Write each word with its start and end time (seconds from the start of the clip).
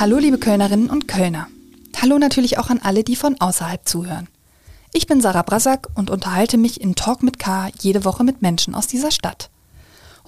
Hallo 0.00 0.18
liebe 0.18 0.38
Kölnerinnen 0.38 0.90
und 0.90 1.08
Kölner. 1.08 1.48
Hallo 2.00 2.18
natürlich 2.18 2.56
auch 2.56 2.70
an 2.70 2.78
alle, 2.80 3.02
die 3.02 3.16
von 3.16 3.40
außerhalb 3.40 3.80
zuhören. 3.88 4.28
Ich 4.92 5.08
bin 5.08 5.20
Sarah 5.20 5.42
Brasak 5.42 5.88
und 5.96 6.08
unterhalte 6.08 6.56
mich 6.56 6.80
in 6.80 6.94
Talk 6.94 7.24
mit 7.24 7.40
K 7.40 7.70
jede 7.80 8.04
Woche 8.04 8.22
mit 8.22 8.40
Menschen 8.40 8.76
aus 8.76 8.86
dieser 8.86 9.10
Stadt. 9.10 9.50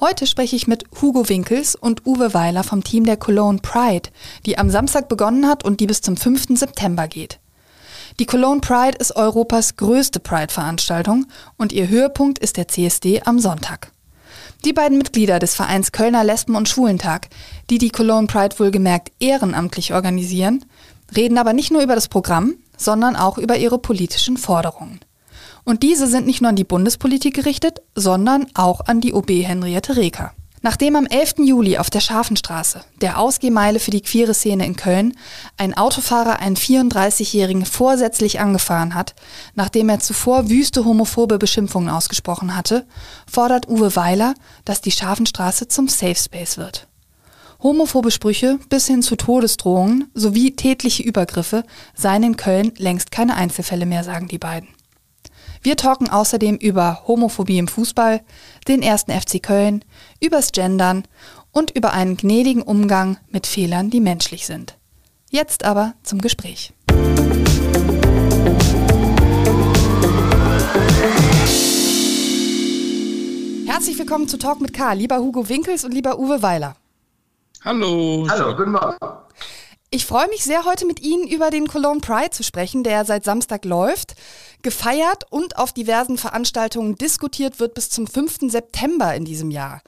Heute 0.01 0.27
spreche 0.27 0.57
ich 0.57 0.67
mit 0.67 0.87
Hugo 1.01 1.29
Winkels 1.29 1.77
und 1.77 2.05
Uwe 2.05 2.35
Weiler 2.35 2.65
vom 2.65 2.83
Team 2.83 3.05
der 3.05 3.17
Cologne 3.17 3.61
Pride, 3.61 4.11
die 4.45 4.59
am 4.59 4.71
Samstag 4.71 5.09
begonnen 5.09 5.47
hat 5.47 5.65
und 5.65 5.79
die 5.79 5.87
bis 5.87 6.01
zum 6.01 6.16
5. 6.16 6.59
September 6.59 7.07
geht. 7.07 7.39
Die 8.19 8.27
Cologne 8.27 8.61
Pride 8.61 8.98
ist 8.98 9.15
Europas 9.15 9.77
größte 9.77 10.19
Pride-Veranstaltung 10.19 11.27
und 11.57 11.71
ihr 11.73 11.89
Höhepunkt 11.89 12.41
ist 12.41 12.57
der 12.57 12.66
CSD 12.66 13.23
am 13.25 13.39
Sonntag. 13.39 13.93
Die 14.64 14.74
beiden 14.74 14.98
Mitglieder 14.98 15.38
des 15.38 15.55
Vereins 15.55 15.91
Kölner 15.91 16.23
Lesben- 16.23 16.55
und 16.55 16.69
Schwulentag, 16.69 17.28
die 17.70 17.78
die 17.78 17.91
Cologne 17.91 18.27
Pride 18.27 18.59
wohlgemerkt 18.59 19.10
ehrenamtlich 19.19 19.95
organisieren, 19.95 20.66
reden 21.16 21.38
aber 21.38 21.55
nicht 21.55 21.70
nur 21.70 21.83
über 21.83 21.95
das 21.95 22.09
Programm, 22.09 22.56
sondern 22.77 23.16
auch 23.16 23.38
über 23.38 23.56
ihre 23.56 23.78
politischen 23.78 24.36
Forderungen. 24.36 25.00
Und 25.64 25.83
diese 25.83 26.06
sind 26.06 26.27
nicht 26.27 26.42
nur 26.42 26.50
an 26.50 26.56
die 26.56 26.64
Bundespolitik 26.64 27.34
gerichtet, 27.34 27.80
sondern 27.95 28.46
auch 28.55 28.83
an 28.83 29.00
die 29.00 29.14
OB 29.14 29.30
Henriette 29.30 29.96
Reker. 29.96 30.33
Nachdem 30.62 30.95
am 30.95 31.06
11. 31.06 31.37
Juli 31.38 31.78
auf 31.78 31.88
der 31.88 32.00
Scharfenstraße, 32.00 32.84
der 33.00 33.19
Ausgehmeile 33.19 33.80
für 33.80 33.91
die 33.91 34.02
queere 34.02 34.34
Szene 34.34 34.66
in 34.66 34.77
Köln, 34.77 35.16
ein 35.56 35.74
Autofahrer 35.74 36.38
einen 36.38 36.56
34-Jährigen 36.56 37.64
vorsätzlich 37.64 38.41
angefahren 38.41 38.95
hat, 38.95 39.14
nachdem 39.55 39.88
er 39.88 40.00
zuvor 40.00 40.50
wüste 40.50 40.84
homophobe 40.84 41.39
Beschimpfungen 41.39 41.89
ausgesprochen 41.89 42.55
hatte, 42.55 42.86
fordert 43.27 43.69
Uwe 43.70 43.97
Weiler, 43.97 44.34
dass 44.67 44.83
die 44.83 44.92
Scharfenstraße 44.92 45.69
zum 45.69 45.89
Safe 45.89 46.17
Space 46.17 46.58
wird. 46.58 46.89
Homophobe 47.62 48.11
Sprüche 48.11 48.58
bis 48.69 48.86
hin 48.86 49.02
zu 49.02 49.17
Todesdrohungen 49.17 50.11
sowie 50.14 50.56
tätliche 50.56 51.02
Übergriffe 51.02 51.64
seien 51.95 52.22
in 52.22 52.36
Köln 52.36 52.72
längst 52.77 53.11
keine 53.11 53.34
Einzelfälle 53.34 53.86
mehr, 53.86 54.05
sagen 54.05 54.28
die 54.28 54.39
beiden. 54.39 54.69
Wir 55.62 55.77
talken 55.77 56.08
außerdem 56.08 56.56
über 56.56 57.03
Homophobie 57.06 57.58
im 57.58 57.69
Fußball, 57.69 58.22
den 58.66 58.80
ersten 58.83 59.12
FC 59.12 59.42
Köln, 59.42 59.84
übers 60.19 60.52
Gendern 60.52 61.05
und 61.52 61.70
über 61.77 61.92
einen 61.92 62.17
gnädigen 62.17 62.62
Umgang 62.62 63.19
mit 63.28 63.47
Fehlern, 63.47 63.91
die 63.91 64.00
menschlich 64.00 64.47
sind. 64.47 64.78
Jetzt 65.28 65.64
aber 65.64 65.92
zum 66.02 66.22
Gespräch. 66.22 66.72
Herzlich 73.67 73.98
willkommen 73.98 74.28
zu 74.28 74.39
Talk 74.39 74.62
mit 74.62 74.72
K, 74.72 74.95
lieber 74.95 75.19
Hugo 75.19 75.48
Winkels 75.48 75.84
und 75.84 75.92
lieber 75.92 76.19
Uwe 76.19 76.42
Weiler. 76.42 76.77
Hallo. 77.62 78.27
Hallo, 78.30 78.56
guten 78.56 78.72
Morgen. 78.72 78.97
Ich 79.92 80.06
freue 80.06 80.28
mich 80.28 80.44
sehr, 80.44 80.66
heute 80.66 80.86
mit 80.86 81.00
Ihnen 81.00 81.27
über 81.27 81.50
den 81.50 81.66
Cologne 81.66 82.00
Pride 82.00 82.30
zu 82.30 82.44
sprechen, 82.44 82.84
der 82.84 83.05
seit 83.05 83.24
Samstag 83.24 83.64
läuft, 83.64 84.14
gefeiert 84.62 85.24
und 85.30 85.58
auf 85.58 85.72
diversen 85.72 86.16
Veranstaltungen 86.16 86.94
diskutiert 86.94 87.58
wird 87.58 87.74
bis 87.74 87.91
zum 87.91 88.06
5. 88.06 88.52
September 88.52 89.12
in 89.16 89.24
diesem 89.24 89.50
Jahr. 89.50 89.83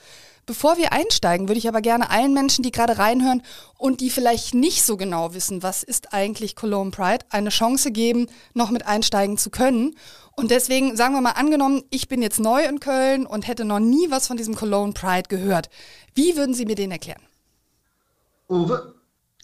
Bevor 0.44 0.76
wir 0.76 0.92
einsteigen, 0.92 1.46
würde 1.46 1.60
ich 1.60 1.68
aber 1.68 1.80
gerne 1.80 2.10
allen 2.10 2.34
Menschen, 2.34 2.64
die 2.64 2.72
gerade 2.72 2.98
reinhören 2.98 3.44
und 3.78 4.00
die 4.00 4.10
vielleicht 4.10 4.54
nicht 4.54 4.82
so 4.82 4.96
genau 4.96 5.34
wissen, 5.34 5.62
was 5.62 5.84
ist 5.84 6.12
eigentlich 6.12 6.56
Cologne 6.56 6.90
Pride, 6.90 7.24
eine 7.30 7.50
Chance 7.50 7.92
geben, 7.92 8.26
noch 8.54 8.70
mit 8.70 8.84
einsteigen 8.84 9.38
zu 9.38 9.50
können. 9.50 9.94
Und 10.34 10.50
deswegen 10.50 10.96
sagen 10.96 11.14
wir 11.14 11.20
mal 11.20 11.30
angenommen, 11.30 11.84
ich 11.90 12.08
bin 12.08 12.22
jetzt 12.22 12.40
neu 12.40 12.64
in 12.64 12.80
Köln 12.80 13.24
und 13.24 13.46
hätte 13.46 13.64
noch 13.64 13.78
nie 13.78 14.10
was 14.10 14.26
von 14.26 14.36
diesem 14.36 14.56
Cologne 14.56 14.94
Pride 14.94 15.28
gehört. 15.28 15.70
Wie 16.12 16.36
würden 16.36 16.54
Sie 16.54 16.66
mir 16.66 16.74
den 16.74 16.90
erklären? 16.90 17.22
Uwe? 18.48 18.94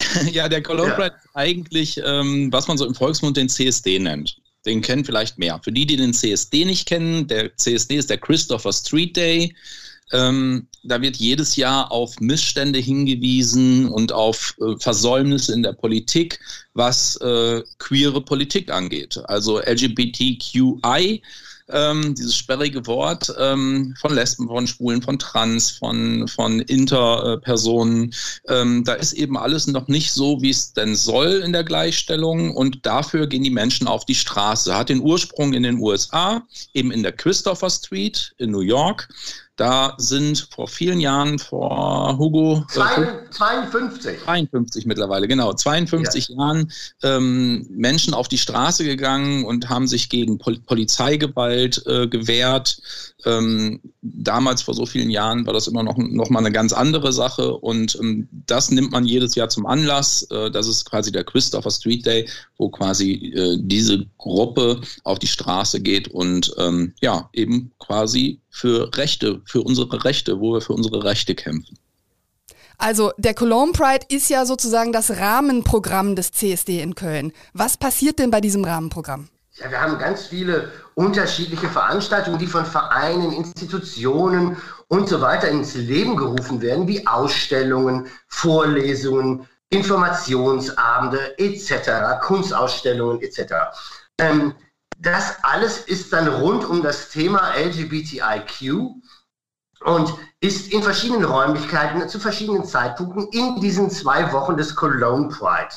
Ja, 0.33 0.49
der 0.49 0.63
Cologne 0.63 0.95
Pride 0.95 1.17
ist 1.17 1.29
eigentlich, 1.35 2.01
ähm, 2.05 2.53
was 2.53 2.69
man 2.69 2.79
so 2.79 2.87
im 2.87 2.95
Volksmund 2.95 3.37
den 3.37 3.49
CSD 3.49 3.99
nennt. 3.99 4.37
Den 4.67 4.83
kennen 4.83 5.05
vielleicht 5.05 5.39
mehr. 5.39 5.61
Für 5.63 5.73
die, 5.73 5.87
die 5.87 5.97
den 5.97 6.15
CSD 6.15 6.65
nicht 6.65 6.87
kennen, 6.87 7.27
der 7.27 7.57
CSD 7.57 7.97
ist 7.97 8.11
der 8.11 8.19
Christopher 8.19 8.73
Street 8.73 9.17
Day. 9.17 9.55
Ähm, 10.13 10.67
da 10.85 11.01
wird 11.03 11.17
jedes 11.17 11.57
Jahr 11.57 11.93
auf 11.93 12.19
Missstände 12.21 12.79
hingewiesen 12.79 13.89
und 13.89 14.13
auf 14.13 14.55
äh, 14.61 14.79
Versäumnisse 14.79 15.53
in 15.53 15.63
der 15.63 15.75
Politik, 15.75 16.41
was 16.73 17.17
äh, 17.17 17.63
queere 17.79 18.23
Politik 18.23 18.71
angeht. 18.71 19.21
Also 19.25 19.61
LGBTQI 19.61 21.23
ähm, 21.71 22.15
dieses 22.15 22.37
sperrige 22.37 22.87
Wort 22.87 23.33
ähm, 23.39 23.95
von 24.01 24.15
Lesben, 24.15 24.49
von 24.49 24.67
Schwulen, 24.67 25.03
von 25.03 25.19
Trans, 25.19 25.71
von, 25.71 26.29
von 26.29 26.61
Interpersonen. 26.61 28.15
Ähm, 28.49 28.85
da 28.85 28.95
ist 28.95 29.13
eben 29.13 29.37
alles 29.37 29.67
noch 29.67 29.89
nicht 29.89 30.13
so, 30.13 30.41
wie 30.41 30.51
es 30.51 30.73
denn 30.73 30.97
soll 30.97 31.43
in 31.45 31.53
der 31.53 31.65
Gleichstellung 31.65 32.55
und 32.55 32.85
dafür 32.87 33.27
gehen 33.27 33.43
die 33.43 33.51
Menschen 33.51 33.87
auf 33.87 34.05
die 34.05 34.15
Straße. 34.15 34.77
Hat 34.77 34.89
den 34.89 35.01
Ursprung 35.01 35.53
in 35.53 35.63
den 35.63 35.79
USA, 35.79 36.43
eben 36.75 36.91
in 36.91 37.03
der 37.03 37.13
Christopher 37.13 37.71
Street 37.71 38.35
in 38.39 38.51
New 38.51 38.61
York. 38.61 39.09
Da 39.59 39.95
sind 39.99 40.49
vor 40.55 40.69
vielen 40.69 41.01
Jahren, 41.01 41.41
vor 41.41 42.17
Hugo. 42.17 42.65
52. 42.69 44.21
52 44.23 44.87
mittlerweile, 44.87 45.27
genau. 45.27 45.53
52 45.53 46.29
ja. 46.29 46.37
Jahren 46.37 46.73
ähm, 47.03 47.67
Menschen 47.69 48.15
auf 48.15 48.29
die 48.29 48.39
Straße 48.39 48.85
gegangen 48.85 49.45
und 49.45 49.69
haben 49.69 49.89
sich 49.89 50.09
gegen 50.11 50.39
Pol 50.39 50.61
Polizeigewalt 50.61 51.85
äh, 51.87 52.07
gewehrt. 52.07 52.81
Ähm, 53.25 53.81
damals 54.01 54.63
vor 54.63 54.75
so 54.75 54.87
vielen 54.87 55.11
Jahren 55.11 55.45
war 55.45 55.53
das 55.53 55.67
immer 55.67 55.83
noch, 55.83 55.97
noch 55.97 56.31
mal 56.31 56.39
eine 56.39 56.53
ganz 56.53 56.73
andere 56.73 57.13
Sache 57.13 57.53
und 57.53 57.99
ähm, 58.01 58.29
das 58.31 58.71
nimmt 58.71 58.93
man 58.93 59.05
jedes 59.05 59.35
Jahr 59.35 59.49
zum 59.49 59.67
Anlass. 59.67 60.23
Äh, 60.31 60.51
das 60.53 60.69
ist 60.69 60.85
quasi 60.85 61.11
der 61.11 61.25
Christopher 61.25 61.71
Street 61.71 62.07
Day, 62.07 62.29
wo 62.59 62.69
quasi 62.69 63.33
äh, 63.35 63.59
diese 63.61 64.07
Gruppe 64.19 64.81
auf 65.03 65.19
die 65.19 65.27
Straße 65.27 65.81
geht 65.81 66.09
und 66.09 66.55
ähm, 66.59 66.95
ja, 67.01 67.29
eben 67.33 67.73
quasi 67.81 68.41
für 68.51 68.97
Rechte, 68.97 69.43
für 69.47 69.63
unsere 69.63 70.05
Rechte, 70.05 70.39
wo 70.41 70.55
wir 70.55 70.61
für 70.61 70.75
unsere 70.75 71.03
Rechte 71.03 71.35
kämpfen. 71.35 71.77
Also 72.79 73.11
der 73.19 73.35
Cologne 73.35 73.73
Pride 73.73 74.07
ist 74.09 74.31
ja 74.31 74.47
sozusagen 74.47 74.93
das 74.93 75.11
Rahmenprogramm 75.11 76.15
des 76.15 76.31
CSD 76.31 76.81
in 76.81 76.95
Köln. 76.95 77.33
Was 77.53 77.77
passiert 77.77 78.21
denn 78.21 78.31
bei 78.31 78.41
diesem 78.41 78.65
Rahmenprogramm? 78.65 79.29
Ja, 79.61 79.73
wir 79.73 79.81
haben 79.81 79.99
ganz 79.99 80.27
viele 80.27 80.71
unterschiedliche 80.95 81.69
Veranstaltungen, 81.69 82.39
die 82.39 82.47
von 82.47 82.65
Vereinen, 82.65 83.33
Institutionen 83.33 84.57
und 84.87 85.09
so 85.09 85.21
weiter 85.21 85.49
ins 85.49 85.75
Leben 85.75 86.17
gerufen 86.17 86.63
werden, 86.63 86.87
wie 86.87 87.05
Ausstellungen, 87.09 88.07
Vorlesungen, 88.29 89.49
Informationsabende 89.71 91.37
etc., 91.39 92.21
Kunstausstellungen 92.23 93.21
etc. 93.21 93.55
Ähm, 94.19 94.55
das 94.97 95.37
alles 95.43 95.79
ist 95.79 96.13
dann 96.13 96.29
rund 96.29 96.65
um 96.65 96.83
das 96.83 97.09
Thema 97.09 97.53
LGBTIQ 97.57 98.95
und 99.85 100.15
ist 100.41 100.73
in 100.73 100.85
verschiedenen 100.85 101.25
Räumlichkeiten 101.25 102.09
zu 102.09 102.21
verschiedenen 102.21 102.65
Zeitpunkten 102.65 103.29
in 103.33 103.61
diesen 103.61 103.91
zwei 103.91 104.33
Wochen 104.33 104.57
des 104.57 104.77
Cologne 104.77 105.29
Pride 105.29 105.75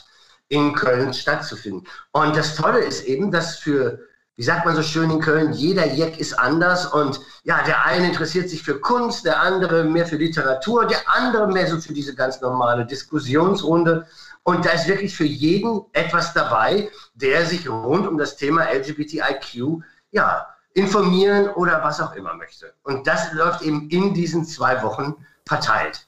in 0.51 0.73
Köln 0.73 1.13
stattzufinden. 1.13 1.87
Und 2.11 2.35
das 2.35 2.55
Tolle 2.55 2.79
ist 2.79 3.05
eben, 3.05 3.31
dass 3.31 3.55
für, 3.57 3.99
wie 4.35 4.43
sagt 4.43 4.65
man 4.65 4.75
so 4.75 4.83
schön 4.83 5.09
in 5.09 5.21
Köln, 5.21 5.53
jeder 5.53 5.85
Jack 5.93 6.19
ist 6.19 6.37
anders 6.37 6.85
und 6.85 7.21
ja, 7.43 7.63
der 7.63 7.85
eine 7.85 8.07
interessiert 8.07 8.49
sich 8.49 8.61
für 8.61 8.79
Kunst, 8.81 9.25
der 9.25 9.39
andere 9.39 9.85
mehr 9.85 10.05
für 10.05 10.17
Literatur, 10.17 10.85
der 10.85 10.99
andere 11.07 11.47
mehr 11.47 11.67
so 11.67 11.79
für 11.79 11.93
diese 11.93 12.13
ganz 12.15 12.41
normale 12.41 12.85
Diskussionsrunde. 12.85 14.05
Und 14.43 14.65
da 14.65 14.71
ist 14.71 14.87
wirklich 14.89 15.15
für 15.15 15.23
jeden 15.23 15.85
etwas 15.93 16.33
dabei, 16.33 16.91
der 17.13 17.45
sich 17.45 17.69
rund 17.69 18.05
um 18.05 18.17
das 18.17 18.35
Thema 18.35 18.65
LGBTIQ 18.73 19.81
ja, 20.11 20.47
informieren 20.73 21.47
oder 21.47 21.81
was 21.81 22.01
auch 22.01 22.13
immer 22.13 22.33
möchte. 22.33 22.73
Und 22.83 23.07
das 23.07 23.31
läuft 23.31 23.61
eben 23.61 23.89
in 23.89 24.13
diesen 24.13 24.43
zwei 24.43 24.83
Wochen 24.83 25.15
verteilt. 25.45 26.07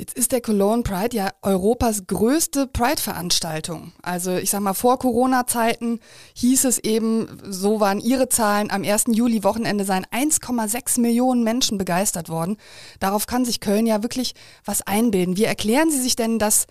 Jetzt 0.00 0.16
ist 0.16 0.32
der 0.32 0.40
Cologne 0.40 0.82
Pride 0.82 1.14
ja 1.14 1.28
Europas 1.42 2.06
größte 2.06 2.66
Pride-Veranstaltung. 2.66 3.92
Also 4.00 4.34
ich 4.34 4.48
sag 4.48 4.60
mal, 4.60 4.72
vor 4.72 4.98
Corona-Zeiten 4.98 6.00
hieß 6.36 6.64
es 6.64 6.78
eben, 6.78 7.28
so 7.44 7.80
waren 7.80 8.00
ihre 8.00 8.30
Zahlen, 8.30 8.70
am 8.70 8.82
1. 8.82 9.04
Juli-Wochenende 9.08 9.84
seien 9.84 10.06
1,6 10.06 11.02
Millionen 11.02 11.44
Menschen 11.44 11.76
begeistert 11.76 12.30
worden. 12.30 12.56
Darauf 12.98 13.26
kann 13.26 13.44
sich 13.44 13.60
Köln 13.60 13.86
ja 13.86 14.02
wirklich 14.02 14.32
was 14.64 14.80
einbilden. 14.80 15.36
Wie 15.36 15.44
erklären 15.44 15.90
Sie 15.90 16.00
sich 16.00 16.16
denn, 16.16 16.38
dass 16.38 16.66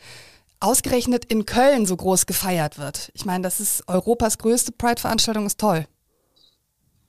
ausgerechnet 0.59 1.23
in 1.25 1.45
Köln 1.45 1.85
so 1.85 1.95
groß 1.95 2.25
gefeiert 2.25 2.79
wird. 2.79 3.11
Ich 3.13 3.25
meine, 3.25 3.43
das 3.43 3.59
ist 3.59 3.83
Europas 3.87 4.39
größte 4.39 4.71
Pride-Veranstaltung, 4.71 5.45
ist 5.45 5.59
toll. 5.59 5.85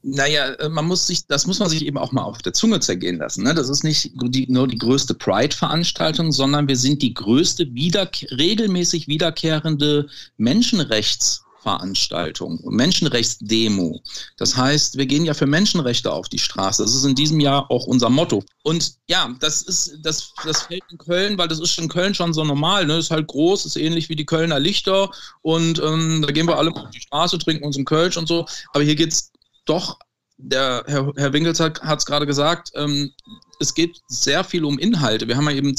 Naja, 0.02 0.54
äh, 0.54 0.68
man 0.68 0.86
muss 0.86 1.06
sich, 1.06 1.26
das 1.26 1.46
muss 1.46 1.58
man 1.58 1.68
sich 1.68 1.84
eben 1.84 1.98
auch 1.98 2.12
mal 2.12 2.22
auf 2.22 2.42
der 2.42 2.52
Zunge 2.52 2.80
zergehen 2.80 3.18
lassen. 3.18 3.44
Ne? 3.44 3.54
Das 3.54 3.68
ist 3.68 3.84
nicht 3.84 4.10
die, 4.14 4.46
nur 4.50 4.66
die 4.66 4.78
größte 4.78 5.14
Pride-Veranstaltung, 5.14 6.32
sondern 6.32 6.68
wir 6.68 6.76
sind 6.76 7.02
die 7.02 7.12
größte 7.12 7.74
wieder, 7.74 8.10
regelmäßig 8.30 9.08
wiederkehrende 9.08 10.08
Menschenrechts- 10.38 11.42
Veranstaltung, 11.60 12.58
Menschenrechtsdemo. 12.64 14.00
Das 14.36 14.56
heißt, 14.56 14.96
wir 14.96 15.06
gehen 15.06 15.24
ja 15.24 15.34
für 15.34 15.46
Menschenrechte 15.46 16.10
auf 16.10 16.28
die 16.28 16.38
Straße. 16.38 16.82
Das 16.82 16.94
ist 16.94 17.04
in 17.04 17.14
diesem 17.14 17.38
Jahr 17.38 17.70
auch 17.70 17.86
unser 17.86 18.08
Motto. 18.08 18.42
Und 18.62 18.94
ja, 19.08 19.34
das 19.40 19.62
ist, 19.62 19.98
das, 20.02 20.32
das 20.44 20.62
fällt 20.62 20.82
in 20.90 20.98
Köln, 20.98 21.38
weil 21.38 21.48
das 21.48 21.60
ist 21.60 21.78
in 21.78 21.88
Köln 21.88 22.14
schon 22.14 22.32
so 22.32 22.44
normal. 22.44 22.86
Ne? 22.86 22.96
Ist 22.96 23.10
halt 23.10 23.26
groß, 23.26 23.66
ist 23.66 23.76
ähnlich 23.76 24.08
wie 24.08 24.16
die 24.16 24.24
Kölner 24.24 24.58
Lichter. 24.58 25.10
Und 25.42 25.80
ähm, 25.80 26.22
da 26.26 26.32
gehen 26.32 26.46
wir 26.46 26.56
alle 26.56 26.74
auf 26.74 26.90
die 26.90 27.00
Straße, 27.00 27.38
trinken 27.38 27.64
uns 27.64 27.76
einen 27.76 27.84
Kölsch 27.84 28.16
und 28.16 28.26
so. 28.26 28.46
Aber 28.72 28.82
hier 28.82 28.94
geht 28.94 29.12
es 29.12 29.30
doch 29.70 29.98
der 30.36 30.84
Herr, 30.86 31.12
Herr 31.16 31.32
Winkels 31.32 31.60
hat 31.60 31.80
es 31.98 32.06
gerade 32.06 32.26
gesagt, 32.26 32.72
ähm, 32.74 33.12
es 33.60 33.74
geht 33.74 34.00
sehr 34.08 34.42
viel 34.42 34.64
um 34.64 34.78
Inhalte. 34.78 35.28
Wir 35.28 35.36
haben 35.36 35.48
ja 35.48 35.54
eben 35.54 35.76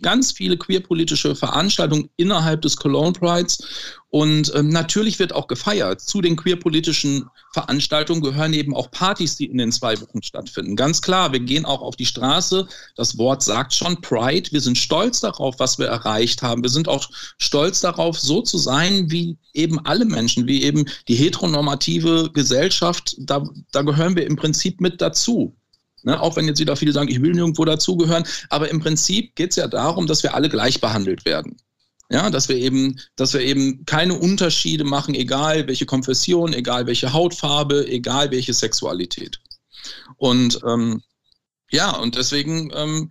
ganz 0.00 0.32
viele 0.32 0.56
queerpolitische 0.56 1.34
Veranstaltungen 1.34 2.08
innerhalb 2.16 2.62
des 2.62 2.76
Cologne 2.76 3.12
Prides 3.12 3.58
und 4.08 4.52
ähm, 4.54 4.68
natürlich 4.68 5.18
wird 5.18 5.34
auch 5.34 5.48
gefeiert. 5.48 6.00
Zu 6.00 6.22
den 6.22 6.36
queerpolitischen 6.36 7.28
Veranstaltungen 7.52 8.22
gehören 8.22 8.54
eben 8.54 8.74
auch 8.74 8.90
Partys, 8.90 9.36
die 9.36 9.46
in 9.46 9.58
den 9.58 9.72
zwei 9.72 10.00
Wochen 10.00 10.22
stattfinden. 10.22 10.76
Ganz 10.76 11.02
klar, 11.02 11.32
wir 11.32 11.40
gehen 11.40 11.66
auch 11.66 11.82
auf 11.82 11.96
die 11.96 12.06
Straße. 12.06 12.68
Das 12.94 13.18
Wort 13.18 13.42
sagt 13.42 13.74
schon 13.74 14.00
Pride. 14.00 14.52
Wir 14.52 14.60
sind 14.60 14.78
stolz 14.78 15.20
darauf, 15.20 15.56
was 15.58 15.78
wir 15.78 15.88
erreicht 15.88 16.42
haben. 16.42 16.62
Wir 16.62 16.70
sind 16.70 16.88
auch 16.88 17.10
stolz 17.38 17.80
darauf, 17.80 18.18
so 18.18 18.40
zu 18.40 18.56
sein 18.56 19.10
wie 19.10 19.36
eben 19.52 19.84
alle 19.84 20.04
Menschen, 20.04 20.46
wie 20.46 20.62
eben 20.62 20.86
die 21.08 21.16
heteronormative 21.16 22.30
Gesellschaft. 22.32 23.16
Da, 23.18 23.44
da 23.72 23.82
gehören 23.82 24.14
wir 24.14 24.26
im 24.26 24.36
Prinzip 24.36 24.80
mit 24.80 25.00
dazu. 25.00 25.56
Ne? 26.06 26.20
Auch 26.22 26.36
wenn 26.36 26.46
jetzt 26.46 26.60
wieder 26.60 26.76
viele 26.76 26.92
sagen, 26.92 27.08
ich 27.08 27.20
will 27.20 27.32
nirgendwo 27.32 27.64
dazugehören. 27.64 28.24
Aber 28.48 28.70
im 28.70 28.80
Prinzip 28.80 29.34
geht 29.34 29.50
es 29.50 29.56
ja 29.56 29.66
darum, 29.66 30.06
dass 30.06 30.22
wir 30.22 30.34
alle 30.34 30.48
gleich 30.48 30.80
behandelt 30.80 31.24
werden. 31.26 31.56
Ja, 32.08 32.30
dass 32.30 32.48
wir 32.48 32.54
eben, 32.56 33.00
dass 33.16 33.34
wir 33.34 33.40
eben 33.40 33.84
keine 33.84 34.14
Unterschiede 34.14 34.84
machen, 34.84 35.16
egal 35.16 35.66
welche 35.66 35.86
Konfession, 35.86 36.52
egal 36.52 36.86
welche 36.86 37.12
Hautfarbe, 37.12 37.88
egal 37.88 38.30
welche 38.30 38.54
Sexualität. 38.54 39.40
Und 40.16 40.60
ähm, 40.64 41.02
ja, 41.72 41.90
und 41.96 42.14
deswegen 42.14 42.70
ähm, 42.72 43.10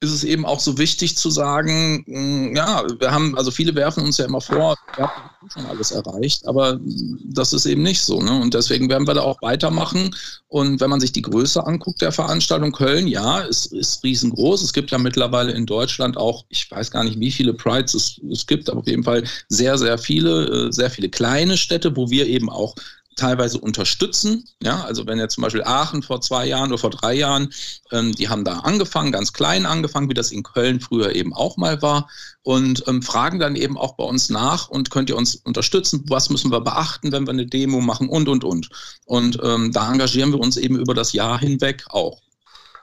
ist 0.00 0.10
es 0.12 0.24
eben 0.24 0.44
auch 0.44 0.60
so 0.60 0.76
wichtig 0.76 1.16
zu 1.16 1.30
sagen, 1.30 2.04
mm, 2.06 2.54
ja, 2.54 2.84
wir 2.98 3.10
haben, 3.10 3.36
also 3.36 3.50
viele 3.50 3.74
werfen 3.74 4.04
uns 4.04 4.18
ja 4.18 4.26
immer 4.26 4.42
vor, 4.42 4.76
wir 4.94 5.08
haben 5.08 5.50
schon 5.50 5.64
alles 5.66 5.90
erreicht, 5.90 6.46
aber 6.46 6.78
das 7.24 7.54
ist 7.54 7.64
eben 7.64 7.82
nicht 7.82 8.02
so. 8.02 8.20
Ne? 8.20 8.40
Und 8.40 8.52
deswegen 8.52 8.90
werden 8.90 9.06
wir 9.06 9.14
da 9.14 9.22
auch 9.22 9.40
weitermachen. 9.40 10.14
Und 10.48 10.80
wenn 10.80 10.90
man 10.90 11.00
sich 11.00 11.12
die 11.12 11.22
Größe 11.22 11.66
anguckt 11.66 12.02
der 12.02 12.12
Veranstaltung 12.12 12.72
Köln, 12.72 13.06
ja, 13.06 13.42
es 13.46 13.66
ist 13.66 14.04
riesengroß. 14.04 14.62
Es 14.62 14.74
gibt 14.74 14.90
ja 14.90 14.98
mittlerweile 14.98 15.52
in 15.52 15.64
Deutschland 15.64 16.18
auch, 16.18 16.44
ich 16.50 16.70
weiß 16.70 16.90
gar 16.90 17.04
nicht, 17.04 17.18
wie 17.18 17.32
viele 17.32 17.54
Prides 17.54 17.94
es, 17.94 18.20
es 18.30 18.46
gibt, 18.46 18.68
aber 18.68 18.80
auf 18.80 18.86
jeden 18.86 19.04
Fall 19.04 19.24
sehr, 19.48 19.78
sehr 19.78 19.96
viele, 19.96 20.66
äh, 20.68 20.72
sehr 20.72 20.90
viele 20.90 21.08
kleine 21.08 21.56
Städte, 21.56 21.96
wo 21.96 22.10
wir 22.10 22.26
eben 22.26 22.50
auch 22.50 22.74
teilweise 23.16 23.58
unterstützen. 23.58 24.44
Ja, 24.62 24.84
also 24.84 25.06
wenn 25.06 25.18
jetzt 25.18 25.34
zum 25.34 25.42
Beispiel 25.42 25.64
Aachen 25.64 26.02
vor 26.02 26.20
zwei 26.20 26.46
Jahren 26.46 26.70
oder 26.70 26.78
vor 26.78 26.90
drei 26.90 27.14
Jahren, 27.14 27.52
ähm, 27.90 28.12
die 28.12 28.28
haben 28.28 28.44
da 28.44 28.60
angefangen, 28.60 29.12
ganz 29.12 29.32
klein 29.32 29.66
angefangen, 29.66 30.08
wie 30.08 30.14
das 30.14 30.30
in 30.30 30.42
Köln 30.42 30.80
früher 30.80 31.14
eben 31.14 31.34
auch 31.34 31.56
mal 31.56 31.82
war 31.82 32.08
und 32.42 32.86
ähm, 32.86 33.02
fragen 33.02 33.38
dann 33.38 33.56
eben 33.56 33.76
auch 33.76 33.96
bei 33.96 34.04
uns 34.04 34.28
nach 34.28 34.68
und 34.68 34.90
könnt 34.90 35.10
ihr 35.10 35.16
uns 35.16 35.34
unterstützen, 35.36 36.04
was 36.08 36.30
müssen 36.30 36.52
wir 36.52 36.60
beachten, 36.60 37.10
wenn 37.10 37.26
wir 37.26 37.32
eine 37.32 37.46
Demo 37.46 37.80
machen 37.80 38.08
und, 38.08 38.28
und, 38.28 38.44
und. 38.44 38.68
Und 39.04 39.38
ähm, 39.42 39.72
da 39.72 39.90
engagieren 39.90 40.32
wir 40.32 40.38
uns 40.38 40.56
eben 40.56 40.76
über 40.76 40.94
das 40.94 41.12
Jahr 41.12 41.38
hinweg 41.38 41.84
auch. 41.88 42.20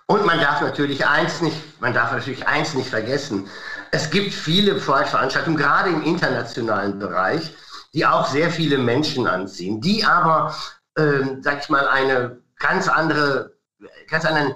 Und 0.08 0.26
man 0.26 0.40
darf 0.40 0.62
natürlich 0.62 1.06
eins 1.06 1.42
nicht, 1.42 1.56
man 1.80 1.94
darf 1.94 2.12
natürlich 2.12 2.46
eins 2.46 2.74
nicht 2.74 2.90
vergessen. 2.90 3.46
Es 3.92 4.10
gibt 4.10 4.34
viele 4.34 4.76
Pride-Veranstaltungen, 4.76 5.56
gerade 5.56 5.90
im 5.90 6.04
internationalen 6.04 7.00
Bereich, 7.00 7.52
die 7.94 8.06
auch 8.06 8.28
sehr 8.28 8.50
viele 8.50 8.78
Menschen 8.78 9.28
anziehen, 9.28 9.82
die 9.82 10.04
aber, 10.04 10.56
ähm, 10.98 11.42
sag 11.42 11.62
ich 11.62 11.70
mal, 11.70 11.88
eine 11.88 12.42
ganz 12.58 12.88
andere, 12.88 13.54
ganz 14.08 14.26
anderen 14.26 14.56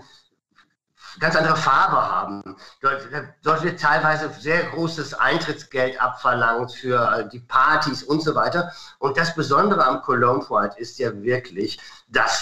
ganz 1.19 1.35
andere 1.35 1.55
Farbe 1.55 1.95
haben. 1.95 2.43
Dort, 2.81 3.07
dort, 3.43 3.63
wird 3.63 3.79
teilweise 3.79 4.29
sehr 4.39 4.63
großes 4.63 5.13
Eintrittsgeld 5.13 5.99
abverlangt 5.99 6.73
für 6.73 6.99
äh, 7.11 7.29
die 7.29 7.39
Partys 7.39 8.03
und 8.03 8.21
so 8.21 8.35
weiter. 8.35 8.71
Und 8.99 9.17
das 9.17 9.35
Besondere 9.35 9.85
am 9.85 10.01
Cologne 10.01 10.43
Pride 10.43 10.75
ist 10.77 10.99
ja 10.99 11.11
wirklich, 11.21 11.79
dass 12.07 12.41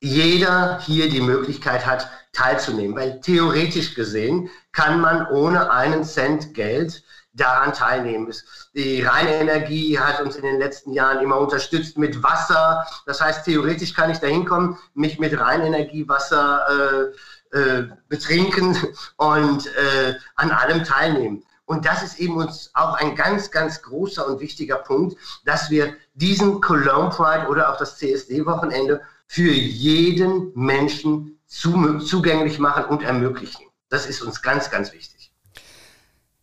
jeder 0.00 0.80
hier 0.80 1.08
die 1.08 1.20
Möglichkeit 1.20 1.86
hat, 1.86 2.10
teilzunehmen. 2.32 2.96
Weil 2.96 3.20
theoretisch 3.20 3.94
gesehen 3.94 4.50
kann 4.72 5.00
man 5.00 5.26
ohne 5.28 5.70
einen 5.70 6.04
Cent 6.04 6.52
Geld 6.54 7.02
daran 7.34 7.72
teilnehmen. 7.72 8.32
Die 8.74 9.02
reine 9.02 9.34
Energie 9.34 9.98
hat 9.98 10.20
uns 10.20 10.36
in 10.36 10.42
den 10.42 10.58
letzten 10.58 10.92
Jahren 10.92 11.22
immer 11.22 11.38
unterstützt 11.38 11.98
mit 11.98 12.22
Wasser. 12.22 12.86
Das 13.06 13.20
heißt, 13.20 13.44
theoretisch 13.44 13.92
kann 13.92 14.10
ich 14.10 14.18
da 14.18 14.26
hinkommen, 14.26 14.78
mich 14.94 15.18
mit 15.18 15.38
Reinenergiewasser 15.38 17.12
äh, 17.52 17.58
äh, 17.58 17.88
betrinken 18.08 18.76
und 19.16 19.66
äh, 19.66 20.14
an 20.36 20.50
allem 20.50 20.84
teilnehmen. 20.84 21.44
Und 21.66 21.86
das 21.86 22.02
ist 22.02 22.18
eben 22.18 22.36
uns 22.36 22.70
auch 22.74 22.94
ein 22.94 23.16
ganz, 23.16 23.50
ganz 23.50 23.80
großer 23.82 24.26
und 24.26 24.40
wichtiger 24.40 24.76
Punkt, 24.76 25.16
dass 25.44 25.70
wir 25.70 25.94
diesen 26.14 26.60
Cologne 26.60 27.10
Pride 27.10 27.48
oder 27.48 27.72
auch 27.72 27.78
das 27.78 27.96
CSD-Wochenende 27.96 29.00
für 29.26 29.50
jeden 29.50 30.52
Menschen 30.54 31.38
zugänglich 31.46 32.58
machen 32.58 32.84
und 32.84 33.02
ermöglichen. 33.02 33.64
Das 33.88 34.06
ist 34.06 34.22
uns 34.22 34.42
ganz, 34.42 34.70
ganz 34.70 34.92
wichtig. 34.92 35.23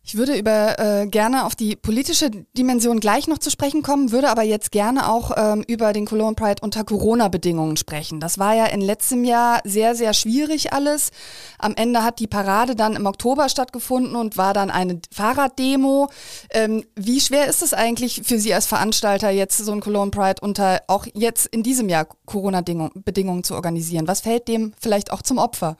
Ich 0.04 0.16
würde 0.16 0.36
über, 0.36 0.80
äh, 0.80 1.06
gerne 1.06 1.44
auf 1.44 1.54
die 1.54 1.76
politische 1.76 2.28
Dimension 2.58 2.98
gleich 2.98 3.28
noch 3.28 3.38
zu 3.38 3.50
sprechen 3.50 3.82
kommen, 3.82 4.10
würde 4.10 4.30
aber 4.30 4.42
jetzt 4.42 4.72
gerne 4.72 5.08
auch 5.08 5.30
ähm, 5.36 5.64
über 5.68 5.92
den 5.92 6.06
Cologne 6.06 6.34
Pride 6.34 6.60
unter 6.60 6.82
Corona-Bedingungen 6.82 7.76
sprechen. 7.76 8.18
Das 8.18 8.36
war 8.36 8.52
ja 8.52 8.66
in 8.66 8.80
letztem 8.80 9.22
Jahr 9.22 9.60
sehr, 9.62 9.94
sehr 9.94 10.12
schwierig 10.12 10.72
alles. 10.72 11.12
Am 11.56 11.74
Ende 11.76 12.02
hat 12.02 12.18
die 12.18 12.26
Parade 12.26 12.74
dann 12.74 12.96
im 12.96 13.06
Oktober 13.06 13.48
stattgefunden 13.48 14.16
und 14.16 14.36
war 14.36 14.54
dann 14.54 14.72
eine 14.72 15.00
Fahrraddemo. 15.12 16.08
Ähm, 16.50 16.84
wie 16.96 17.20
schwer 17.20 17.46
ist 17.46 17.62
es 17.62 17.72
eigentlich 17.72 18.22
für 18.24 18.40
Sie 18.40 18.52
als 18.52 18.66
Veranstalter 18.66 19.30
jetzt 19.30 19.58
so 19.58 19.70
ein 19.70 19.80
Cologne 19.80 20.10
Pride 20.10 20.40
unter 20.40 20.82
auch 20.88 21.06
jetzt 21.14 21.46
in 21.46 21.62
diesem 21.62 21.88
Jahr 21.88 22.08
Corona-Bedingungen 22.26 23.44
zu 23.44 23.54
organisieren? 23.54 24.08
Was 24.08 24.22
fällt 24.22 24.48
dem 24.48 24.72
vielleicht 24.80 25.12
auch 25.12 25.22
zum 25.22 25.38
Opfer? 25.38 25.76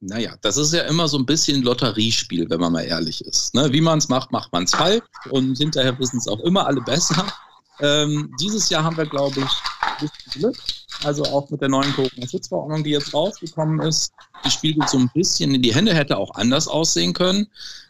Naja, 0.00 0.36
das 0.42 0.56
ist 0.56 0.72
ja 0.72 0.82
immer 0.82 1.08
so 1.08 1.18
ein 1.18 1.26
bisschen 1.26 1.62
Lotteriespiel, 1.62 2.48
wenn 2.50 2.60
man 2.60 2.72
mal 2.72 2.82
ehrlich 2.82 3.24
ist. 3.24 3.54
Ne? 3.54 3.72
Wie 3.72 3.80
man 3.80 3.98
es 3.98 4.08
macht, 4.08 4.30
macht 4.30 4.52
man 4.52 4.64
es 4.64 4.74
falsch 4.74 5.02
und 5.30 5.58
hinterher 5.58 5.98
wissen 5.98 6.18
es 6.18 6.28
auch 6.28 6.40
immer 6.40 6.66
alle 6.66 6.80
besser. 6.80 7.26
Ähm, 7.80 8.34
dieses 8.40 8.68
Jahr 8.70 8.82
haben 8.82 8.96
wir, 8.96 9.06
glaube 9.06 9.40
ich, 9.40 10.32
Glück. 10.32 10.56
Also 11.04 11.22
auch 11.24 11.48
mit 11.50 11.60
der 11.60 11.68
neuen 11.68 11.92
Corona-Schutzverordnung, 11.94 12.82
die 12.82 12.90
jetzt 12.90 13.14
rausgekommen 13.14 13.80
ist, 13.86 14.12
die 14.44 14.50
spiegelt 14.50 14.88
so 14.88 14.98
ein 14.98 15.08
bisschen 15.14 15.54
in 15.54 15.62
die 15.62 15.72
Hände, 15.72 15.94
hätte 15.94 16.16
auch 16.16 16.34
anders 16.34 16.66
aussehen 16.66 17.12
können. 17.12 17.46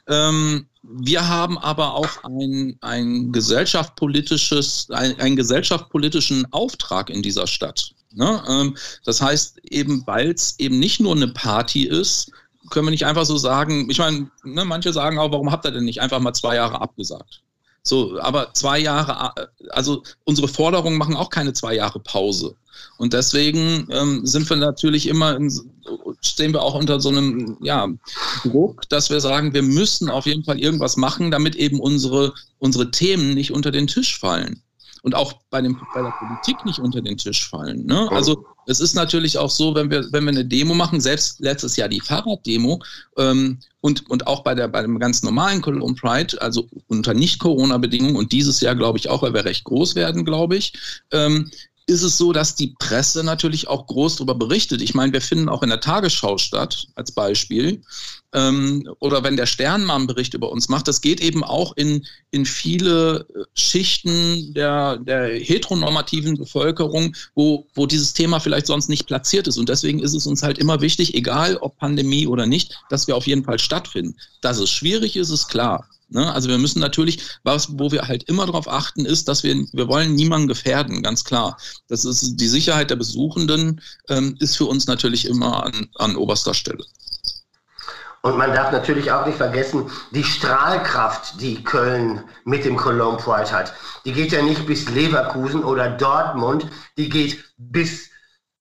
Ähm, 0.06 0.67
wir 0.82 1.26
haben 1.26 1.58
aber 1.58 1.94
auch 1.94 2.24
ein, 2.24 2.78
ein 2.80 3.32
gesellschaftspolitisches, 3.32 4.88
ein, 4.90 5.18
einen 5.20 5.36
gesellschaftspolitischen 5.36 6.50
Auftrag 6.52 7.10
in 7.10 7.22
dieser 7.22 7.46
Stadt. 7.46 7.92
Ne? 8.12 8.42
Ähm, 8.48 8.76
das 9.04 9.20
heißt, 9.20 9.58
eben 9.64 10.06
weil 10.06 10.30
es 10.30 10.58
eben 10.58 10.78
nicht 10.78 11.00
nur 11.00 11.14
eine 11.14 11.28
Party 11.28 11.84
ist, 11.84 12.32
können 12.70 12.86
wir 12.86 12.90
nicht 12.90 13.06
einfach 13.06 13.24
so 13.24 13.36
sagen, 13.36 13.88
ich 13.90 13.98
meine, 13.98 14.30
ne, 14.44 14.64
manche 14.64 14.92
sagen 14.92 15.18
auch, 15.18 15.32
warum 15.32 15.50
habt 15.50 15.64
ihr 15.64 15.70
denn 15.70 15.84
nicht 15.84 16.00
einfach 16.00 16.20
mal 16.20 16.34
zwei 16.34 16.56
Jahre 16.56 16.80
abgesagt? 16.80 17.42
So, 17.88 18.20
aber 18.20 18.52
zwei 18.52 18.78
Jahre, 18.78 19.32
also 19.70 20.02
unsere 20.24 20.48
Forderungen 20.48 20.98
machen 20.98 21.16
auch 21.16 21.30
keine 21.30 21.52
zwei 21.52 21.74
Jahre 21.74 22.00
Pause. 22.00 22.54
Und 22.98 23.12
deswegen 23.12 23.88
ähm, 23.90 24.26
sind 24.26 24.48
wir 24.50 24.56
natürlich 24.56 25.06
immer, 25.06 25.36
in, 25.36 25.50
stehen 26.20 26.52
wir 26.52 26.62
auch 26.62 26.74
unter 26.74 27.00
so 27.00 27.08
einem 27.08 27.56
ja, 27.60 27.88
Druck, 28.44 28.88
dass 28.88 29.08
wir 29.08 29.20
sagen, 29.20 29.54
wir 29.54 29.62
müssen 29.62 30.10
auf 30.10 30.26
jeden 30.26 30.44
Fall 30.44 30.58
irgendwas 30.58 30.96
machen, 30.96 31.30
damit 31.30 31.56
eben 31.56 31.80
unsere, 31.80 32.34
unsere 32.58 32.90
Themen 32.90 33.34
nicht 33.34 33.52
unter 33.52 33.70
den 33.70 33.86
Tisch 33.86 34.18
fallen 34.18 34.62
und 35.02 35.14
auch 35.14 35.32
bei, 35.50 35.62
dem, 35.62 35.80
bei 35.94 36.02
der 36.02 36.14
Politik 36.18 36.64
nicht 36.64 36.78
unter 36.78 37.00
den 37.00 37.16
Tisch 37.16 37.48
fallen. 37.48 37.86
Ne? 37.86 38.10
Also 38.10 38.44
es 38.66 38.80
ist 38.80 38.94
natürlich 38.94 39.38
auch 39.38 39.50
so, 39.50 39.74
wenn 39.74 39.90
wir, 39.90 40.12
wenn 40.12 40.24
wir 40.24 40.32
eine 40.32 40.44
Demo 40.44 40.74
machen, 40.74 41.00
selbst 41.00 41.40
letztes 41.40 41.76
Jahr 41.76 41.88
die 41.88 42.00
Fahrraddemo 42.00 42.82
ähm, 43.16 43.58
und, 43.80 44.08
und 44.10 44.26
auch 44.26 44.42
bei, 44.42 44.54
der, 44.54 44.68
bei 44.68 44.82
dem 44.82 44.98
ganz 44.98 45.22
normalen 45.22 45.62
Cologne 45.62 45.94
Pride, 45.94 46.40
also 46.40 46.68
unter 46.88 47.14
Nicht-Corona-Bedingungen 47.14 48.16
und 48.16 48.32
dieses 48.32 48.60
Jahr 48.60 48.74
glaube 48.74 48.98
ich 48.98 49.08
auch, 49.08 49.22
weil 49.22 49.34
wir 49.34 49.44
recht 49.44 49.64
groß 49.64 49.94
werden, 49.94 50.24
glaube 50.24 50.56
ich, 50.56 50.72
ähm, 51.12 51.50
ist 51.88 52.02
es 52.02 52.18
so, 52.18 52.32
dass 52.32 52.54
die 52.54 52.74
Presse 52.78 53.24
natürlich 53.24 53.66
auch 53.66 53.86
groß 53.86 54.16
darüber 54.16 54.34
berichtet. 54.34 54.82
Ich 54.82 54.94
meine, 54.94 55.12
wir 55.12 55.22
finden 55.22 55.48
auch 55.48 55.62
in 55.62 55.70
der 55.70 55.80
Tagesschau 55.80 56.36
statt, 56.36 56.86
als 56.94 57.12
Beispiel. 57.12 57.80
ähm, 58.34 58.86
oder 59.00 59.24
wenn 59.24 59.38
der 59.38 59.46
Stern 59.46 59.84
mal 59.84 59.96
einen 59.96 60.06
Bericht 60.06 60.34
über 60.34 60.52
uns 60.52 60.68
macht, 60.68 60.86
das 60.86 61.00
geht 61.00 61.20
eben 61.20 61.42
auch 61.42 61.72
in, 61.76 62.06
in 62.30 62.44
viele 62.44 63.26
äh, 63.34 63.44
Schichten 63.54 64.52
der, 64.52 64.98
der 64.98 65.28
heteronormativen 65.38 66.36
Bevölkerung, 66.36 67.16
wo, 67.34 67.66
wo 67.74 67.86
dieses 67.86 68.12
Thema 68.12 68.38
vielleicht 68.38 68.66
sonst 68.66 68.90
nicht 68.90 69.06
platziert 69.06 69.48
ist. 69.48 69.56
Und 69.56 69.70
deswegen 69.70 70.00
ist 70.00 70.12
es 70.14 70.26
uns 70.26 70.42
halt 70.42 70.58
immer 70.58 70.82
wichtig, 70.82 71.14
egal 71.14 71.56
ob 71.56 71.78
Pandemie 71.78 72.26
oder 72.26 72.44
nicht, 72.44 72.78
dass 72.90 73.06
wir 73.06 73.16
auf 73.16 73.26
jeden 73.26 73.44
Fall 73.44 73.58
stattfinden. 73.58 74.14
Dass 74.42 74.58
es 74.58 74.70
schwierig 74.70 75.16
ist, 75.16 75.30
ist 75.30 75.48
klar. 75.48 75.88
Ne? 76.08 76.32
Also 76.32 76.48
wir 76.48 76.58
müssen 76.58 76.80
natürlich, 76.80 77.20
was, 77.42 77.78
wo 77.78 77.92
wir 77.92 78.08
halt 78.08 78.24
immer 78.24 78.46
darauf 78.46 78.68
achten, 78.68 79.04
ist, 79.04 79.28
dass 79.28 79.42
wir, 79.42 79.54
wir 79.72 79.88
wollen 79.88 80.14
niemanden 80.14 80.48
gefährden, 80.48 81.02
ganz 81.02 81.24
klar. 81.24 81.58
Das 81.88 82.04
ist 82.04 82.36
die 82.36 82.48
Sicherheit 82.48 82.90
der 82.90 82.96
Besuchenden 82.96 83.80
ähm, 84.08 84.36
ist 84.40 84.56
für 84.56 84.64
uns 84.64 84.86
natürlich 84.86 85.26
immer 85.26 85.64
an, 85.64 85.88
an 85.96 86.16
oberster 86.16 86.54
Stelle. 86.54 86.84
Und 88.22 88.36
man 88.36 88.52
darf 88.52 88.72
natürlich 88.72 89.12
auch 89.12 89.26
nicht 89.26 89.38
vergessen, 89.38 89.90
die 90.10 90.24
Strahlkraft, 90.24 91.40
die 91.40 91.62
Köln 91.62 92.24
mit 92.44 92.64
dem 92.64 92.76
Cologne 92.76 93.16
Pride 93.16 93.52
hat. 93.52 93.72
Die 94.04 94.12
geht 94.12 94.32
ja 94.32 94.42
nicht 94.42 94.66
bis 94.66 94.88
Leverkusen 94.88 95.62
oder 95.62 95.90
Dortmund, 95.90 96.66
die 96.96 97.08
geht 97.08 97.44
bis 97.58 98.10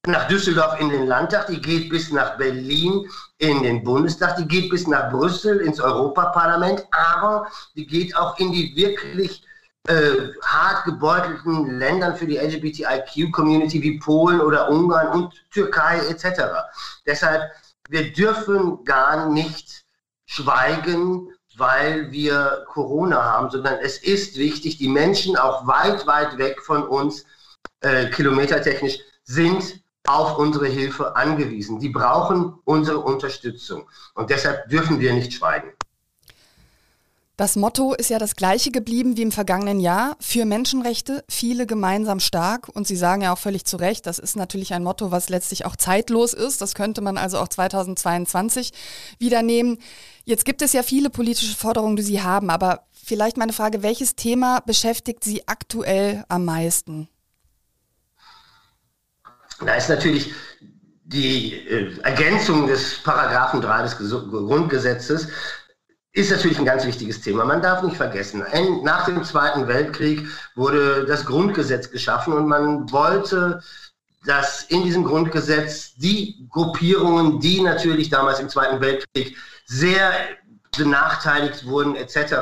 nach 0.06 0.28
Düsseldorf 0.28 0.80
in 0.80 0.90
den 0.90 1.08
Landtag, 1.08 1.48
die 1.48 1.60
geht 1.60 1.90
bis 1.90 2.12
nach 2.12 2.38
Berlin 2.38 3.10
in 3.40 3.64
den 3.64 3.84
Bundestag, 3.84 4.38
die 4.38 4.48
geht 4.48 4.70
bis 4.70 4.88
nach 4.88 5.12
Brüssel 5.12 5.60
ins 5.60 5.80
Europaparlament, 5.80 6.88
aber 6.92 7.48
die 7.76 7.86
geht 7.86 8.16
auch 8.16 8.38
in 8.40 8.52
die 8.52 8.76
wirklich 8.76 9.44
äh, 9.88 10.30
hart 10.44 10.86
gebeutelten 10.86 11.80
Ländern 11.80 12.16
für 12.16 12.26
die 12.26 12.38
LGBTIQ-Community 12.38 13.82
wie 13.82 14.00
Polen 14.00 14.42
oder 14.42 14.70
Ungarn 14.70 15.08
und 15.10 15.34
Türkei 15.52 16.00
etc. 16.10 16.42
Deshalb 17.06 17.44
wir 17.90 18.12
dürfen 18.12 18.84
gar 18.84 19.30
nicht 19.30 19.86
schweigen, 20.26 21.30
weil 21.56 22.12
wir 22.12 22.66
Corona 22.68 23.24
haben, 23.24 23.50
sondern 23.50 23.80
es 23.82 23.98
ist 23.98 24.38
wichtig, 24.38 24.78
die 24.78 24.90
Menschen 24.90 25.38
auch 25.38 25.66
weit, 25.66 26.06
weit 26.06 26.38
weg 26.38 26.62
von 26.62 26.86
uns, 26.88 27.26
äh, 27.82 28.10
kilometertechnisch, 28.10 29.00
sind 29.24 29.82
auf 30.08 30.38
unsere 30.38 30.68
Hilfe 30.68 31.16
angewiesen. 31.16 31.80
Die 31.80 31.90
brauchen 31.90 32.56
unsere 32.64 33.00
Unterstützung. 33.00 33.88
Und 34.16 34.30
deshalb 34.30 34.70
dürfen 34.70 35.00
wir 35.00 35.14
nicht 35.14 35.34
schweigen. 35.34 35.74
Das 37.36 37.56
Motto 37.56 37.94
ist 37.94 38.10
ja 38.10 38.18
das 38.18 38.36
gleiche 38.36 38.72
geblieben 38.72 39.16
wie 39.16 39.22
im 39.22 39.32
vergangenen 39.32 39.80
Jahr. 39.80 40.18
Für 40.20 40.44
Menschenrechte, 40.46 41.24
viele 41.30 41.68
gemeinsam 41.68 42.20
stark. 42.20 42.68
Und 42.68 42.88
Sie 42.88 42.96
sagen 42.96 43.22
ja 43.22 43.32
auch 43.32 43.38
völlig 43.38 43.66
zu 43.66 43.78
Recht, 43.78 44.08
das 44.08 44.18
ist 44.18 44.36
natürlich 44.36 44.74
ein 44.74 44.82
Motto, 44.82 45.12
was 45.12 45.30
letztlich 45.30 45.64
auch 45.64 45.76
zeitlos 45.76 46.34
ist. 46.34 46.62
Das 46.62 46.74
könnte 46.74 47.02
man 47.02 47.16
also 47.20 47.38
auch 47.38 47.48
2022 47.48 48.72
wieder 49.20 49.44
nehmen. 49.44 49.78
Jetzt 50.26 50.46
gibt 50.46 50.64
es 50.64 50.74
ja 50.74 50.82
viele 50.82 51.12
politische 51.12 51.56
Forderungen, 51.56 51.96
die 51.96 52.02
Sie 52.02 52.24
haben. 52.24 52.50
Aber 52.50 52.88
vielleicht 52.92 53.38
meine 53.38 53.54
Frage, 53.54 53.84
welches 53.84 54.16
Thema 54.16 54.62
beschäftigt 54.62 55.24
Sie 55.24 55.48
aktuell 55.48 56.26
am 56.30 56.44
meisten? 56.44 57.08
Da 59.66 59.76
ist 59.76 59.90
natürlich 59.90 60.34
die 61.04 61.54
äh, 61.68 62.00
Ergänzung 62.02 62.68
des 62.68 63.02
Paragraphen 63.04 63.62
3 63.62 63.84
des 63.84 63.98
Grundgesetzes 63.98 65.30
ist 66.18 66.32
natürlich 66.32 66.58
ein 66.58 66.66
ganz 66.66 66.84
wichtiges 66.86 67.22
Thema. 67.22 67.46
Man 67.46 67.62
darf 67.62 67.84
nicht 67.84 67.96
vergessen, 67.96 68.44
nach 68.84 69.06
dem 69.06 69.24
Zweiten 69.24 69.68
Weltkrieg 69.68 70.28
wurde 70.56 71.06
das 71.06 71.26
Grundgesetz 71.26 71.92
geschaffen 71.92 72.34
und 72.34 72.48
man 72.48 72.92
wollte, 72.92 73.62
dass 74.26 74.64
in 74.64 74.84
diesem 74.84 75.04
Grundgesetz 75.04 75.94
die 75.96 76.48
Gruppierungen, 76.50 77.40
die 77.40 77.62
natürlich 77.62 78.10
damals 78.10 78.40
im 78.40 78.50
Zweiten 78.50 78.82
Weltkrieg 78.82 79.38
sehr 79.66 80.12
benachteiligt 80.76 81.68
wurden 81.68 81.96
etc., 81.96 82.34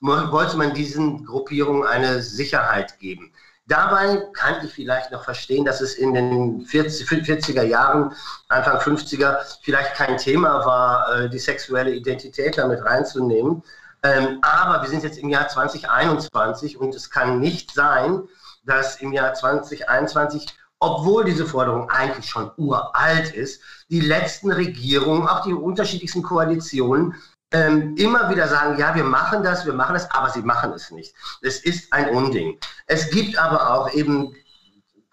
wollte 0.00 0.56
man 0.56 0.74
diesen 0.74 1.24
Gruppierungen 1.24 1.86
eine 1.86 2.22
Sicherheit 2.22 2.98
geben. 2.98 3.32
Dabei 3.70 4.26
kann 4.32 4.64
ich 4.64 4.72
vielleicht 4.72 5.12
noch 5.12 5.22
verstehen, 5.22 5.64
dass 5.64 5.80
es 5.80 5.94
in 5.94 6.12
den 6.12 6.62
40, 6.62 7.08
40er 7.08 7.62
Jahren, 7.62 8.12
Anfang 8.48 8.78
50er 8.78 9.38
vielleicht 9.62 9.94
kein 9.94 10.16
Thema 10.16 10.66
war, 10.66 11.14
äh, 11.14 11.30
die 11.30 11.38
sexuelle 11.38 11.92
Identität 11.92 12.58
damit 12.58 12.84
reinzunehmen. 12.84 13.62
Ähm, 14.02 14.40
aber 14.42 14.82
wir 14.82 14.90
sind 14.90 15.04
jetzt 15.04 15.18
im 15.18 15.28
Jahr 15.28 15.46
2021 15.46 16.78
und 16.78 16.96
es 16.96 17.10
kann 17.10 17.38
nicht 17.38 17.72
sein, 17.72 18.24
dass 18.64 19.00
im 19.00 19.12
Jahr 19.12 19.34
2021 19.34 20.48
obwohl 20.80 21.24
diese 21.24 21.46
Forderung 21.46 21.90
eigentlich 21.90 22.28
schon 22.28 22.50
uralt 22.56 23.32
ist, 23.34 23.60
die 23.90 24.00
letzten 24.00 24.50
Regierungen, 24.50 25.28
auch 25.28 25.42
die 25.42 25.52
unterschiedlichsten 25.52 26.22
Koalitionen 26.22 27.14
ähm, 27.52 27.96
immer 27.96 28.30
wieder 28.30 28.48
sagen, 28.48 28.78
ja, 28.78 28.94
wir 28.94 29.04
machen 29.04 29.42
das, 29.42 29.66
wir 29.66 29.72
machen 29.72 29.94
das, 29.94 30.10
aber 30.10 30.30
sie 30.30 30.42
machen 30.42 30.72
es 30.72 30.90
nicht. 30.90 31.14
Es 31.42 31.64
ist 31.64 31.92
ein 31.92 32.10
Unding. 32.10 32.58
Es 32.86 33.10
gibt 33.10 33.38
aber 33.38 33.74
auch 33.74 33.92
eben, 33.92 34.34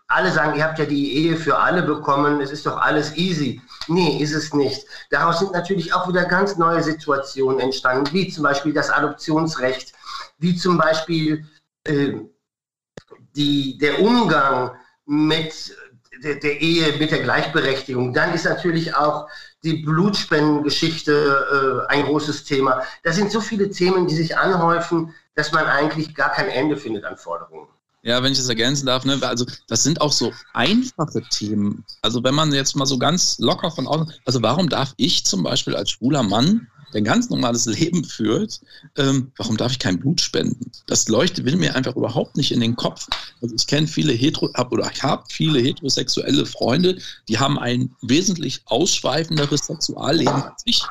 alle 0.07 0.31
sagen, 0.31 0.57
ihr 0.57 0.63
habt 0.63 0.79
ja 0.79 0.85
die 0.85 1.13
Ehe 1.17 1.35
für 1.35 1.57
alle 1.57 1.83
bekommen, 1.83 2.39
es 2.39 2.51
ist 2.51 2.65
doch 2.65 2.77
alles 2.77 3.15
easy. 3.17 3.61
Nee, 3.87 4.17
ist 4.21 4.33
es 4.33 4.53
nicht. 4.53 4.85
Daraus 5.09 5.39
sind 5.39 5.51
natürlich 5.51 5.93
auch 5.93 6.07
wieder 6.07 6.23
ganz 6.25 6.55
neue 6.57 6.81
Situationen 6.81 7.59
entstanden, 7.59 8.13
wie 8.13 8.29
zum 8.29 8.43
Beispiel 8.43 8.73
das 8.73 8.89
Adoptionsrecht, 8.89 9.93
wie 10.37 10.55
zum 10.55 10.77
Beispiel 10.77 11.45
äh, 11.83 12.13
die, 13.35 13.77
der 13.79 14.01
Umgang 14.01 14.71
mit 15.05 15.75
der, 16.23 16.35
der, 16.35 16.61
Ehe, 16.61 16.97
mit 16.97 17.11
der 17.11 17.19
Gleichberechtigung. 17.19 18.13
Dann 18.13 18.33
ist 18.33 18.45
natürlich 18.45 18.95
auch 18.95 19.27
die 19.63 19.77
Blutspendengeschichte 19.77 21.85
äh, 21.89 21.91
ein 21.91 22.05
großes 22.05 22.43
Thema. 22.43 22.83
Das 23.03 23.15
sind 23.15 23.31
so 23.31 23.41
viele 23.41 23.69
Themen, 23.69 24.07
die 24.07 24.15
sich 24.15 24.37
anhäufen, 24.37 25.13
dass 25.35 25.51
man 25.51 25.65
eigentlich 25.65 26.15
gar 26.15 26.31
kein 26.31 26.49
Ende 26.49 26.77
findet 26.77 27.05
an 27.05 27.17
Forderungen. 27.17 27.67
Ja, 28.03 28.23
wenn 28.23 28.31
ich 28.31 28.37
das 28.37 28.47
ergänzen 28.47 28.85
darf, 28.85 29.03
ne, 29.03 29.19
also 29.21 29.45
das 29.67 29.83
sind 29.83 29.99
auch 29.99 30.11
so 30.11 30.31
einfache 30.53 31.21
Themen. 31.29 31.83
Also 32.01 32.23
wenn 32.23 32.35
man 32.35 32.53
jetzt 32.53 32.75
mal 32.75 32.85
so 32.85 32.97
ganz 32.97 33.37
locker 33.39 33.71
von 33.71 33.87
außen, 33.87 34.13
also 34.25 34.41
warum 34.41 34.69
darf 34.69 34.93
ich 34.97 35.25
zum 35.25 35.43
Beispiel 35.43 35.75
als 35.75 35.91
schwuler 35.91 36.23
Mann 36.23 36.67
der 36.93 37.01
ein 37.01 37.05
ganz 37.05 37.29
normales 37.29 37.65
Leben 37.65 38.03
führt, 38.03 38.61
ähm, 38.97 39.31
warum 39.37 39.57
darf 39.57 39.71
ich 39.71 39.79
kein 39.79 39.99
Blut 39.99 40.21
spenden? 40.21 40.71
Das 40.87 41.07
leuchtet, 41.07 41.45
will 41.45 41.55
mir 41.55 41.75
einfach 41.75 41.95
überhaupt 41.95 42.37
nicht 42.37 42.51
in 42.51 42.59
den 42.59 42.75
Kopf. 42.75 43.07
Also 43.41 43.55
ich 43.55 43.67
kenne 43.67 43.87
viele 43.87 44.13
hetero, 44.13 44.49
hab, 44.53 44.71
oder 44.71 44.89
ich 44.91 45.03
habe 45.03 45.23
viele 45.29 45.59
heterosexuelle 45.59 46.45
Freunde, 46.45 46.97
die 47.27 47.39
haben 47.39 47.59
ein 47.59 47.95
wesentlich 48.01 48.61
ausschweifenderes 48.65 49.61
Sexualleben 49.61 50.43
als 50.43 50.61
ich. 50.65 50.83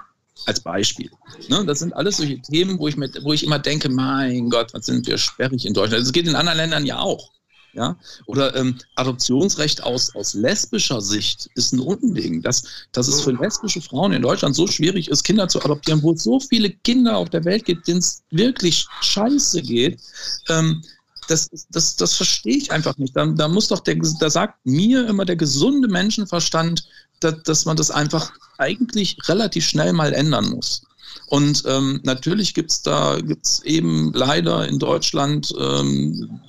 Als 0.44 0.60
Beispiel. 0.60 1.10
Ne, 1.48 1.64
das 1.64 1.80
sind 1.80 1.92
alles 1.94 2.18
solche 2.18 2.40
Themen, 2.40 2.78
wo 2.78 2.86
ich, 2.86 2.96
mit, 2.96 3.24
wo 3.24 3.32
ich 3.32 3.42
immer 3.42 3.58
denke, 3.58 3.88
mein 3.88 4.48
Gott, 4.48 4.72
was 4.74 4.86
sind 4.86 5.06
wir 5.06 5.18
sperrig 5.18 5.64
in 5.66 5.74
Deutschland. 5.74 6.02
Das 6.02 6.12
geht 6.12 6.28
in 6.28 6.36
anderen 6.36 6.58
Ländern 6.58 6.86
ja 6.86 6.98
auch. 6.98 7.32
Ja? 7.76 7.96
Oder 8.24 8.56
ähm, 8.56 8.76
Adoptionsrecht 8.94 9.82
aus, 9.82 10.14
aus 10.14 10.32
lesbischer 10.34 11.00
Sicht 11.02 11.50
ist 11.54 11.72
ein 11.72 11.80
Unding. 11.80 12.40
Dass, 12.40 12.64
dass 12.92 13.06
es 13.06 13.20
für 13.20 13.32
lesbische 13.32 13.82
Frauen 13.82 14.12
in 14.12 14.22
Deutschland 14.22 14.56
so 14.56 14.66
schwierig 14.66 15.08
ist, 15.08 15.24
Kinder 15.24 15.46
zu 15.46 15.62
adoptieren, 15.62 16.02
wo 16.02 16.12
es 16.12 16.22
so 16.22 16.40
viele 16.40 16.70
Kinder 16.70 17.16
auf 17.16 17.28
der 17.28 17.44
Welt 17.44 17.66
gibt, 17.66 17.86
denen 17.86 17.98
es 17.98 18.22
wirklich 18.30 18.86
scheiße 19.02 19.60
geht. 19.62 20.00
Ähm, 20.48 20.82
das, 21.28 21.50
das, 21.70 21.96
das 21.96 22.14
verstehe 22.14 22.56
ich 22.56 22.72
einfach 22.72 22.96
nicht. 22.98 23.14
Da, 23.14 23.26
da 23.26 23.48
muss 23.48 23.68
doch 23.68 23.80
der, 23.80 23.96
da 24.20 24.30
sagt 24.30 24.64
mir 24.64 25.06
immer 25.06 25.24
der 25.24 25.36
gesunde 25.36 25.88
Menschenverstand, 25.88 26.88
dass, 27.20 27.42
dass 27.42 27.64
man 27.66 27.76
das 27.76 27.90
einfach 27.90 28.32
eigentlich 28.58 29.18
relativ 29.28 29.66
schnell 29.66 29.92
mal 29.92 30.14
ändern 30.14 30.48
muss. 30.50 30.82
Und 31.26 31.64
ähm, 31.66 32.00
natürlich 32.04 32.54
gibt's 32.54 32.82
da 32.82 33.18
gibt's 33.20 33.60
eben 33.64 34.12
leider 34.14 34.66
in 34.68 34.78
Deutschland 34.78 35.52
ähm, 35.58 36.40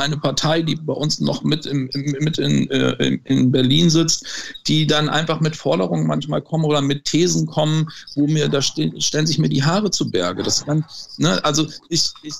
eine 0.00 0.16
Partei, 0.16 0.62
die 0.62 0.76
bei 0.76 0.92
uns 0.92 1.20
noch 1.20 1.42
mit, 1.42 1.66
im, 1.66 1.90
mit 2.20 2.38
in, 2.38 2.70
äh, 2.70 3.18
in 3.24 3.50
Berlin 3.50 3.90
sitzt, 3.90 4.26
die 4.66 4.86
dann 4.86 5.08
einfach 5.08 5.40
mit 5.40 5.56
Forderungen 5.56 6.06
manchmal 6.06 6.42
kommen 6.42 6.64
oder 6.64 6.80
mit 6.80 7.04
Thesen 7.04 7.46
kommen, 7.46 7.88
wo 8.14 8.26
mir 8.26 8.48
da 8.48 8.62
stehen, 8.62 9.00
stellen 9.00 9.26
sich 9.26 9.38
mir 9.38 9.48
die 9.48 9.62
Haare 9.62 9.90
zu 9.90 10.10
Berge. 10.10 10.42
Das 10.42 10.64
kann, 10.64 10.84
ne, 11.18 11.44
also 11.44 11.66
ich, 11.88 12.10
ich 12.22 12.34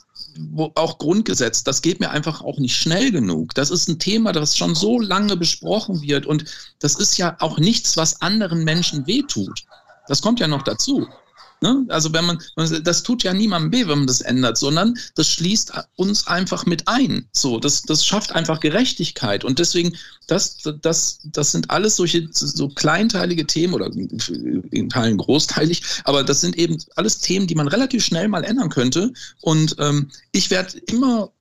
auch 0.75 0.99
Grundgesetz, 0.99 1.65
das 1.65 1.83
geht 1.83 2.01
mir 2.01 2.11
einfach 2.11 2.43
auch 2.43 2.59
nicht 2.59 2.77
schnell 2.77 3.11
genug. 3.11 3.55
Das 3.55 3.71
ist 3.71 3.89
ein 3.89 3.99
Thema, 3.99 4.33
das 4.33 4.57
schon 4.57 4.75
so 4.75 5.01
lange 5.01 5.37
besprochen 5.37 6.01
wird 6.03 6.27
und 6.27 6.45
das 6.81 6.95
ist 6.95 7.19
ja 7.19 7.37
auch 7.41 7.59
nichts, 7.59 7.97
was 7.97 8.21
anderen 8.21 8.65
Menschen 8.65 9.07
wehtut. 9.07 9.65
Das 10.07 10.23
kommt 10.23 10.41
ja 10.41 10.49
noch 10.49 10.63
dazu. 10.63 11.07
Ne? 11.61 11.85
Also 11.89 12.13
wenn 12.13 12.25
man, 12.25 12.39
das 12.85 13.03
tut 13.03 13.25
ja 13.25 13.35
niemandem 13.35 13.73
weh, 13.73 13.89
wenn 13.89 13.99
man 13.99 14.07
das 14.07 14.21
ändert, 14.21 14.59
sondern 14.59 14.97
das 15.17 15.29
schließt 15.29 15.73
uns 15.97 16.27
einfach 16.29 16.67
mit 16.67 16.87
ein. 16.87 17.29
So, 17.33 17.59
das, 17.59 17.83
das 17.83 18.07
schafft 18.07 18.33
einfach 18.33 18.61
Gerechtigkeit. 18.61 19.45
Und 19.45 19.59
deswegen, 19.59 19.97
das, 20.29 20.59
das, 20.83 21.19
das 21.25 21.53
sind 21.53 21.71
alles 21.71 21.97
solche 21.97 22.29
so 22.33 22.69
kleinteilige 22.69 23.47
Themen 23.47 23.75
oder 23.75 23.91
in 23.93 24.89
Teilen 24.89 25.19
großteilig, 25.19 25.83
aber 26.05 26.23
das 26.23 26.41
sind 26.41 26.57
eben 26.57 26.79
alles 26.95 27.19
Themen, 27.19 27.49
die 27.49 27.57
man 27.57 27.69
relativ 27.69 28.05
schnell 28.05 28.29
mal 28.29 28.45
ändern 28.45 28.69
könnte. 28.69 29.13
Und 29.41 29.75
ähm, 29.81 30.11
ich 30.31 30.51
werde 30.51 30.79
immer 30.87 31.33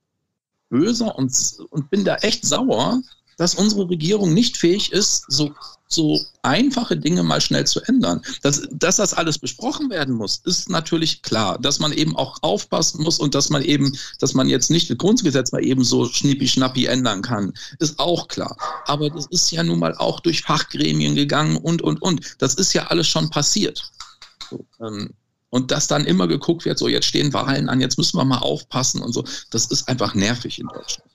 böser 0.68 1.16
und, 1.16 1.32
und 1.70 1.90
bin 1.90 2.04
da 2.04 2.16
echt 2.16 2.44
sauer, 2.44 3.00
dass 3.36 3.54
unsere 3.54 3.88
Regierung 3.88 4.34
nicht 4.34 4.56
fähig 4.56 4.92
ist, 4.92 5.24
so 5.28 5.54
so 5.88 6.20
einfache 6.42 6.96
Dinge 6.96 7.22
mal 7.22 7.40
schnell 7.40 7.66
zu 7.66 7.80
ändern. 7.82 8.22
Dass, 8.42 8.68
dass 8.70 8.96
das 8.96 9.14
alles 9.14 9.38
besprochen 9.38 9.90
werden 9.90 10.14
muss, 10.14 10.42
ist 10.44 10.68
natürlich 10.68 11.22
klar. 11.22 11.58
Dass 11.58 11.78
man 11.78 11.92
eben 11.92 12.14
auch 12.16 12.38
aufpassen 12.42 13.02
muss 13.02 13.18
und 13.18 13.34
dass 13.34 13.50
man 13.50 13.62
eben, 13.62 13.92
dass 14.20 14.34
man 14.34 14.48
jetzt 14.48 14.70
nicht 14.70 14.90
das 14.90 14.98
Grundgesetz 14.98 15.52
mal 15.52 15.64
eben 15.64 15.82
so 15.84 16.06
schnippi-schnappi 16.06 16.86
ändern 16.86 17.22
kann, 17.22 17.52
ist 17.78 17.98
auch 17.98 18.28
klar. 18.28 18.56
Aber 18.86 19.10
das 19.10 19.26
ist 19.26 19.50
ja 19.50 19.62
nun 19.62 19.78
mal 19.78 19.94
auch 19.96 20.20
durch 20.20 20.42
Fachgremien 20.42 21.14
gegangen 21.14 21.56
und, 21.56 21.82
und, 21.82 22.02
und. 22.02 22.36
Das 22.38 22.54
ist 22.54 22.72
ja 22.74 22.86
alles 22.88 23.08
schon 23.08 23.30
passiert. 23.30 23.90
So, 24.50 24.64
ähm, 24.80 25.14
und 25.50 25.70
dass 25.70 25.86
dann 25.86 26.04
immer 26.04 26.28
geguckt 26.28 26.64
wird, 26.64 26.78
so 26.78 26.88
jetzt 26.88 27.06
stehen 27.06 27.32
Wahlen 27.32 27.68
an, 27.68 27.80
jetzt 27.80 27.96
müssen 27.96 28.18
wir 28.18 28.24
mal 28.24 28.38
aufpassen 28.38 29.00
und 29.00 29.12
so, 29.12 29.24
das 29.50 29.66
ist 29.66 29.88
einfach 29.88 30.14
nervig 30.14 30.58
in 30.58 30.68
Deutschland. 30.68 31.07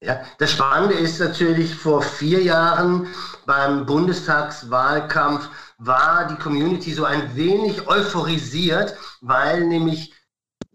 Ja, 0.00 0.22
das 0.38 0.52
Spannende 0.52 0.94
ist 0.94 1.18
natürlich, 1.18 1.74
vor 1.74 2.02
vier 2.02 2.40
Jahren 2.40 3.08
beim 3.46 3.84
Bundestagswahlkampf 3.84 5.48
war 5.78 6.28
die 6.28 6.36
Community 6.36 6.92
so 6.92 7.04
ein 7.04 7.34
wenig 7.34 7.88
euphorisiert, 7.88 8.96
weil 9.22 9.64
nämlich 9.64 10.14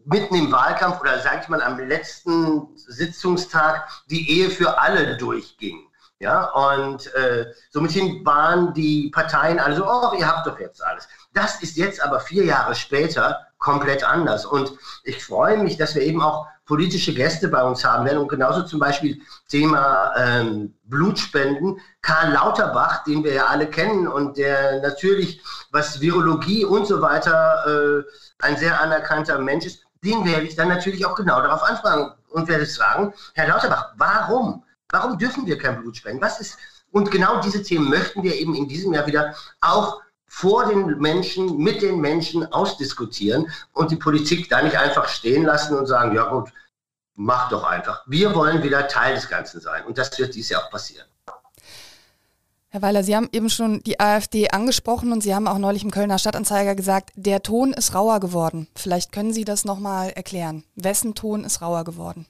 mitten 0.04 0.36
im 0.36 0.52
Wahlkampf 0.52 1.00
oder 1.00 1.20
sage 1.20 1.40
ich 1.44 1.48
mal 1.48 1.62
am 1.62 1.80
letzten 1.80 2.76
Sitzungstag 2.76 3.88
die 4.08 4.30
Ehe 4.30 4.50
für 4.50 4.78
alle 4.80 5.16
durchging. 5.16 5.88
Ja, 6.20 6.52
und 6.52 7.14
äh, 7.16 7.54
somit 7.70 7.96
waren 8.26 8.74
die 8.74 9.10
Parteien 9.10 9.60
alle 9.60 9.76
so, 9.76 9.86
oh, 9.86 10.14
ihr 10.18 10.28
habt 10.28 10.48
doch 10.48 10.60
jetzt 10.60 10.84
alles. 10.84 11.08
Das 11.34 11.62
ist 11.62 11.78
jetzt 11.78 12.02
aber 12.02 12.20
vier 12.20 12.44
Jahre 12.46 12.76
später 12.76 13.48
komplett 13.58 14.04
anders. 14.04 14.46
Und 14.46 14.74
ich 15.04 15.24
freue 15.24 15.58
mich, 15.58 15.78
dass 15.78 15.96
wir 15.96 16.02
eben 16.02 16.22
auch 16.22 16.48
politische 16.66 17.14
Gäste 17.14 17.50
bei 17.50 17.62
uns 17.62 17.84
haben 17.84 18.06
werden 18.06 18.20
und 18.20 18.28
genauso 18.30 18.64
zum 18.64 18.80
Beispiel 18.80 19.22
Thema 19.50 20.14
ähm, 20.18 20.74
Blutspenden. 20.84 21.80
Karl 22.02 22.32
Lauterbach, 22.32 23.04
den 23.04 23.24
wir 23.24 23.34
ja 23.34 23.46
alle 23.48 23.68
kennen 23.68 24.08
und 24.08 24.38
der 24.38 24.82
natürlich, 24.82 25.42
was 25.72 26.00
Virologie 26.00 26.64
und 26.66 26.88
so 26.88 27.02
weiter, 27.02 28.04
äh, 28.06 28.46
ein 28.46 28.58
sehr 28.58 28.80
anerkannter 28.80 29.40
Mensch 29.40 29.66
ist, 29.66 29.84
den 30.04 30.26
werde 30.26 30.46
ich 30.46 30.56
dann 30.56 30.68
natürlich 30.68 31.06
auch 31.06 31.16
genau 31.16 31.42
darauf 31.42 31.64
anfragen 31.64 32.14
und 32.30 32.48
werde 32.48 32.66
sagen, 32.66 33.14
Herr 33.34 33.48
Lauterbach, 33.48 33.94
warum? 33.98 34.64
Warum 34.90 35.18
dürfen 35.18 35.46
wir 35.46 35.58
kein 35.58 35.82
Blut 35.82 35.98
spenden? 35.98 36.22
Was 36.22 36.40
ist, 36.40 36.58
und 36.92 37.10
genau 37.10 37.42
diese 37.42 37.64
Themen 37.64 37.90
möchten 37.90 38.22
wir 38.22 38.36
eben 38.36 38.54
in 38.56 38.68
diesem 38.68 38.94
Jahr 38.94 39.08
wieder 39.08 39.34
auch 39.62 40.02
vor 40.36 40.66
den 40.66 40.98
Menschen, 40.98 41.58
mit 41.58 41.84
den 41.84 42.02
Menschen 42.02 42.52
ausdiskutieren 42.52 43.52
und 43.72 43.92
die 43.92 43.98
Politik 43.98 44.50
da 44.50 44.64
nicht 44.64 44.76
einfach 44.76 45.08
stehen 45.08 45.44
lassen 45.44 45.78
und 45.78 45.86
sagen, 45.86 46.16
ja 46.16 46.24
gut, 46.28 46.50
mach 47.14 47.50
doch 47.50 47.64
einfach. 47.64 48.04
Wir 48.08 48.34
wollen 48.34 48.64
wieder 48.64 48.88
Teil 48.88 49.14
des 49.14 49.30
Ganzen 49.30 49.62
sein 49.62 49.86
und 49.86 50.00
das 50.00 50.18
wird 50.18 50.34
dieses 50.34 50.50
Jahr 50.50 50.64
auch 50.64 50.72
passieren. 50.72 51.06
Herr 52.70 52.82
Weiler, 52.82 53.04
Sie 53.04 53.16
haben 53.16 53.30
eben 53.32 53.52
schon 53.52 53.84
die 53.84 54.00
AfD 54.00 54.50
angesprochen 54.50 55.12
und 55.12 55.22
Sie 55.22 55.36
haben 55.36 55.48
auch 55.48 55.60
neulich 55.60 55.84
im 55.84 55.92
Kölner 55.92 56.18
Stadtanzeiger 56.18 56.74
gesagt, 56.74 57.12
der 57.16 57.44
Ton 57.44 57.72
ist 57.72 57.94
rauer 57.94 58.20
geworden. 58.20 58.68
Vielleicht 58.76 59.12
können 59.12 59.34
Sie 59.34 59.46
das 59.46 59.66
nochmal 59.66 60.10
erklären. 60.10 60.64
Wessen 60.76 61.14
Ton 61.14 61.44
ist 61.44 61.62
rauer 61.62 61.84
geworden? 61.84 62.26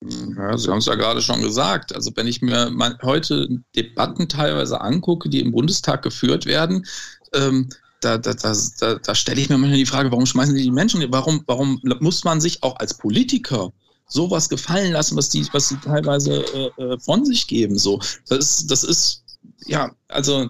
Ja, 0.00 0.56
Sie 0.56 0.70
haben 0.70 0.78
es 0.78 0.86
ja 0.86 0.94
gerade 0.94 1.20
schon 1.22 1.42
gesagt. 1.42 1.94
Also 1.94 2.12
wenn 2.14 2.26
ich 2.26 2.40
mir 2.40 2.72
heute 3.02 3.48
Debatten 3.74 4.28
teilweise 4.28 4.80
angucke, 4.80 5.28
die 5.28 5.40
im 5.40 5.52
Bundestag 5.52 6.02
geführt 6.02 6.46
werden, 6.46 6.86
ähm, 7.34 7.68
da, 8.00 8.16
da, 8.16 8.32
da, 8.32 8.94
da 8.94 9.14
stelle 9.14 9.40
ich 9.40 9.48
mir 9.48 9.58
manchmal 9.58 9.78
die 9.78 9.86
Frage, 9.86 10.12
warum 10.12 10.26
schmeißen 10.26 10.54
die 10.54 10.62
die 10.62 10.70
Menschen? 10.70 11.04
Warum, 11.10 11.42
warum 11.46 11.80
muss 12.00 12.22
man 12.22 12.40
sich 12.40 12.62
auch 12.62 12.76
als 12.76 12.94
Politiker 12.94 13.72
sowas 14.06 14.48
gefallen 14.48 14.92
lassen, 14.92 15.16
was 15.16 15.30
die, 15.30 15.46
was 15.52 15.68
die 15.68 15.76
teilweise 15.76 16.44
äh, 16.54 16.82
äh 16.82 16.98
von 17.00 17.24
sich 17.24 17.48
geben? 17.48 17.76
So, 17.76 17.98
das 18.28 18.38
ist, 18.38 18.70
das 18.70 18.84
ist 18.84 19.24
ja 19.66 19.90
also 20.06 20.48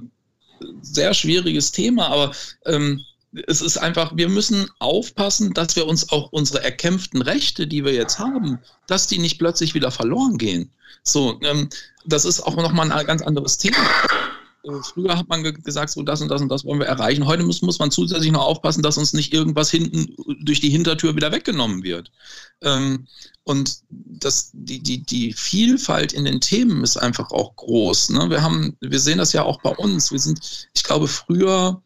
sehr 0.83 1.14
schwieriges 1.14 1.73
Thema, 1.73 2.09
aber 2.09 2.33
ähm, 2.67 3.00
es 3.47 3.61
ist 3.61 3.76
einfach, 3.76 4.16
wir 4.16 4.28
müssen 4.28 4.68
aufpassen, 4.78 5.52
dass 5.52 5.76
wir 5.76 5.87
uns 5.87 6.11
auch 6.11 6.32
unsere 6.32 6.62
erkämpften 6.62 7.23
Rechte, 7.23 7.66
die 7.66 7.85
wir 7.85 7.92
jetzt 7.92 8.18
haben, 8.18 8.58
dass 8.87 9.06
die 9.06 9.18
nicht 9.18 9.38
plötzlich 9.38 9.75
wieder 9.75 9.90
verloren 9.90 10.38
gehen. 10.38 10.70
So, 11.02 11.38
ähm, 11.42 11.68
das 12.06 12.25
ist 12.25 12.40
auch 12.40 12.56
nochmal 12.56 12.90
ein 12.90 13.06
ganz 13.06 13.23
anderes 13.23 13.58
Thema. 13.58 13.76
Äh, 14.64 14.82
früher 14.82 15.16
hat 15.16 15.28
man 15.28 15.42
gesagt, 15.42 15.90
so 15.90 16.02
das 16.02 16.20
und 16.20 16.28
das 16.28 16.40
und 16.40 16.49
das 16.49 16.64
wollen 16.64 16.80
wir 16.80 16.87
erreichen. 16.87 17.26
Heute 17.26 17.42
muss, 17.42 17.62
muss 17.62 17.78
man 17.78 17.90
zusätzlich 17.90 18.32
noch 18.32 18.44
aufpassen, 18.44 18.82
dass 18.82 18.99
uns 18.99 19.12
nicht 19.12 19.32
irgendwas 19.32 19.70
hinten 19.70 20.14
durch 20.40 20.61
die 20.61 20.70
Hintertür 20.70 21.14
wieder 21.14 21.32
weggenommen 21.32 21.82
wird. 21.82 22.11
Ähm, 22.62 23.06
und 23.44 23.80
das, 23.88 24.50
die, 24.52 24.80
die, 24.82 25.02
die 25.02 25.32
Vielfalt 25.32 26.12
in 26.12 26.24
den 26.24 26.40
Themen 26.40 26.83
ist 26.83 26.96
einfach 26.96 27.31
auch 27.31 27.57
groß. 27.57 28.11
Ne? 28.11 28.31
Wir, 28.31 28.42
haben, 28.42 28.76
wir 28.81 29.00
sehen 29.00 29.18
das 29.18 29.33
ja 29.33 29.42
auch 29.42 29.62
bei 29.62 29.70
uns. 29.70 30.12
Wir 30.12 30.18
sind, 30.18 30.68
ich 30.74 30.83
glaube, 30.83 31.09
früher 31.09 31.83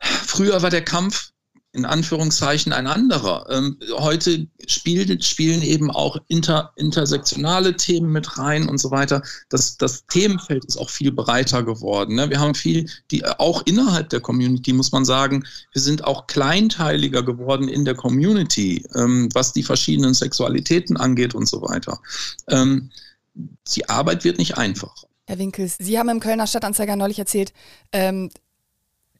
Früher 0.00 0.62
war 0.62 0.70
der 0.70 0.84
Kampf 0.84 1.32
in 1.76 1.84
Anführungszeichen 1.84 2.72
ein 2.72 2.86
anderer. 2.86 3.46
Ähm, 3.50 3.78
heute 3.92 4.46
spielt, 4.66 5.22
spielen 5.24 5.60
eben 5.60 5.90
auch 5.90 6.16
inter, 6.26 6.72
intersektionale 6.76 7.76
Themen 7.76 8.10
mit 8.10 8.38
rein 8.38 8.66
und 8.68 8.78
so 8.78 8.90
weiter. 8.90 9.22
Das, 9.50 9.76
das 9.76 10.06
Themenfeld 10.06 10.64
ist 10.64 10.78
auch 10.78 10.88
viel 10.88 11.12
breiter 11.12 11.62
geworden. 11.62 12.16
Ne? 12.16 12.30
Wir 12.30 12.40
haben 12.40 12.54
viel, 12.54 12.88
die 13.10 13.24
auch 13.26 13.62
innerhalb 13.66 14.08
der 14.08 14.20
Community, 14.20 14.72
muss 14.72 14.90
man 14.90 15.04
sagen, 15.04 15.44
wir 15.72 15.82
sind 15.82 16.04
auch 16.04 16.26
kleinteiliger 16.26 17.22
geworden 17.22 17.68
in 17.68 17.84
der 17.84 17.94
Community, 17.94 18.82
ähm, 18.94 19.28
was 19.34 19.52
die 19.52 19.62
verschiedenen 19.62 20.14
Sexualitäten 20.14 20.96
angeht 20.96 21.34
und 21.34 21.46
so 21.46 21.60
weiter. 21.60 22.00
Ähm, 22.48 22.90
die 23.34 23.88
Arbeit 23.88 24.24
wird 24.24 24.38
nicht 24.38 24.56
einfacher. 24.56 25.06
Herr 25.28 25.38
Winkels, 25.38 25.76
Sie 25.78 25.98
haben 25.98 26.08
im 26.08 26.20
Kölner 26.20 26.46
Stadtanzeiger 26.46 26.96
neulich 26.96 27.18
erzählt, 27.18 27.52
ähm, 27.92 28.30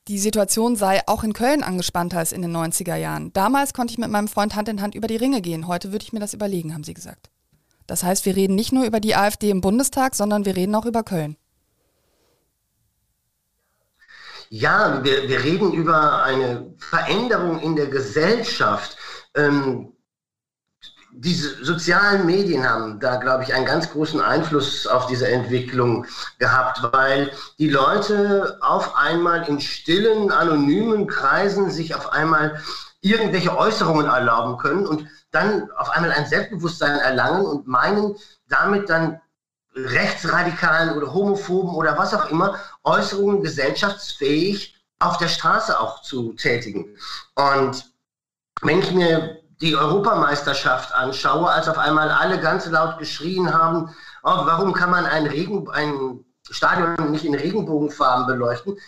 die 0.08 0.18
Situation 0.18 0.76
sei 0.76 1.02
auch 1.06 1.24
in 1.24 1.32
Köln 1.32 1.62
angespannter 1.62 2.18
als 2.18 2.32
in 2.32 2.42
den 2.42 2.56
90er 2.56 2.94
Jahren. 2.94 3.32
Damals 3.32 3.74
konnte 3.74 3.92
ich 3.92 3.98
mit 3.98 4.10
meinem 4.10 4.28
Freund 4.28 4.54
Hand 4.54 4.68
in 4.68 4.80
Hand 4.80 4.94
über 4.94 5.08
die 5.08 5.16
Ringe 5.16 5.40
gehen. 5.40 5.66
Heute 5.66 5.92
würde 5.92 6.04
ich 6.04 6.12
mir 6.12 6.20
das 6.20 6.34
überlegen, 6.34 6.74
haben 6.74 6.84
Sie 6.84 6.94
gesagt. 6.94 7.30
Das 7.86 8.02
heißt, 8.02 8.24
wir 8.24 8.36
reden 8.36 8.54
nicht 8.54 8.72
nur 8.72 8.84
über 8.84 9.00
die 9.00 9.16
AfD 9.16 9.50
im 9.50 9.60
Bundestag, 9.60 10.14
sondern 10.14 10.44
wir 10.44 10.56
reden 10.56 10.74
auch 10.74 10.86
über 10.86 11.02
Köln. 11.02 11.36
Ja, 14.48 15.02
wir, 15.02 15.28
wir 15.28 15.42
reden 15.42 15.72
über 15.72 16.22
eine 16.22 16.72
Veränderung 16.78 17.60
in 17.60 17.74
der 17.74 17.88
Gesellschaft. 17.88 18.96
Ähm, 19.34 19.92
diese 21.18 21.64
sozialen 21.64 22.26
Medien 22.26 22.68
haben 22.68 23.00
da, 23.00 23.16
glaube 23.16 23.42
ich, 23.42 23.54
einen 23.54 23.64
ganz 23.64 23.90
großen 23.90 24.20
Einfluss 24.20 24.86
auf 24.86 25.06
diese 25.06 25.26
Entwicklung 25.28 26.04
gehabt, 26.38 26.82
weil 26.92 27.30
die 27.58 27.70
Leute 27.70 28.58
auf 28.60 28.94
einmal 28.96 29.48
in 29.48 29.58
stillen, 29.60 30.30
anonymen 30.30 31.06
Kreisen 31.06 31.70
sich 31.70 31.94
auf 31.94 32.12
einmal 32.12 32.60
irgendwelche 33.00 33.56
Äußerungen 33.56 34.06
erlauben 34.06 34.58
können 34.58 34.86
und 34.86 35.06
dann 35.30 35.70
auf 35.72 35.88
einmal 35.88 36.12
ein 36.12 36.26
Selbstbewusstsein 36.26 36.98
erlangen 36.98 37.46
und 37.46 37.66
meinen, 37.66 38.16
damit 38.48 38.90
dann 38.90 39.20
rechtsradikalen 39.74 40.96
oder 40.96 41.14
homophoben 41.14 41.74
oder 41.74 41.96
was 41.96 42.12
auch 42.12 42.30
immer 42.30 42.58
Äußerungen 42.84 43.42
gesellschaftsfähig 43.42 44.74
auf 44.98 45.16
der 45.16 45.28
Straße 45.28 45.78
auch 45.78 46.02
zu 46.02 46.34
tätigen. 46.34 46.94
Und 47.34 47.90
wenn 48.62 48.80
ich 48.80 48.92
mir 48.92 49.38
die 49.60 49.74
Europameisterschaft 49.74 50.94
anschaue, 50.94 51.48
als 51.48 51.68
auf 51.68 51.78
einmal 51.78 52.10
alle 52.10 52.40
ganz 52.40 52.66
laut 52.66 52.98
geschrien 52.98 53.52
haben, 53.52 53.94
oh, 54.22 54.44
warum 54.44 54.72
kann 54.72 54.90
man 54.90 55.06
ein, 55.06 55.26
Regen, 55.26 55.68
ein 55.70 56.24
Stadion 56.50 57.10
nicht 57.10 57.24
in 57.24 57.34
Regenbogenfarben 57.34 58.26
beleuchten? 58.26 58.78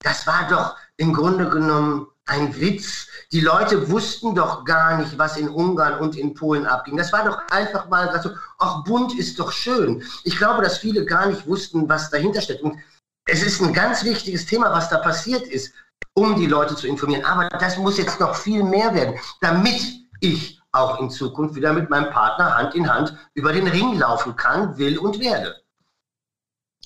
Das 0.00 0.26
war 0.26 0.48
doch 0.48 0.76
im 0.96 1.12
Grunde 1.12 1.48
genommen 1.48 2.08
ein 2.26 2.54
Witz. 2.60 3.06
Die 3.32 3.40
Leute 3.40 3.90
wussten 3.90 4.34
doch 4.34 4.64
gar 4.64 4.98
nicht, 4.98 5.16
was 5.18 5.36
in 5.36 5.48
Ungarn 5.48 6.00
und 6.00 6.16
in 6.16 6.34
Polen 6.34 6.66
abging. 6.66 6.96
Das 6.96 7.12
war 7.12 7.24
doch 7.24 7.38
einfach 7.50 7.88
mal 7.88 8.20
so, 8.22 8.30
ach, 8.58 8.84
bunt 8.84 9.18
ist 9.18 9.38
doch 9.38 9.50
schön. 9.50 10.02
Ich 10.24 10.36
glaube, 10.36 10.62
dass 10.62 10.78
viele 10.78 11.04
gar 11.04 11.26
nicht 11.26 11.46
wussten, 11.46 11.88
was 11.88 12.10
dahinter 12.10 12.40
steckt. 12.40 12.62
Und 12.62 12.78
es 13.26 13.42
ist 13.42 13.60
ein 13.60 13.72
ganz 13.72 14.04
wichtiges 14.04 14.46
Thema, 14.46 14.72
was 14.72 14.88
da 14.88 14.98
passiert 14.98 15.46
ist, 15.46 15.72
um 16.14 16.36
die 16.36 16.46
Leute 16.46 16.76
zu 16.76 16.86
informieren. 16.86 17.24
Aber 17.24 17.48
das 17.48 17.76
muss 17.78 17.98
jetzt 17.98 18.20
noch 18.20 18.34
viel 18.34 18.62
mehr 18.62 18.94
werden, 18.94 19.18
damit 19.40 20.01
ich 20.22 20.60
auch 20.72 21.00
in 21.00 21.10
Zukunft 21.10 21.54
wieder 21.54 21.72
mit 21.72 21.90
meinem 21.90 22.10
Partner 22.10 22.56
Hand 22.56 22.74
in 22.74 22.90
Hand 22.90 23.14
über 23.34 23.52
den 23.52 23.68
Ring 23.68 23.98
laufen 23.98 24.34
kann, 24.36 24.78
will 24.78 24.98
und 24.98 25.20
werde. 25.20 25.62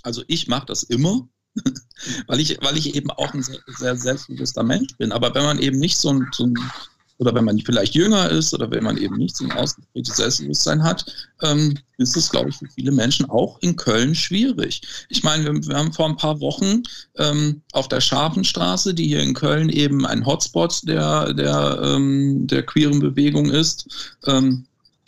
Also 0.03 0.23
ich 0.27 0.49
mache 0.49 0.67
das 0.67 0.83
immer, 0.83 1.29
weil 2.27 2.41
ich, 2.41 2.59
weil 2.63 2.77
ich 2.77 2.95
eben 2.95 3.11
auch 3.11 3.33
ein 3.33 3.43
sehr, 3.43 3.61
sehr 3.67 3.97
selbstbewusster 3.97 4.63
Mensch 4.63 4.97
bin. 4.97 5.13
Aber 5.13 5.35
wenn 5.35 5.45
man 5.45 5.59
eben 5.59 5.79
nicht 5.79 5.99
so 5.99 6.11
ein, 6.13 6.29
so 6.33 6.47
ein 6.47 6.55
oder 7.19 7.35
wenn 7.35 7.45
man 7.45 7.59
vielleicht 7.61 7.95
jünger 7.95 8.31
ist 8.31 8.53
oder 8.53 8.71
wenn 8.71 8.85
man 8.85 8.99
eben 8.99 9.17
nicht 9.17 9.37
so 9.37 9.45
ein 9.45 9.53
ausgeprägtes 9.53 10.17
Selbstbewusstsein 10.17 10.83
hat, 10.83 11.07
ähm, 11.43 11.79
ist 11.99 12.17
es, 12.17 12.31
glaube 12.31 12.51
ich, 12.51 12.57
für 12.57 12.67
viele 12.67 12.93
Menschen 12.93 13.29
auch 13.31 13.59
in 13.61 13.77
Köln 13.77 14.15
schwierig. 14.15 14.83
Ich 15.09 15.23
meine, 15.23 15.45
wir, 15.45 15.67
wir 15.67 15.77
haben 15.77 15.93
vor 15.93 16.07
ein 16.07 16.17
paar 16.17 16.41
Wochen 16.41 16.83
ähm, 17.17 17.63
auf 17.73 17.89
der 17.89 18.01
Scharfenstraße, 18.01 18.93
die 18.93 19.07
hier 19.07 19.23
in 19.23 19.35
Köln 19.35 19.71
eben 19.71 20.05
ein 20.05 20.27
Hotspot 20.27 20.87
der, 20.87 21.33
der, 21.33 21.81
ähm, 21.83 22.47
der 22.47 22.65
queeren 22.65 23.01
Bewegung 23.01 23.51
ist, 23.51 24.15
ähm, 24.27 24.67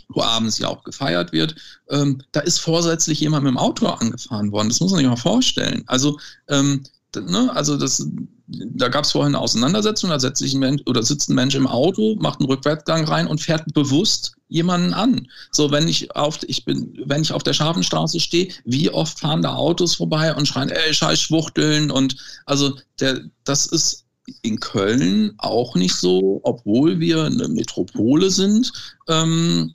wo 0.08 0.22
abends 0.22 0.58
ja 0.58 0.68
auch 0.68 0.84
gefeiert 0.84 1.32
wird, 1.32 1.54
ähm, 1.90 2.22
da 2.32 2.40
ist 2.40 2.58
vorsätzlich 2.58 3.20
jemand 3.20 3.44
mit 3.44 3.52
dem 3.52 3.58
Auto 3.58 3.86
angefahren 3.86 4.50
worden. 4.50 4.70
Das 4.70 4.80
muss 4.80 4.90
man 4.92 5.00
sich 5.00 5.08
mal 5.08 5.16
vorstellen. 5.16 5.82
Also, 5.86 6.18
ähm, 6.48 6.82
ne, 7.14 7.54
also 7.54 7.76
das, 7.76 8.08
da 8.48 8.88
gab 8.88 9.04
es 9.04 9.12
vorhin 9.12 9.34
eine 9.34 9.42
Auseinandersetzung, 9.42 10.11
da 10.11 10.18
setzt 10.18 10.38
sich 10.38 10.54
ein 10.54 10.61
Mensch 10.61 10.82
oder 10.87 11.02
sitzt 11.02 11.28
ein 11.28 11.34
Mensch 11.34 11.54
im 11.54 11.66
Auto, 11.66 12.16
macht 12.18 12.40
einen 12.40 12.48
Rückwärtsgang 12.48 13.04
rein 13.04 13.26
und 13.26 13.40
fährt 13.40 13.72
bewusst 13.74 14.37
jemanden 14.48 14.94
an. 14.94 15.28
So, 15.52 15.70
wenn 15.70 15.87
ich 15.87 16.14
auf, 16.16 16.38
ich 16.46 16.64
bin, 16.64 16.98
wenn 17.04 17.22
ich 17.22 17.32
auf 17.32 17.42
der 17.42 17.52
Scharfenstraße 17.52 18.20
stehe, 18.20 18.48
wie 18.64 18.90
oft 18.90 19.20
fahren 19.20 19.42
da 19.42 19.54
Autos 19.54 19.94
vorbei 19.94 20.34
und 20.34 20.46
schreien, 20.46 20.70
ey, 20.70 20.94
scheiß 20.94 21.20
Schwuchteln 21.20 21.90
und 21.90 22.16
also 22.46 22.78
der, 23.00 23.20
das 23.44 23.66
ist 23.66 24.06
in 24.42 24.61
Köln 24.61 25.34
auch 25.38 25.74
nicht 25.74 25.94
so, 25.94 26.40
obwohl 26.42 27.00
wir 27.00 27.24
eine 27.24 27.48
Metropole 27.48 28.30
sind, 28.30 28.72
ähm, 29.08 29.74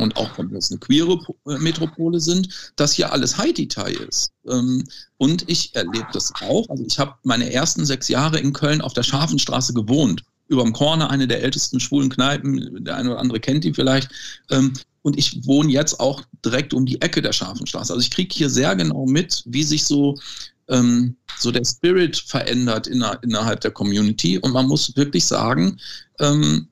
und 0.00 0.16
auch 0.16 0.36
wenn 0.38 0.48
wir 0.50 0.56
jetzt 0.56 0.70
eine 0.70 0.80
queere 0.80 1.18
äh, 1.46 1.58
Metropole 1.58 2.20
sind, 2.20 2.72
dass 2.76 2.92
hier 2.92 3.12
alles 3.12 3.38
Haiti-Tai 3.38 3.92
ist. 3.92 4.32
Ähm, 4.46 4.84
und 5.16 5.48
ich 5.48 5.74
erlebe 5.74 6.08
das 6.12 6.32
auch. 6.40 6.68
Also 6.68 6.84
ich 6.86 6.98
habe 6.98 7.14
meine 7.22 7.52
ersten 7.52 7.84
sechs 7.84 8.08
Jahre 8.08 8.38
in 8.38 8.52
Köln 8.52 8.80
auf 8.80 8.92
der 8.92 9.02
Scharfenstraße 9.02 9.74
gewohnt. 9.74 10.22
Über 10.48 10.64
dem 10.64 10.72
Corner, 10.72 11.10
eine 11.10 11.28
der 11.28 11.42
ältesten 11.42 11.78
schwulen 11.78 12.08
Kneipen, 12.08 12.84
der 12.84 12.96
eine 12.96 13.10
oder 13.10 13.20
andere 13.20 13.40
kennt 13.40 13.64
die 13.64 13.72
vielleicht. 13.72 14.10
Ähm, 14.50 14.72
und 15.02 15.18
ich 15.18 15.46
wohne 15.46 15.70
jetzt 15.70 15.98
auch 16.00 16.22
direkt 16.44 16.74
um 16.74 16.84
die 16.84 17.00
Ecke 17.00 17.22
der 17.22 17.32
Scharfenstraße. 17.32 17.92
Also 17.92 18.02
ich 18.02 18.10
kriege 18.10 18.34
hier 18.34 18.50
sehr 18.50 18.76
genau 18.76 19.06
mit, 19.06 19.42
wie 19.46 19.62
sich 19.62 19.84
so 19.84 20.18
ähm, 20.68 21.16
so 21.38 21.50
der 21.50 21.64
Spirit 21.64 22.16
verändert 22.16 22.86
inner, 22.86 23.18
innerhalb 23.22 23.60
der 23.60 23.70
Community. 23.70 24.38
Und 24.38 24.52
man 24.52 24.66
muss 24.66 24.94
wirklich 24.96 25.24
sagen, 25.24 25.78
ähm, 26.18 26.68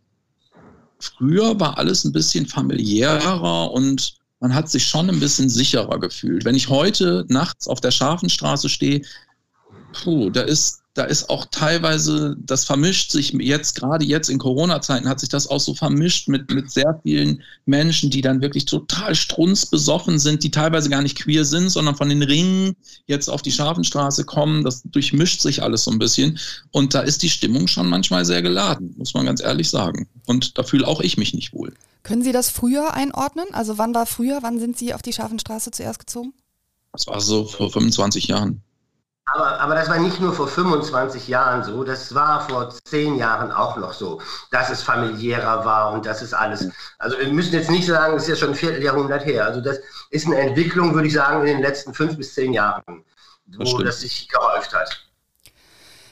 früher 1.00 1.58
war 1.60 1.78
alles 1.78 2.04
ein 2.04 2.12
bisschen 2.12 2.46
familiärer 2.46 3.70
und 3.70 4.14
man 4.40 4.54
hat 4.54 4.70
sich 4.70 4.86
schon 4.86 5.08
ein 5.08 5.20
bisschen 5.20 5.48
sicherer 5.48 5.98
gefühlt. 5.98 6.44
Wenn 6.44 6.54
ich 6.54 6.68
heute 6.68 7.24
nachts 7.28 7.66
auf 7.66 7.80
der 7.80 7.90
Scharfenstraße 7.90 8.68
stehe, 8.68 9.02
puh, 9.92 10.30
da 10.30 10.42
ist 10.42 10.82
da 10.98 11.04
ist 11.04 11.30
auch 11.30 11.46
teilweise, 11.52 12.36
das 12.40 12.64
vermischt 12.64 13.12
sich 13.12 13.30
jetzt, 13.32 13.76
gerade 13.76 14.04
jetzt 14.04 14.28
in 14.28 14.38
Corona-Zeiten, 14.38 15.08
hat 15.08 15.20
sich 15.20 15.28
das 15.28 15.46
auch 15.46 15.60
so 15.60 15.72
vermischt 15.72 16.26
mit, 16.26 16.50
mit 16.52 16.72
sehr 16.72 16.98
vielen 17.04 17.44
Menschen, 17.66 18.10
die 18.10 18.20
dann 18.20 18.40
wirklich 18.40 18.64
total 18.64 19.14
strunzbesoffen 19.14 20.18
sind, 20.18 20.42
die 20.42 20.50
teilweise 20.50 20.90
gar 20.90 21.02
nicht 21.02 21.16
queer 21.16 21.44
sind, 21.44 21.70
sondern 21.70 21.94
von 21.94 22.08
den 22.08 22.24
Ringen 22.24 22.74
jetzt 23.06 23.28
auf 23.28 23.42
die 23.42 23.52
Scharfenstraße 23.52 24.24
kommen. 24.24 24.64
Das 24.64 24.82
durchmischt 24.82 25.40
sich 25.40 25.62
alles 25.62 25.84
so 25.84 25.92
ein 25.92 26.00
bisschen. 26.00 26.40
Und 26.72 26.94
da 26.94 27.00
ist 27.00 27.22
die 27.22 27.30
Stimmung 27.30 27.68
schon 27.68 27.88
manchmal 27.88 28.24
sehr 28.24 28.42
geladen, 28.42 28.94
muss 28.98 29.14
man 29.14 29.24
ganz 29.24 29.40
ehrlich 29.40 29.70
sagen. 29.70 30.08
Und 30.26 30.58
da 30.58 30.64
fühle 30.64 30.88
auch 30.88 31.00
ich 31.00 31.16
mich 31.16 31.32
nicht 31.32 31.52
wohl. 31.52 31.72
Können 32.02 32.24
Sie 32.24 32.32
das 32.32 32.50
früher 32.50 32.94
einordnen? 32.94 33.46
Also 33.52 33.78
wann 33.78 33.94
war 33.94 34.06
früher, 34.06 34.38
wann 34.42 34.58
sind 34.58 34.76
Sie 34.76 34.94
auf 34.94 35.02
die 35.02 35.12
Scharfenstraße 35.12 35.70
zuerst 35.70 36.00
gezogen? 36.00 36.32
Das 36.90 37.06
war 37.06 37.20
so 37.20 37.44
vor 37.44 37.70
25 37.70 38.26
Jahren. 38.26 38.62
Aber, 39.34 39.60
aber 39.60 39.74
das 39.74 39.88
war 39.88 39.98
nicht 39.98 40.20
nur 40.20 40.32
vor 40.32 40.48
25 40.48 41.28
Jahren 41.28 41.62
so, 41.62 41.84
das 41.84 42.14
war 42.14 42.48
vor 42.48 42.70
zehn 42.84 43.16
Jahren 43.16 43.52
auch 43.52 43.76
noch 43.76 43.92
so, 43.92 44.20
dass 44.50 44.70
es 44.70 44.82
familiärer 44.82 45.64
war 45.64 45.92
und 45.92 46.06
das 46.06 46.22
ist 46.22 46.34
alles. 46.34 46.68
Also 46.98 47.18
wir 47.18 47.28
müssen 47.28 47.52
jetzt 47.52 47.70
nicht 47.70 47.86
sagen, 47.86 48.14
das 48.14 48.22
ist 48.24 48.28
ja 48.30 48.36
schon 48.36 48.50
ein 48.50 48.54
Vierteljahrhundert 48.54 49.24
her. 49.26 49.44
Also 49.44 49.60
das 49.60 49.78
ist 50.10 50.26
eine 50.26 50.38
Entwicklung, 50.38 50.94
würde 50.94 51.08
ich 51.08 51.14
sagen, 51.14 51.40
in 51.40 51.46
den 51.46 51.62
letzten 51.62 51.92
fünf 51.92 52.16
bis 52.16 52.34
zehn 52.34 52.52
Jahren, 52.52 53.04
wo 53.46 53.78
das, 53.78 53.84
das 53.84 54.00
sich 54.00 54.28
gehäuft 54.28 54.74
hat. 54.74 55.04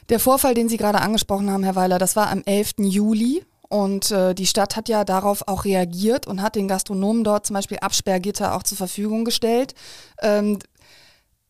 Der 0.09 0.21
Vorfall, 0.21 0.55
den 0.55 0.69
Sie 0.69 0.77
gerade 0.77 1.01
angesprochen 1.01 1.51
haben, 1.51 1.65
Herr 1.65 1.75
Weiler, 1.75 1.99
das 1.99 2.17
war 2.17 2.31
am 2.31 2.43
11. 2.45 2.75
Juli. 2.79 3.45
Und 3.69 4.13
äh, 4.13 4.33
die 4.33 4.47
Stadt 4.47 4.77
hat 4.77 4.89
ja 4.89 5.05
darauf 5.05 5.49
auch 5.49 5.65
reagiert 5.65 6.29
und 6.29 6.41
hat 6.41 6.55
den 6.55 6.69
Gastronomen 6.69 7.25
dort 7.25 7.47
zum 7.47 7.55
Beispiel 7.55 7.79
Absperrgitter 7.79 8.55
auch 8.55 8.63
zur 8.63 8.79
Verfügung 8.79 9.25
gestellt. 9.25 9.75
Ähm, 10.23 10.61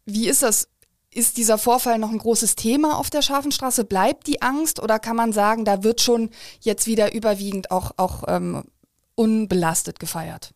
wie 0.06 0.28
ist 0.28 0.42
das? 0.42 0.68
Ist 1.16 1.38
dieser 1.38 1.56
Vorfall 1.56 1.98
noch 1.98 2.10
ein 2.10 2.18
großes 2.18 2.56
Thema 2.56 2.98
auf 2.98 3.08
der 3.08 3.22
Scharfenstraße? 3.22 3.84
Bleibt 3.84 4.26
die 4.26 4.42
Angst 4.42 4.82
oder 4.82 4.98
kann 4.98 5.16
man 5.16 5.32
sagen, 5.32 5.64
da 5.64 5.82
wird 5.82 6.02
schon 6.02 6.28
jetzt 6.60 6.86
wieder 6.86 7.14
überwiegend 7.14 7.70
auch, 7.70 7.92
auch 7.96 8.24
ähm, 8.28 8.64
unbelastet 9.14 9.98
gefeiert? 9.98 10.50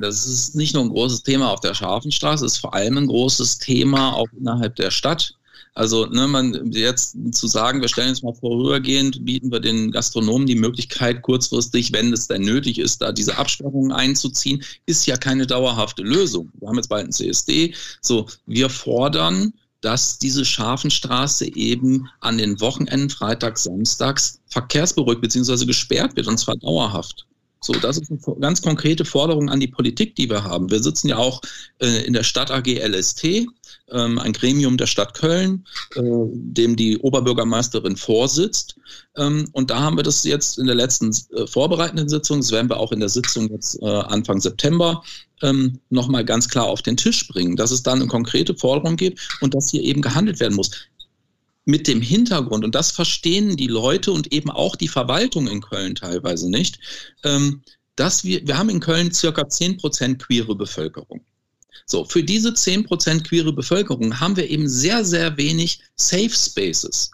Das 0.00 0.26
ist 0.26 0.56
nicht 0.56 0.74
nur 0.74 0.82
ein 0.82 0.88
großes 0.88 1.22
Thema 1.22 1.52
auf 1.52 1.60
der 1.60 1.72
Scharfenstraße, 1.72 2.44
es 2.44 2.54
ist 2.54 2.58
vor 2.58 2.74
allem 2.74 2.98
ein 2.98 3.06
großes 3.06 3.58
Thema 3.58 4.14
auch 4.14 4.26
innerhalb 4.36 4.74
der 4.74 4.90
Stadt. 4.90 5.36
Also 5.74 6.06
ne, 6.06 6.26
man 6.26 6.72
jetzt 6.72 7.16
zu 7.30 7.46
sagen, 7.46 7.80
wir 7.80 7.88
stellen 7.88 8.08
jetzt 8.08 8.24
mal 8.24 8.34
vorübergehend, 8.34 9.24
bieten 9.24 9.52
wir 9.52 9.60
den 9.60 9.92
Gastronomen 9.92 10.48
die 10.48 10.56
Möglichkeit, 10.56 11.22
kurzfristig, 11.22 11.92
wenn 11.92 12.12
es 12.12 12.26
denn 12.26 12.42
nötig 12.42 12.80
ist, 12.80 13.02
da 13.02 13.12
diese 13.12 13.38
Absperrungen 13.38 13.92
einzuziehen, 13.92 14.64
ist 14.86 15.06
ja 15.06 15.16
keine 15.16 15.46
dauerhafte 15.46 16.02
Lösung. 16.02 16.50
Wir 16.54 16.66
haben 16.66 16.76
jetzt 16.76 16.88
bald 16.88 17.06
ein 17.06 17.12
CSD. 17.12 17.72
So, 18.00 18.26
wir 18.46 18.68
fordern 18.68 19.52
dass 19.86 20.18
diese 20.18 20.44
Scharfenstraße 20.44 21.54
eben 21.54 22.08
an 22.18 22.38
den 22.38 22.60
Wochenenden, 22.60 23.08
Freitags, 23.08 23.62
Samstags 23.62 24.40
verkehrsberuhigt 24.48 25.20
bzw. 25.20 25.64
gesperrt 25.64 26.16
wird 26.16 26.26
und 26.26 26.38
zwar 26.38 26.56
dauerhaft. 26.56 27.24
So, 27.60 27.72
das 27.72 27.96
ist 27.96 28.10
eine 28.10 28.40
ganz 28.40 28.60
konkrete 28.62 29.04
Forderung 29.04 29.48
an 29.48 29.60
die 29.60 29.68
Politik, 29.68 30.16
die 30.16 30.28
wir 30.28 30.42
haben. 30.42 30.72
Wir 30.72 30.82
sitzen 30.82 31.06
ja 31.06 31.18
auch 31.18 31.40
äh, 31.78 32.04
in 32.04 32.14
der 32.14 32.24
Stadt 32.24 32.50
AG 32.50 32.66
LST, 32.66 33.46
ähm, 33.90 34.18
ein 34.18 34.32
Gremium 34.32 34.76
der 34.76 34.86
Stadt 34.86 35.14
Köln, 35.14 35.64
äh, 35.94 36.02
dem 36.02 36.76
die 36.76 36.98
Oberbürgermeisterin 36.98 37.96
vorsitzt. 37.96 38.76
Ähm, 39.16 39.48
und 39.52 39.70
da 39.70 39.80
haben 39.80 39.96
wir 39.96 40.02
das 40.02 40.24
jetzt 40.24 40.58
in 40.58 40.66
der 40.66 40.74
letzten 40.74 41.10
äh, 41.34 41.46
vorbereitenden 41.46 42.08
Sitzung, 42.08 42.40
das 42.40 42.52
werden 42.52 42.70
wir 42.70 42.78
auch 42.78 42.92
in 42.92 43.00
der 43.00 43.08
Sitzung 43.08 43.50
jetzt 43.50 43.80
äh, 43.82 43.86
Anfang 43.86 44.40
September 44.40 45.02
ähm, 45.42 45.80
nochmal 45.90 46.24
ganz 46.24 46.48
klar 46.48 46.66
auf 46.66 46.82
den 46.82 46.96
Tisch 46.96 47.28
bringen, 47.28 47.56
dass 47.56 47.70
es 47.70 47.82
dann 47.82 48.00
eine 48.00 48.08
konkrete 48.08 48.54
Forderung 48.54 48.96
gibt 48.96 49.20
und 49.40 49.54
dass 49.54 49.70
hier 49.70 49.82
eben 49.82 50.02
gehandelt 50.02 50.40
werden 50.40 50.54
muss. 50.54 50.70
Mit 51.64 51.88
dem 51.88 52.00
Hintergrund, 52.00 52.64
und 52.64 52.74
das 52.76 52.92
verstehen 52.92 53.56
die 53.56 53.66
Leute 53.66 54.12
und 54.12 54.32
eben 54.32 54.50
auch 54.50 54.76
die 54.76 54.88
Verwaltung 54.88 55.48
in 55.48 55.60
Köln 55.60 55.96
teilweise 55.96 56.48
nicht, 56.48 56.78
ähm, 57.24 57.62
dass 57.96 58.24
wir, 58.24 58.46
wir 58.46 58.56
haben 58.56 58.68
in 58.68 58.80
Köln 58.80 59.12
circa 59.12 59.42
10% 59.42 60.18
queere 60.18 60.54
Bevölkerung. 60.54 61.24
So, 61.84 62.04
für 62.04 62.22
diese 62.22 62.50
10% 62.50 63.24
queere 63.24 63.52
Bevölkerung 63.52 64.18
haben 64.18 64.36
wir 64.36 64.48
eben 64.48 64.68
sehr, 64.68 65.04
sehr 65.04 65.36
wenig 65.36 65.80
Safe 65.96 66.30
Spaces. 66.30 67.10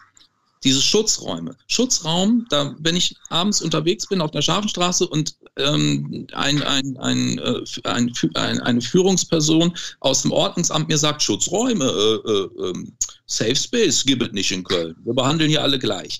Diese 0.63 0.81
Schutzräume. 0.81 1.57
Schutzraum, 1.67 2.45
da, 2.49 2.73
wenn 2.79 2.95
ich 2.95 3.15
abends 3.29 3.61
unterwegs 3.61 4.07
bin 4.07 4.21
auf 4.21 4.31
der 4.31 4.41
Scharfenstraße 4.41 5.07
und 5.07 5.35
ähm, 5.57 6.25
ein, 6.31 6.63
ein, 6.63 7.37
äh, 7.37 7.61
ein, 7.83 8.13
ein, 8.35 8.59
eine 8.61 8.81
Führungsperson 8.81 9.75
aus 9.99 10.21
dem 10.21 10.31
Ordnungsamt 10.31 10.87
mir 10.87 10.97
sagt, 10.97 11.21
Schutzräume, 11.21 11.85
äh, 11.85 12.31
äh, 12.31 12.69
ähm, 12.69 12.93
Safe 13.25 13.55
Space 13.55 14.05
gibt 14.05 14.23
es 14.23 14.31
nicht 14.31 14.51
in 14.51 14.63
Köln. 14.63 14.95
Wir 15.03 15.13
behandeln 15.13 15.49
hier 15.49 15.63
alle 15.63 15.79
gleich. 15.79 16.19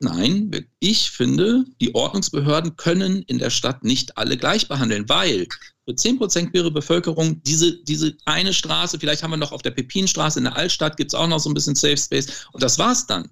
Nein, 0.00 0.66
ich 0.80 1.10
finde, 1.10 1.64
die 1.80 1.94
Ordnungsbehörden 1.94 2.76
können 2.76 3.22
in 3.22 3.38
der 3.38 3.50
Stadt 3.50 3.84
nicht 3.84 4.18
alle 4.18 4.36
gleich 4.36 4.66
behandeln, 4.66 5.08
weil 5.08 5.46
für 5.84 5.92
10% 5.92 6.50
queere 6.50 6.70
Bevölkerung 6.70 7.42
diese, 7.42 7.82
diese 7.84 8.14
eine 8.24 8.52
Straße, 8.52 8.98
vielleicht 8.98 9.22
haben 9.22 9.32
wir 9.32 9.36
noch 9.36 9.52
auf 9.52 9.62
der 9.62 9.72
Pepinstraße 9.72 10.38
in 10.38 10.44
der 10.44 10.56
Altstadt, 10.56 10.96
gibt 10.96 11.12
es 11.12 11.14
auch 11.14 11.26
noch 11.26 11.40
so 11.40 11.50
ein 11.50 11.54
bisschen 11.54 11.74
Safe 11.74 11.96
Space 11.96 12.46
und 12.52 12.62
das 12.62 12.78
war's 12.78 13.06
dann. 13.06 13.28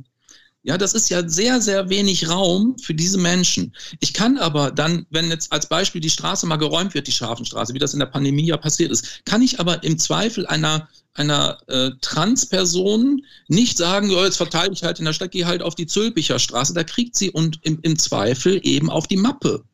Ja, 0.62 0.76
das 0.76 0.92
ist 0.92 1.08
ja 1.08 1.26
sehr, 1.26 1.62
sehr 1.62 1.88
wenig 1.88 2.28
Raum 2.28 2.76
für 2.78 2.92
diese 2.92 3.16
Menschen. 3.16 3.74
Ich 4.00 4.12
kann 4.12 4.36
aber 4.36 4.70
dann, 4.70 5.06
wenn 5.08 5.30
jetzt 5.30 5.50
als 5.52 5.66
Beispiel 5.66 6.02
die 6.02 6.10
Straße 6.10 6.46
mal 6.46 6.56
geräumt 6.56 6.92
wird, 6.92 7.06
die 7.06 7.12
Scharfenstraße, 7.12 7.72
wie 7.72 7.78
das 7.78 7.94
in 7.94 7.98
der 7.98 8.06
Pandemie 8.06 8.46
ja 8.46 8.58
passiert 8.58 8.92
ist, 8.92 9.24
kann 9.24 9.40
ich 9.40 9.58
aber 9.58 9.82
im 9.82 9.98
Zweifel 9.98 10.46
einer 10.46 10.88
einer 11.14 11.58
äh, 11.66 11.90
Transperson 12.00 13.24
nicht 13.48 13.78
sagen, 13.78 14.10
ja, 14.10 14.24
jetzt 14.24 14.36
verteile 14.36 14.72
ich 14.72 14.84
halt 14.84 15.00
in 15.00 15.04
der 15.04 15.12
Stadt, 15.12 15.32
gehe 15.32 15.46
halt 15.46 15.62
auf 15.62 15.74
die 15.74 15.86
Zülpicher 15.86 16.38
Straße, 16.38 16.72
da 16.72 16.84
kriegt 16.84 17.16
sie 17.16 17.30
und 17.30 17.58
im, 17.62 17.80
im 17.82 17.98
Zweifel 17.98 18.60
eben 18.62 18.90
auf 18.90 19.08
die 19.08 19.16
Mappe. 19.16 19.64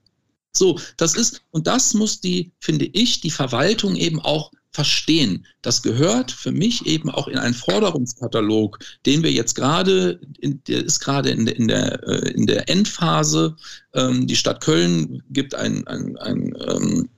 So, 0.59 0.79
das 0.97 1.15
ist, 1.15 1.43
und 1.51 1.67
das 1.67 1.95
muss 1.95 2.21
die, 2.21 2.53
finde 2.61 2.87
ich, 2.87 3.21
die 3.21 3.31
Verwaltung 3.31 3.97
eben 3.97 4.21
auch 4.21 4.51
verstehen. 4.77 5.47
Das 5.63 5.83
gehört 5.83 6.31
für 6.31 6.53
mich 6.53 6.85
eben 6.85 7.09
auch 7.09 7.29
in 7.29 7.39
einen 7.39 7.55
Forderungskatalog, 7.55 8.79
den 9.07 9.23
wir 9.23 9.33
jetzt 9.33 9.55
gerade, 9.55 10.21
der 10.43 10.85
ist 10.85 11.01
gerade 11.01 11.31
in 11.31 11.47
der, 11.47 11.57
in 11.57 11.69
der, 11.69 12.07
äh, 12.07 12.31
in 12.33 12.47
der 12.47 12.69
Endphase. 12.69 13.57
Ähm, 13.95 14.27
die 14.27 14.37
Stadt 14.37 14.61
Köln 14.61 15.23
gibt 15.31 15.55
ein, 15.55 15.87
ein, 15.87 16.19
ein 16.19 16.55
ähm, 16.69 17.09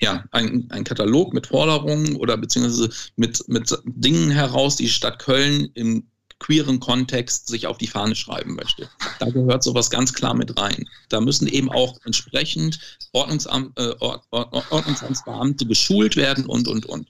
ja, 0.00 0.24
ein, 0.30 0.66
ein 0.70 0.84
Katalog 0.84 1.34
mit 1.34 1.46
Forderungen 1.46 2.16
oder 2.16 2.38
beziehungsweise 2.38 2.88
mit, 3.16 3.46
mit 3.48 3.70
Dingen 3.84 4.30
heraus, 4.30 4.76
die 4.76 4.88
Stadt 4.88 5.18
Köln 5.18 5.68
im 5.74 6.04
queeren 6.44 6.78
Kontext 6.78 7.48
sich 7.48 7.66
auf 7.66 7.78
die 7.78 7.86
Fahne 7.86 8.14
schreiben 8.14 8.54
möchte. 8.54 8.88
Da 9.18 9.30
gehört 9.30 9.62
sowas 9.62 9.88
ganz 9.88 10.12
klar 10.12 10.34
mit 10.34 10.58
rein. 10.60 10.86
Da 11.08 11.20
müssen 11.22 11.48
eben 11.48 11.70
auch 11.70 11.98
entsprechend 12.04 12.98
Ordnungsamt, 13.12 13.78
äh, 13.78 13.94
Ord, 14.00 14.24
Ord, 14.30 14.52
Ordnungsamtsbeamte 14.70 15.64
geschult 15.64 16.16
werden 16.16 16.44
und, 16.44 16.68
und, 16.68 16.84
und. 16.84 17.08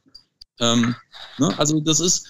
Ähm, 0.60 0.94
ne? 1.38 1.52
Also 1.58 1.80
das 1.80 2.00
ist, 2.00 2.26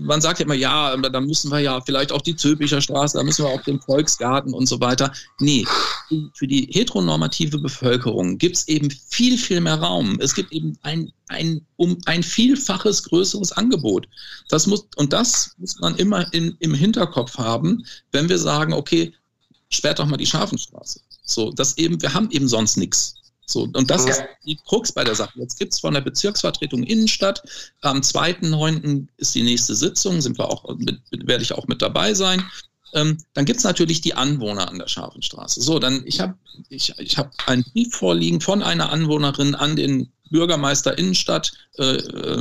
man 0.00 0.20
sagt 0.20 0.38
ja 0.38 0.44
immer, 0.44 0.54
ja, 0.54 0.96
da 0.96 1.20
müssen 1.20 1.50
wir 1.50 1.60
ja 1.60 1.80
vielleicht 1.80 2.12
auch 2.12 2.22
die 2.22 2.36
Zülpicher 2.36 2.80
Straße, 2.80 3.18
da 3.18 3.24
müssen 3.24 3.44
wir 3.44 3.50
auch 3.50 3.62
den 3.62 3.80
Volksgarten 3.80 4.54
und 4.54 4.66
so 4.66 4.80
weiter. 4.80 5.12
Nee, 5.38 5.66
für 6.34 6.46
die 6.46 6.68
heteronormative 6.72 7.58
Bevölkerung 7.58 8.38
gibt 8.38 8.56
es 8.56 8.68
eben 8.68 8.90
viel, 8.90 9.36
viel 9.36 9.60
mehr 9.60 9.76
Raum. 9.76 10.18
Es 10.20 10.34
gibt 10.34 10.52
eben 10.52 10.78
ein, 10.82 11.12
ein, 11.28 11.64
um 11.76 11.98
ein 12.06 12.22
vielfaches 12.22 13.02
größeres 13.04 13.52
Angebot. 13.52 14.08
Das 14.48 14.66
muss, 14.66 14.86
und 14.96 15.12
das 15.12 15.52
muss 15.58 15.78
man 15.80 15.96
immer 15.96 16.32
in, 16.32 16.56
im 16.60 16.74
Hinterkopf 16.74 17.36
haben, 17.36 17.84
wenn 18.12 18.28
wir 18.28 18.38
sagen, 18.38 18.72
okay, 18.72 19.12
sperrt 19.68 19.98
doch 19.98 20.06
mal 20.06 20.16
die 20.16 20.26
Scharfenstraße. 20.26 21.00
So, 21.24 21.50
das 21.52 21.76
eben, 21.78 22.00
wir 22.00 22.14
haben 22.14 22.30
eben 22.30 22.48
sonst 22.48 22.76
nichts. 22.76 23.16
So, 23.46 23.68
und 23.72 23.90
das 23.90 24.04
ja. 24.04 24.10
ist 24.10 24.24
die 24.46 24.56
Krux 24.56 24.92
bei 24.92 25.04
der 25.04 25.14
Sache. 25.14 25.38
Jetzt 25.38 25.58
gibt 25.58 25.72
es 25.72 25.80
von 25.80 25.94
der 25.94 26.00
Bezirksvertretung 26.00 26.82
Innenstadt. 26.82 27.42
Am 27.82 28.00
2.9. 28.00 29.06
ist 29.18 29.34
die 29.34 29.42
nächste 29.42 29.74
Sitzung, 29.74 30.20
sind 30.20 30.38
wir 30.38 30.48
auch 30.48 30.64
mit, 30.78 31.00
werde 31.10 31.42
ich 31.42 31.52
auch 31.52 31.66
mit 31.66 31.82
dabei 31.82 32.14
sein. 32.14 32.42
Ähm, 32.94 33.18
dann 33.34 33.44
gibt 33.44 33.58
es 33.58 33.64
natürlich 33.64 34.00
die 34.00 34.14
Anwohner 34.14 34.68
an 34.68 34.78
der 34.78 34.88
Scharfenstraße. 34.88 35.60
So, 35.60 35.78
dann 35.78 36.02
ich 36.06 36.20
habe 36.20 36.34
ich, 36.68 36.94
ich 36.98 37.18
hab 37.18 37.32
einen 37.46 37.64
Brief 37.64 37.94
vorliegen 37.94 38.40
von 38.40 38.62
einer 38.62 38.90
Anwohnerin 38.90 39.54
an 39.54 39.76
den 39.76 40.12
Bürgermeister 40.30 40.96
Innenstadt 40.96 41.52
äh, 41.76 41.98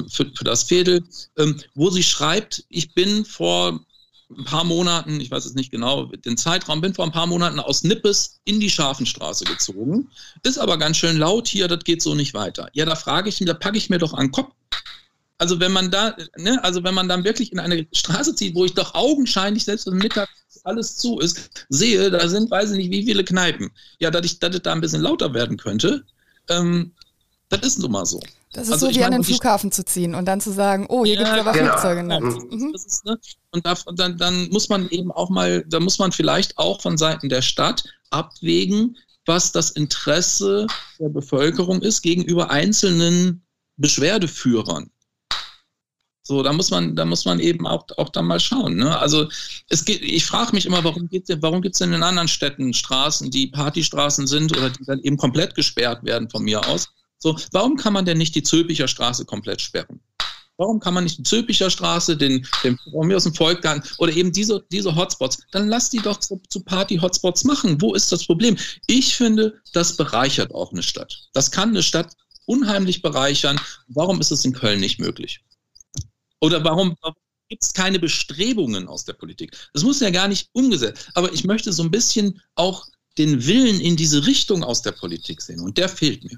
für, 0.07 0.31
für 0.33 0.43
das 0.43 0.63
Fädel, 0.63 1.03
ähm, 1.37 1.59
wo 1.75 1.89
sie 1.89 2.03
schreibt, 2.03 2.63
ich 2.69 2.93
bin 2.93 3.25
vor 3.25 3.79
ein 4.29 4.45
paar 4.45 4.63
Monaten, 4.63 5.19
ich 5.19 5.29
weiß 5.29 5.45
es 5.45 5.53
nicht 5.53 5.71
genau, 5.71 6.05
den 6.05 6.37
Zeitraum, 6.37 6.81
bin 6.81 6.93
vor 6.93 7.05
ein 7.05 7.11
paar 7.11 7.27
Monaten 7.27 7.59
aus 7.59 7.83
Nippes 7.83 8.39
in 8.45 8.59
die 8.59 8.69
Scharfenstraße 8.69 9.45
gezogen. 9.45 10.09
Ist 10.43 10.57
aber 10.57 10.77
ganz 10.77 10.97
schön 10.97 11.17
laut 11.17 11.47
hier, 11.47 11.67
das 11.67 11.83
geht 11.83 12.01
so 12.01 12.15
nicht 12.15 12.33
weiter. 12.33 12.69
Ja, 12.73 12.85
da 12.85 12.95
frage 12.95 13.29
ich 13.29 13.39
mich, 13.39 13.47
da 13.47 13.53
packe 13.53 13.77
ich 13.77 13.89
mir 13.89 13.99
doch 13.99 14.13
an 14.13 14.27
den 14.27 14.31
Kopf. 14.31 14.53
Also 15.37 15.59
wenn 15.59 15.71
man 15.71 15.91
da, 15.91 16.15
ne, 16.37 16.63
also 16.63 16.83
wenn 16.83 16.93
man 16.93 17.09
dann 17.09 17.23
wirklich 17.23 17.51
in 17.51 17.59
eine 17.59 17.85
Straße 17.91 18.35
zieht, 18.35 18.55
wo 18.55 18.65
ich 18.65 18.73
doch 18.73 18.93
augenscheinlich, 18.93 19.65
selbst 19.65 19.87
wenn 19.87 19.97
mittags 19.97 20.31
alles 20.63 20.95
zu 20.97 21.19
ist, 21.19 21.65
sehe, 21.69 22.09
da 22.09 22.27
sind, 22.29 22.49
weiß 22.49 22.71
ich 22.71 22.77
nicht, 22.77 22.91
wie 22.91 23.05
viele 23.05 23.23
Kneipen. 23.23 23.71
Ja, 23.99 24.11
dass 24.11 24.25
ich, 24.25 24.39
dass 24.39 24.55
es 24.55 24.61
da 24.61 24.71
ein 24.71 24.81
bisschen 24.81 25.01
lauter 25.01 25.33
werden 25.33 25.57
könnte, 25.57 26.05
ähm, 26.49 26.93
das 27.49 27.61
ist 27.61 27.79
nun 27.79 27.91
mal 27.91 28.05
so. 28.05 28.21
Das 28.53 28.67
ist 28.67 28.73
also 28.73 28.85
so 28.85 28.91
wie 28.91 28.99
meine, 28.99 29.07
an 29.07 29.11
den 29.13 29.23
Flughafen 29.23 29.71
zu 29.71 29.83
ziehen 29.83 30.13
und 30.13 30.25
dann 30.25 30.39
zu 30.39 30.51
sagen, 30.51 30.85
oh, 30.87 31.03
hier 31.03 31.15
ja, 31.15 31.23
gibt 31.23 31.35
es 31.35 31.39
aber 31.39 31.51
genau. 31.53 31.71
Flugzeuge. 31.71 32.03
Mhm. 32.51 32.73
Ist, 32.73 33.05
ne? 33.05 33.19
Und 33.51 33.65
da, 33.65 33.75
dann, 33.95 34.17
dann 34.17 34.49
muss 34.49 34.69
man 34.69 34.87
eben 34.89 35.11
auch 35.11 35.29
mal, 35.29 35.65
da 35.67 35.79
muss 35.79 35.97
man 35.97 36.11
vielleicht 36.11 36.57
auch 36.57 36.81
von 36.81 36.97
Seiten 36.97 37.29
der 37.29 37.41
Stadt 37.41 37.83
abwägen, 38.11 38.97
was 39.25 39.51
das 39.51 39.71
Interesse 39.71 40.67
der 40.99 41.09
Bevölkerung 41.09 41.81
ist 41.81 42.01
gegenüber 42.01 42.51
einzelnen 42.51 43.43
Beschwerdeführern. 43.77 44.91
So, 46.25 46.41
da 46.41 46.53
muss 46.53 46.71
man, 46.71 46.95
da 46.95 47.03
muss 47.03 47.25
man 47.25 47.39
eben 47.39 47.67
auch, 47.67 47.85
auch 47.97 48.09
dann 48.09 48.25
mal 48.25 48.39
schauen. 48.39 48.77
Ne? 48.77 48.97
Also 48.97 49.27
es 49.67 49.83
geht, 49.83 50.01
ich 50.01 50.25
frage 50.25 50.53
mich 50.53 50.65
immer, 50.65 50.83
warum 50.83 51.09
geht 51.09 51.27
warum 51.41 51.61
gibt 51.61 51.75
es 51.75 51.79
denn 51.79 51.91
in 51.91 52.01
anderen 52.01 52.29
Städten 52.29 52.73
Straßen, 52.73 53.29
die 53.29 53.47
Partystraßen 53.47 54.25
sind 54.25 54.55
oder 54.55 54.69
die 54.69 54.85
dann 54.85 55.01
eben 55.01 55.17
komplett 55.17 55.53
gesperrt 55.53 56.03
werden 56.05 56.29
von 56.29 56.43
mir 56.43 56.65
aus? 56.65 56.93
So, 57.23 57.37
warum 57.53 57.77
kann 57.77 57.93
man 57.93 58.03
denn 58.03 58.17
nicht 58.17 58.35
die 58.35 58.43
Zülpicher 58.43 58.89
Straße 58.89 59.23
komplett 59.23 59.61
sperren? 59.61 60.01
Warum 60.57 60.81
kann 60.81 60.93
man 60.93 61.05
nicht 61.05 61.19
die 61.19 61.23
Zülpicher 61.23 61.69
Straße, 61.69 62.17
den, 62.17 62.45
den 62.65 62.77
von 62.91 63.07
mir 63.07 63.15
aus 63.15 63.23
dem 63.23 63.33
Volkgarten 63.33 63.89
oder 63.97 64.11
eben 64.11 64.33
diese, 64.33 64.65
diese 64.73 64.93
Hotspots, 64.93 65.37
dann 65.51 65.69
lass 65.69 65.89
die 65.89 65.99
doch 65.99 66.19
zu, 66.19 66.41
zu 66.49 66.59
Party-Hotspots 66.59 67.45
machen. 67.45 67.79
Wo 67.81 67.93
ist 67.93 68.11
das 68.11 68.25
Problem? 68.25 68.57
Ich 68.87 69.15
finde, 69.15 69.57
das 69.71 69.95
bereichert 69.95 70.53
auch 70.53 70.73
eine 70.73 70.83
Stadt. 70.83 71.29
Das 71.31 71.49
kann 71.49 71.69
eine 71.69 71.81
Stadt 71.81 72.13
unheimlich 72.45 73.01
bereichern. 73.01 73.57
Warum 73.87 74.19
ist 74.19 74.31
es 74.31 74.43
in 74.43 74.51
Köln 74.51 74.81
nicht 74.81 74.99
möglich? 74.99 75.39
Oder 76.41 76.61
warum, 76.65 76.93
warum 76.99 77.15
gibt 77.47 77.63
es 77.63 77.71
keine 77.71 77.99
Bestrebungen 77.99 78.89
aus 78.89 79.05
der 79.05 79.13
Politik? 79.13 79.57
Das 79.73 79.83
muss 79.83 80.01
ja 80.01 80.09
gar 80.09 80.27
nicht 80.27 80.49
umgesetzt. 80.51 81.07
Aber 81.13 81.31
ich 81.31 81.45
möchte 81.45 81.71
so 81.71 81.83
ein 81.83 81.91
bisschen 81.91 82.41
auch 82.55 82.85
den 83.17 83.45
Willen 83.45 83.79
in 83.79 83.95
diese 83.95 84.25
Richtung 84.25 84.61
aus 84.61 84.81
der 84.81 84.91
Politik 84.91 85.41
sehen. 85.41 85.61
Und 85.61 85.77
der 85.77 85.87
fehlt 85.87 86.25
mir. 86.25 86.37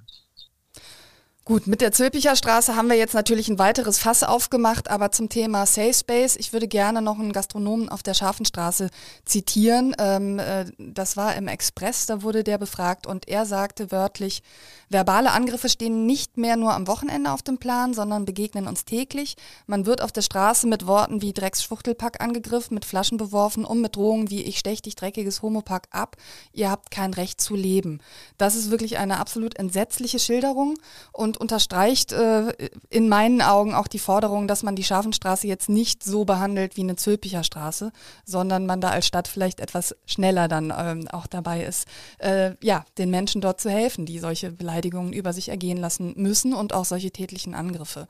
Gut, 1.47 1.67
mit 1.67 1.79
der 1.79 1.91
Zülpicher 1.91 2.35
Straße 2.35 2.75
haben 2.75 2.89
wir 2.89 2.97
jetzt 2.97 3.13
natürlich 3.13 3.49
ein 3.49 3.59
weiteres 3.59 3.99
Fass 3.99 4.23
aufgemacht, 4.23 4.89
aber 4.89 5.11
zum 5.11 5.29
Thema 5.29 5.67
Safe 5.67 5.93
Space, 5.93 6.35
ich 6.37 6.53
würde 6.53 6.67
gerne 6.67 7.03
noch 7.03 7.19
einen 7.19 7.33
Gastronomen 7.33 7.87
auf 7.87 8.01
der 8.01 8.15
Scharfenstraße 8.15 8.89
zitieren. 9.25 9.95
Ähm, 9.99 10.39
äh, 10.39 10.65
das 10.79 11.17
war 11.17 11.35
im 11.35 11.47
Express, 11.47 12.07
da 12.07 12.23
wurde 12.23 12.43
der 12.43 12.57
befragt 12.57 13.05
und 13.05 13.27
er 13.27 13.45
sagte 13.45 13.91
wörtlich, 13.91 14.41
verbale 14.89 15.33
Angriffe 15.33 15.69
stehen 15.69 16.07
nicht 16.07 16.37
mehr 16.37 16.55
nur 16.55 16.73
am 16.73 16.87
Wochenende 16.87 17.31
auf 17.31 17.43
dem 17.43 17.59
Plan, 17.59 17.93
sondern 17.93 18.25
begegnen 18.25 18.67
uns 18.67 18.83
täglich. 18.83 19.35
Man 19.67 19.85
wird 19.85 20.01
auf 20.01 20.11
der 20.11 20.23
Straße 20.23 20.65
mit 20.65 20.87
Worten 20.87 21.21
wie 21.21 21.31
Drecksschwuchtelpack 21.31 22.23
angegriffen, 22.23 22.73
mit 22.73 22.85
Flaschen 22.85 23.19
beworfen 23.19 23.65
und 23.65 23.81
mit 23.81 23.95
Drohungen 23.95 24.31
wie 24.31 24.41
ich 24.41 24.57
stech 24.57 24.81
dich 24.81 24.95
dreckiges 24.95 25.43
Homopack 25.43 25.89
ab, 25.91 26.17
ihr 26.53 26.71
habt 26.71 26.89
kein 26.89 27.13
Recht 27.13 27.39
zu 27.39 27.55
leben. 27.55 27.99
Das 28.39 28.55
ist 28.55 28.71
wirklich 28.71 28.97
eine 28.97 29.19
absolut 29.19 29.57
entsetzliche 29.57 30.17
Schilderung 30.17 30.73
und 31.11 31.34
und 31.35 31.55
unterstreicht 31.55 32.11
äh, 32.11 32.51
in 32.89 33.07
meinen 33.07 33.41
Augen 33.41 33.73
auch 33.73 33.87
die 33.87 33.99
Forderung, 33.99 34.47
dass 34.47 34.63
man 34.63 34.75
die 34.75 34.83
Scharfenstraße 34.83 35.47
jetzt 35.47 35.69
nicht 35.69 36.03
so 36.03 36.25
behandelt 36.25 36.75
wie 36.75 36.81
eine 36.81 36.95
Zülpicher 36.95 37.43
Straße, 37.43 37.91
sondern 38.25 38.65
man 38.65 38.81
da 38.81 38.89
als 38.89 39.07
Stadt 39.07 39.27
vielleicht 39.27 39.59
etwas 39.59 39.95
schneller 40.05 40.47
dann 40.47 40.73
ähm, 40.75 41.07
auch 41.11 41.27
dabei 41.27 41.63
ist, 41.63 41.87
äh, 42.17 42.55
ja, 42.61 42.83
den 42.97 43.09
Menschen 43.09 43.41
dort 43.41 43.61
zu 43.61 43.69
helfen, 43.69 44.05
die 44.05 44.19
solche 44.19 44.51
Beleidigungen 44.51 45.13
über 45.13 45.33
sich 45.33 45.49
ergehen 45.49 45.77
lassen 45.77 46.13
müssen 46.17 46.53
und 46.53 46.73
auch 46.73 46.85
solche 46.85 47.11
tätlichen 47.11 47.53
Angriffe. 47.53 48.07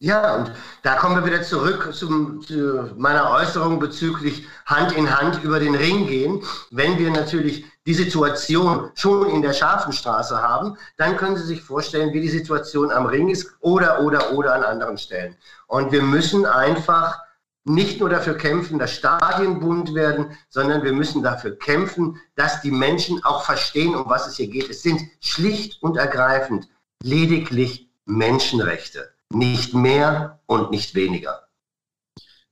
Ja, 0.00 0.36
und 0.36 0.52
da 0.84 0.94
kommen 0.94 1.16
wir 1.16 1.26
wieder 1.26 1.42
zurück 1.42 1.92
zum, 1.92 2.40
zu 2.42 2.92
meiner 2.96 3.30
Äußerung 3.30 3.80
bezüglich 3.80 4.46
Hand 4.64 4.92
in 4.92 5.10
Hand 5.10 5.42
über 5.42 5.58
den 5.58 5.74
Ring 5.74 6.06
gehen. 6.06 6.40
Wenn 6.70 6.98
wir 6.98 7.10
natürlich 7.10 7.64
die 7.88 7.94
Situation 7.94 8.90
schon 8.94 9.30
in 9.30 9.40
der 9.40 9.54
Scharfenstraße 9.54 10.36
haben, 10.42 10.76
dann 10.98 11.16
können 11.16 11.38
Sie 11.38 11.46
sich 11.46 11.62
vorstellen, 11.62 12.12
wie 12.12 12.20
die 12.20 12.28
Situation 12.28 12.92
am 12.92 13.06
Ring 13.06 13.30
ist 13.30 13.50
oder, 13.60 14.02
oder, 14.02 14.34
oder 14.34 14.54
an 14.54 14.62
anderen 14.62 14.98
Stellen. 14.98 15.34
Und 15.68 15.90
wir 15.90 16.02
müssen 16.02 16.44
einfach 16.44 17.18
nicht 17.64 17.98
nur 17.98 18.10
dafür 18.10 18.36
kämpfen, 18.36 18.78
dass 18.78 18.92
Stadien 18.92 19.58
bunt 19.58 19.94
werden, 19.94 20.36
sondern 20.50 20.82
wir 20.82 20.92
müssen 20.92 21.22
dafür 21.22 21.58
kämpfen, 21.58 22.20
dass 22.36 22.60
die 22.60 22.70
Menschen 22.70 23.24
auch 23.24 23.42
verstehen, 23.42 23.94
um 23.94 24.10
was 24.10 24.26
es 24.26 24.36
hier 24.36 24.48
geht. 24.48 24.68
Es 24.68 24.82
sind 24.82 25.00
schlicht 25.20 25.82
und 25.82 25.96
ergreifend 25.96 26.68
lediglich 27.02 27.88
Menschenrechte. 28.04 29.08
Nicht 29.30 29.72
mehr 29.72 30.40
und 30.44 30.70
nicht 30.70 30.94
weniger. 30.94 31.48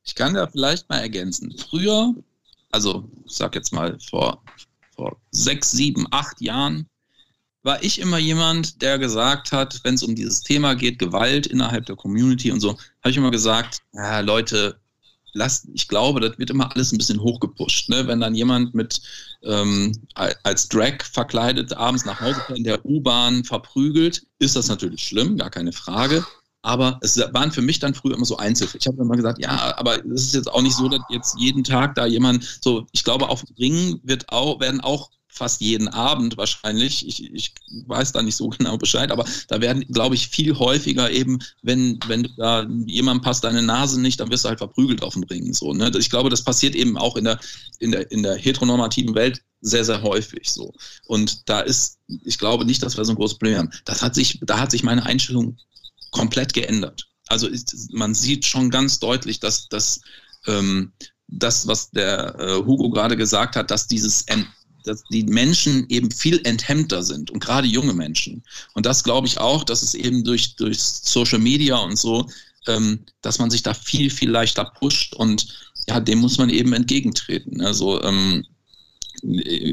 Ich 0.03 0.15
kann 0.15 0.33
da 0.33 0.47
vielleicht 0.47 0.89
mal 0.89 1.01
ergänzen. 1.01 1.55
Früher, 1.59 2.15
also 2.71 3.05
ich 3.27 3.37
sag 3.37 3.55
jetzt 3.55 3.75
mal 3.75 3.99
vor, 4.01 4.43
vor 4.97 5.21
sechs, 5.31 5.71
sieben, 5.71 6.07
acht 6.11 6.41
Jahren, 6.41 6.89
war 7.63 7.83
ich 7.83 8.01
immer 8.01 8.19
jemand, 8.19 8.81
der 8.81 8.99
gesagt 8.99 9.53
hat, 9.53 9.81
wenn 9.83 9.95
es 9.95 10.03
um 10.03 10.15
dieses 10.15 10.41
Thema 10.43 10.75
geht, 10.75 10.99
Gewalt 10.99 11.47
innerhalb 11.47 11.87
der 11.87 11.97
Community 11.97 12.53
und 12.53 12.61
so, 12.61 12.71
habe 12.71 13.11
ich 13.11 13.17
immer 13.17 13.31
gesagt, 13.33 13.83
ja, 13.93 14.21
Leute, 14.21 14.79
lasst, 15.33 15.69
ich 15.75 15.89
glaube, 15.89 16.21
das 16.21 16.39
wird 16.39 16.51
immer 16.51 16.73
alles 16.73 16.93
ein 16.93 16.99
bisschen 16.99 17.21
hochgepusht. 17.21 17.89
Ne? 17.89 18.07
Wenn 18.07 18.21
dann 18.21 18.35
jemand 18.35 18.75
mit 18.75 19.01
ähm, 19.43 19.93
als 20.15 20.69
Drag 20.69 21.03
verkleidet 21.03 21.73
abends 21.75 22.05
nach 22.05 22.21
Hause 22.21 22.41
in 22.55 22.65
der 22.65 22.85
U-Bahn 22.85 23.45
verprügelt, 23.45 24.27
ist 24.39 24.57
das 24.57 24.69
natürlich 24.69 25.05
schlimm, 25.05 25.37
gar 25.37 25.51
keine 25.51 25.73
Frage. 25.73 26.25
Aber 26.67 26.99
es 27.01 27.17
waren 27.31 27.53
für 27.53 27.63
mich 27.63 27.79
dann 27.79 27.95
früher 27.95 28.17
immer 28.17 28.25
so 28.25 28.39
Einzelfälle. 28.39 28.81
Ich 28.81 28.89
habe 28.89 29.01
immer 29.01 29.15
gesagt, 29.15 29.41
ja, 29.41 29.79
aber 29.79 30.05
es 30.05 30.25
ist 30.25 30.35
jetzt 30.35 30.53
auch 30.53 30.63
nicht 30.63 30.77
so, 30.77 30.89
dass 30.89 31.01
jetzt 31.11 31.37
jeden 31.39 31.63
Tag 31.63 31.95
da 31.95 32.07
jemand 32.07 32.59
so, 32.61 32.89
ich 32.91 33.05
glaube, 33.05 33.29
auf 33.29 33.45
Ringen 33.57 34.01
wird 34.03 34.29
auch, 34.31 34.59
werden 34.59 34.81
auch 34.81 35.11
fast 35.29 35.61
jeden 35.61 35.87
Abend 35.87 36.37
wahrscheinlich, 36.37 37.07
ich, 37.07 37.33
ich 37.33 37.55
weiß 37.87 38.11
da 38.11 38.23
nicht 38.23 38.35
so 38.35 38.49
genau 38.59 38.77
Bescheid, 38.79 39.13
aber 39.13 39.25
da 39.47 39.61
werden, 39.61 39.85
glaube 39.93 40.17
ich, 40.17 40.27
viel 40.27 40.59
häufiger 40.59 41.09
eben, 41.09 41.39
wenn, 41.63 42.01
wenn 42.09 42.29
da 42.37 42.67
jemand 42.85 43.23
passt 43.23 43.45
deine 43.45 43.63
Nase 43.63 44.01
nicht, 44.01 44.19
dann 44.19 44.33
wirst 44.33 44.45
du 44.45 44.49
halt 44.49 44.59
verprügelt 44.59 45.05
auf 45.05 45.15
dem 45.15 45.23
Ring. 45.23 45.53
So, 45.53 45.73
ne? 45.73 45.93
Ich 45.97 46.11
glaube, 46.11 46.31
das 46.31 46.43
passiert 46.43 46.75
eben 46.75 46.99
auch 46.99 47.15
in 47.15 47.27
der, 47.27 47.39
in 47.79 47.93
der, 47.93 48.11
in 48.11 48.25
der 48.25 48.35
heteronormativen 48.35 49.15
Welt 49.15 49.41
sehr, 49.61 49.85
sehr 49.85 50.03
häufig 50.03 50.51
so. 50.51 50.75
Und 51.07 51.49
da 51.49 51.61
ist, 51.61 51.99
ich 52.25 52.39
glaube 52.39 52.65
nicht, 52.65 52.83
dass 52.83 52.97
wir 52.97 53.05
so 53.05 53.13
ein 53.13 53.17
großes 53.17 53.39
Problem 53.39 53.59
haben. 53.59 53.71
Das 53.85 54.03
hat 54.03 54.17
sich, 54.17 54.41
da 54.43 54.59
hat 54.59 54.73
sich 54.73 54.83
meine 54.83 55.07
Einstellung 55.07 55.57
komplett 56.17 56.53
geändert. 56.53 57.07
Also 57.29 57.47
ist, 57.49 57.93
man 57.93 58.15
sieht 58.15 58.45
schon 58.45 58.71
ganz 58.71 58.99
deutlich, 58.99 59.41
dass, 59.41 59.69
dass 59.69 60.01
ähm, 60.47 60.93
das, 61.29 61.67
was 61.67 61.91
der 61.91 62.39
äh, 62.39 62.57
Hugo 62.65 62.91
gerade 62.91 63.17
gesagt 63.17 63.57
hat, 63.57 63.71
dass 63.71 63.87
dieses 63.87 64.25
dass 64.85 65.03
die 65.11 65.25
Menschen 65.25 65.85
eben 65.89 66.13
viel 66.13 66.41
enthemmter 66.45 67.03
sind 67.03 67.33
und 67.33 67.41
gerade 67.41 67.67
junge 67.67 67.93
Menschen. 67.93 68.45
Und 68.75 68.87
das 68.87 69.03
glaube 69.03 69.27
ich 69.27 69.39
auch, 69.39 69.65
dass 69.65 69.83
es 69.83 69.95
eben 69.95 70.23
durch, 70.23 70.55
durch 70.55 70.81
Social 70.81 71.41
Media 71.41 71.77
und 71.77 71.99
so, 71.99 72.31
ähm, 72.69 73.05
dass 73.21 73.41
man 73.41 73.51
sich 73.51 73.65
da 73.65 73.75
viel, 73.75 74.11
viel 74.11 74.31
leichter 74.31 74.65
pusht 74.65 75.13
und 75.15 75.49
ja, 75.89 75.99
dem 75.99 76.21
muss 76.21 76.39
man 76.39 76.51
eben 76.51 76.73
entgegentreten. 76.73 77.61
Also 77.63 78.01
ähm, 78.03 78.47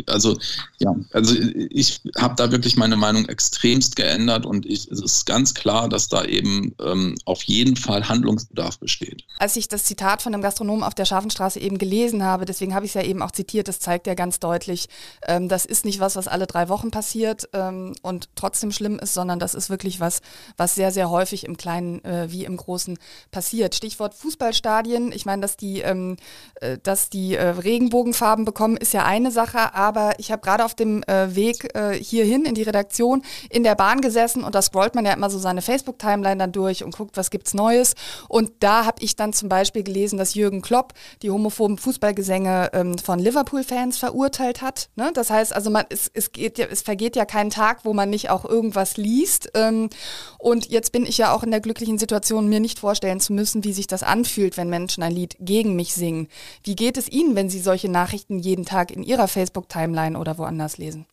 also 0.08 0.38
ja, 0.79 0.95
also 1.12 1.36
ich 1.69 2.01
habe 2.17 2.36
da 2.36 2.51
wirklich 2.51 2.75
meine 2.75 2.95
Meinung 2.97 3.25
extremst 3.25 3.95
geändert 3.95 4.45
und 4.45 4.65
ich, 4.65 4.89
es 4.89 5.01
ist 5.01 5.25
ganz 5.25 5.53
klar, 5.53 5.89
dass 5.89 6.10
da 6.10 6.25
eben 6.25 6.75
ähm, 6.82 7.15
auf 7.25 7.43
jeden 7.43 7.75
Fall 7.75 8.08
Handlungsbedarf 8.08 8.79
besteht. 8.79 9.23
Als 9.39 9.56
ich 9.56 9.67
das 9.67 9.86
Zitat 9.86 10.21
von 10.21 10.32
dem 10.32 10.41
Gastronomen 10.41 10.84
auf 10.84 10.95
der 10.95 11.06
Scharfenstraße 11.06 11.60
eben 11.60 11.77
gelesen 11.77 12.23
habe, 12.23 12.45
deswegen 12.45 12.73
habe 12.73 12.86
ich 12.86 12.91
es 12.91 12.95
ja 12.95 13.03
eben 13.03 13.21
auch 13.21 13.32
zitiert, 13.32 13.67
das 13.67 13.79
zeigt 13.79 14.08
ja 14.08 14.13
ganz 14.13 14.39
deutlich, 14.39 14.88
ähm, 15.27 15.49
das 15.49 15.65
ist 15.65 15.86
nicht 15.86 15.99
was, 15.99 16.15
was 16.15 16.27
alle 16.27 16.47
drei 16.47 16.69
Wochen 16.69 16.91
passiert 16.91 17.49
ähm, 17.53 17.93
und 18.01 18.29
trotzdem 18.36 18.71
schlimm 18.71 18.99
ist, 18.99 19.13
sondern 19.13 19.39
das 19.39 19.53
ist 19.53 19.69
wirklich 19.69 19.99
was, 19.99 20.21
was 20.58 20.75
sehr, 20.75 20.91
sehr 20.91 21.10
häufig 21.10 21.45
im 21.45 21.58
Kleinen 21.58 22.03
äh, 22.03 22.32
wie 22.32 22.45
im 22.45 22.58
Großen 22.58 22.97
passiert. 23.32 23.75
Stichwort 23.75 24.13
Fußballstadien. 24.13 25.12
Ich 25.12 25.25
meine, 25.25 25.41
dass 25.41 25.58
die, 25.58 25.82
ähm, 25.82 26.17
äh, 26.56 26.77
dass 26.82 27.10
die 27.10 27.36
äh, 27.36 27.47
Regenbogenfarben 27.49 28.45
bekommen, 28.45 28.77
ist 28.77 28.93
ja 28.93 29.06
eine 29.06 29.32
Sache, 29.34 29.74
aber 29.74 30.13
ich 30.19 30.32
habe 30.32 30.41
gerade 30.41 30.63
auf 30.63 30.76
dem 30.76 31.04
äh, 31.04 31.36
Weg 31.36 31.76
äh, 31.76 31.93
hierhin 31.93 32.46
in 32.46 32.56
die 32.56 32.63
Redaktion 32.63 33.24
in 33.50 33.63
der 33.63 33.76
Bahn 33.76 34.00
gesessen 34.00 34.43
und 34.43 34.56
da 34.56 34.62
scrollt 34.62 34.96
man 34.96 35.06
ja 35.06 35.13
immer 35.13 35.30
so 35.30 35.39
seine 35.39 35.62
Facebook-Timeline 35.62 36.38
dann 36.38 36.52
durch 36.52 36.84
und 36.84 36.96
guckt, 36.96 37.17
was 37.17 37.30
gibt's 37.30 37.54
Neues. 37.54 37.96
Und 38.30 38.52
da 38.60 38.86
habe 38.86 38.98
ich 39.02 39.15
dann 39.15 39.34
zum 39.34 39.50
Beispiel 39.50 39.84
gelesen, 39.84 40.17
dass 40.17 40.36
Jürgen 40.36 40.62
Klopp 40.62 40.93
die 41.22 41.32
homophoben 41.32 41.78
Fußballgesänge 41.78 42.69
ähm, 42.74 42.98
von 42.98 43.19
Liverpool-Fans 43.19 43.98
verurteilt 43.98 44.62
hat. 44.62 44.89
Ne? 44.96 45.12
Das 45.13 45.30
heißt, 45.30 45.54
also 45.54 45.69
man, 45.69 45.86
es, 45.89 46.10
es, 46.13 46.32
geht 46.32 46.58
ja, 46.58 46.67
es 46.69 46.82
vergeht 46.82 47.15
ja 47.15 47.26
kein 47.26 47.50
Tag, 47.50 47.80
wo 47.84 47.93
man 47.93 48.10
nicht 48.10 48.30
auch 48.30 48.46
irgendwas 48.46 48.98
liest. 48.98 49.52
Ähm, 49.56 49.89
und 50.38 50.69
jetzt 50.69 50.91
bin 50.91 51.06
ich 51.06 51.17
ja 51.17 51.34
auch 51.34 51.43
in 51.43 51.52
der 51.52 51.62
glücklichen 51.62 51.98
Situation, 51.98 52.48
mir 52.48 52.60
nicht 52.60 52.80
vorstellen 52.80 53.19
zu 53.19 53.34
müssen, 53.34 53.63
wie 53.63 53.74
sich 53.74 53.88
das 53.88 54.04
anfühlt, 54.04 54.58
wenn 54.58 54.69
Menschen 54.69 55.04
ein 55.04 55.12
Lied 55.12 55.36
gegen 55.39 55.76
mich 55.76 55.93
singen. 55.93 56.28
Wie 56.63 56.76
geht 56.76 56.98
es 56.98 57.10
Ihnen, 57.10 57.36
wenn 57.36 57.50
Sie 57.50 57.60
solche 57.60 57.89
Nachrichten 57.89 58.39
jeden 58.39 58.65
Tag 58.65 58.91
in 58.91 59.04
Ihrer 59.04 59.23
Facebook-Timeline 59.28 60.18
oder 60.18 60.38
woanders 60.38 60.78
lesen? 60.78 61.06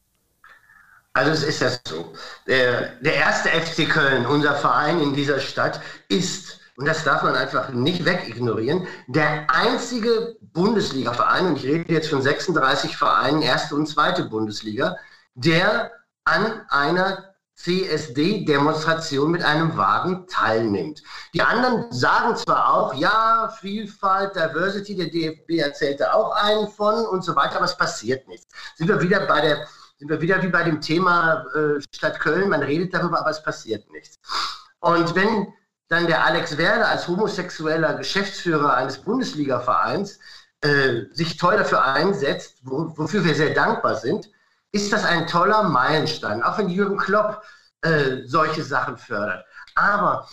Also 1.13 1.33
es 1.33 1.43
ist 1.43 1.61
ja 1.61 1.71
so. 1.87 2.13
Der, 2.47 2.95
der 3.01 3.15
erste 3.15 3.49
FC 3.49 3.89
Köln, 3.89 4.27
unser 4.27 4.55
Verein 4.55 5.01
in 5.01 5.15
dieser 5.15 5.41
Stadt, 5.41 5.81
ist, 6.09 6.61
und 6.77 6.87
das 6.87 7.05
darf 7.05 7.23
man 7.23 7.35
einfach 7.35 7.71
nicht 7.71 8.05
wegignorieren, 8.05 8.87
der 9.09 9.47
einzige 9.51 10.37
Bundesliga-Verein, 10.41 11.49
und 11.49 11.57
ich 11.57 11.65
rede 11.65 11.93
jetzt 11.93 12.09
von 12.09 12.23
36 12.23 12.97
Vereinen, 12.97 13.43
erste 13.43 13.75
und 13.75 13.87
zweite 13.87 14.25
Bundesliga, 14.25 14.97
der 15.35 15.91
an 16.25 16.63
einer 16.69 17.30
CSD-Demonstration 17.63 19.31
mit 19.31 19.43
einem 19.43 19.77
Wagen 19.77 20.27
teilnimmt. 20.27 21.03
Die 21.35 21.43
anderen 21.43 21.93
sagen 21.93 22.35
zwar 22.37 22.73
auch, 22.73 22.95
ja, 22.95 23.55
Vielfalt, 23.61 24.35
Diversity, 24.35 24.97
der 24.97 25.11
DFB 25.11 25.59
erzählt 25.59 26.01
da 26.01 26.13
auch 26.15 26.35
einen 26.37 26.69
von 26.69 27.05
und 27.07 27.23
so 27.23 27.37
weiter, 27.37 27.57
aber 27.57 27.67
es 27.67 27.77
passiert 27.77 28.27
nichts. 28.29 28.47
Sind 28.77 28.89
wir 28.89 29.03
wieder 29.03 29.27
bei 29.27 29.43
der, 29.43 29.67
sind 29.99 30.09
wir 30.09 30.23
wieder 30.23 30.43
wie 30.43 30.49
bei 30.49 30.63
dem 30.63 30.81
Thema 30.81 31.45
äh, 31.55 31.83
Stadt 31.95 32.19
Köln, 32.21 32.49
man 32.49 32.63
redet 32.63 32.95
darüber, 32.95 33.21
aber 33.21 33.31
es 33.31 33.43
passiert 33.43 33.91
nichts. 33.93 34.19
Und 34.81 35.15
wenn 35.15 35.53
dann 35.89 36.07
der 36.07 36.25
Alex 36.25 36.57
Werder 36.57 36.89
als 36.89 37.09
homosexueller 37.09 37.95
Geschäftsführer 37.95 38.75
eines 38.75 38.99
Bundesliga-Vereins 38.99 40.19
äh, 40.63 41.03
sich 41.13 41.37
toll 41.37 41.59
dafür 41.59 41.85
einsetzt, 41.85 42.61
wo, 42.63 42.97
wofür 42.97 43.25
wir 43.25 43.35
sehr 43.35 43.53
dankbar 43.53 43.97
sind, 43.97 44.31
ist 44.73 44.93
das 44.93 45.05
ein 45.05 45.27
toller 45.27 45.65
Meilenstein, 45.65 46.43
auch 46.43 46.59
wenn 46.59 46.69
Jürgen 46.69 46.97
Klopp 46.97 47.43
äh, 47.83 48.23
solche 48.27 48.63
Sachen 48.63 48.97
fördert. 48.97 49.45
Aber 49.75 50.29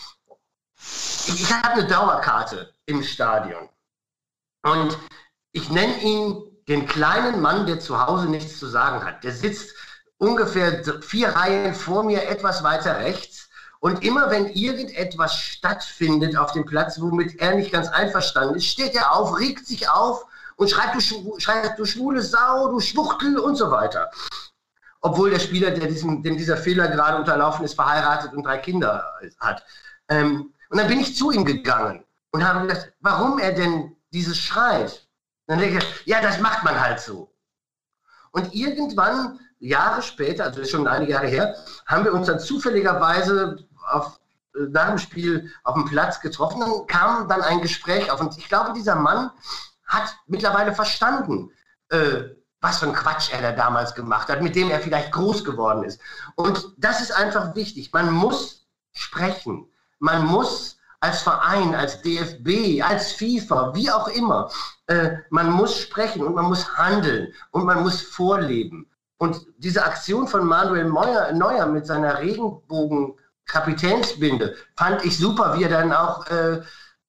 ich 1.27 1.51
habe 1.51 1.73
eine 1.73 1.87
Dauerkarte 1.87 2.73
im 2.85 3.03
Stadion 3.03 3.69
und 4.63 4.97
ich 5.51 5.69
nenne 5.69 5.99
ihn 6.01 6.43
den 6.67 6.85
kleinen 6.85 7.41
Mann, 7.41 7.65
der 7.65 7.79
zu 7.79 8.05
Hause 8.05 8.27
nichts 8.27 8.59
zu 8.59 8.67
sagen 8.67 9.03
hat. 9.03 9.23
Der 9.23 9.31
sitzt 9.31 9.73
ungefähr 10.17 10.83
vier 11.01 11.29
Reihen 11.29 11.73
vor 11.73 12.03
mir, 12.03 12.27
etwas 12.27 12.63
weiter 12.63 12.97
rechts. 12.99 13.49
Und 13.79 14.03
immer 14.03 14.31
wenn 14.31 14.47
irgendetwas 14.47 15.37
stattfindet 15.37 16.35
auf 16.35 16.51
dem 16.51 16.65
Platz, 16.65 16.99
womit 16.99 17.39
er 17.39 17.55
nicht 17.55 17.71
ganz 17.71 17.87
einverstanden 17.87 18.55
ist, 18.55 18.65
steht 18.65 18.95
er 18.95 19.15
auf, 19.15 19.39
regt 19.39 19.67
sich 19.67 19.89
auf 19.89 20.25
und 20.57 20.69
schreit, 20.69 20.93
du, 20.93 21.39
schreit, 21.39 21.79
du 21.79 21.85
schwule 21.85 22.21
Sau, 22.21 22.69
du 22.69 22.79
Schwuchtel 22.79 23.37
und 23.37 23.55
so 23.55 23.71
weiter. 23.71 24.09
Obwohl 25.01 25.29
der 25.29 25.39
Spieler, 25.39 25.71
der 25.71 25.87
diesem, 25.87 26.23
dem 26.23 26.35
dieser 26.35 26.57
Fehler 26.57 26.87
gerade 26.87 27.17
unterlaufen 27.17 27.63
ist, 27.63 27.75
verheiratet 27.75 28.33
und 28.33 28.43
drei 28.43 28.57
Kinder 28.57 29.05
hat. 29.39 29.63
Ähm, 30.09 30.53
und 30.69 30.77
dann 30.77 30.87
bin 30.87 30.99
ich 30.99 31.15
zu 31.15 31.31
ihm 31.31 31.45
gegangen 31.45 32.03
und 32.31 32.45
habe 32.45 32.67
gedacht, 32.67 32.91
warum 32.99 33.39
er 33.39 33.53
denn 33.53 33.95
dieses 34.11 34.37
schreit. 34.37 35.07
dann 35.45 35.59
denke 35.59 35.77
ich, 35.77 36.05
ja, 36.05 36.21
das 36.21 36.39
macht 36.39 36.63
man 36.63 36.79
halt 36.79 36.99
so. 36.99 37.31
Und 38.31 38.53
irgendwann, 38.53 39.39
Jahre 39.59 40.01
später, 40.01 40.45
also 40.45 40.63
schon 40.65 40.87
einige 40.87 41.13
Jahre 41.13 41.27
her, 41.27 41.55
haben 41.85 42.03
wir 42.03 42.13
uns 42.13 42.27
dann 42.27 42.39
zufälligerweise 42.39 43.57
auf, 43.89 44.19
äh, 44.55 44.61
nach 44.69 44.89
dem 44.89 44.97
Spiel 44.97 45.51
auf 45.63 45.75
dem 45.75 45.85
Platz 45.85 46.19
getroffen. 46.19 46.59
Dann 46.59 46.87
kam 46.87 47.27
dann 47.27 47.41
ein 47.41 47.61
Gespräch 47.61 48.11
auf. 48.11 48.19
Und 48.19 48.37
ich 48.37 48.47
glaube, 48.47 48.73
dieser 48.73 48.95
Mann 48.95 49.31
hat 49.87 50.15
mittlerweile 50.27 50.73
verstanden, 50.73 51.51
äh, 51.89 52.23
was 52.61 52.79
für 52.79 52.87
ein 52.87 52.93
Quatsch 52.93 53.31
er 53.31 53.41
da 53.41 53.51
damals 53.51 53.95
gemacht 53.95 54.29
hat, 54.29 54.41
mit 54.41 54.55
dem 54.55 54.69
er 54.69 54.79
vielleicht 54.79 55.11
groß 55.11 55.43
geworden 55.43 55.83
ist. 55.83 55.99
Und 56.35 56.73
das 56.77 57.01
ist 57.01 57.11
einfach 57.11 57.55
wichtig. 57.55 57.91
Man 57.93 58.11
muss 58.11 58.67
sprechen. 58.93 59.67
Man 59.99 60.25
muss 60.25 60.77
als 60.99 61.21
Verein, 61.21 61.75
als 61.75 62.01
DFB, 62.01 62.81
als 62.81 63.11
FIFA, 63.13 63.75
wie 63.75 63.91
auch 63.91 64.07
immer, 64.07 64.49
äh, 64.87 65.17
man 65.29 65.51
muss 65.51 65.79
sprechen 65.79 66.23
und 66.23 66.33
man 66.33 66.45
muss 66.45 66.75
handeln 66.77 67.31
und 67.51 67.65
man 67.65 67.83
muss 67.83 68.01
vorleben. 68.01 68.89
Und 69.19 69.45
diese 69.57 69.83
Aktion 69.83 70.27
von 70.27 70.45
Manuel 70.45 70.85
Neuer, 70.85 71.31
Neuer 71.33 71.67
mit 71.67 71.85
seiner 71.85 72.17
Regenbogen-Kapitänsbinde 72.19 74.55
fand 74.75 75.05
ich 75.05 75.17
super, 75.17 75.57
wie 75.57 75.63
er 75.63 75.69
dann 75.69 75.93
auch 75.93 76.25
äh, 76.27 76.61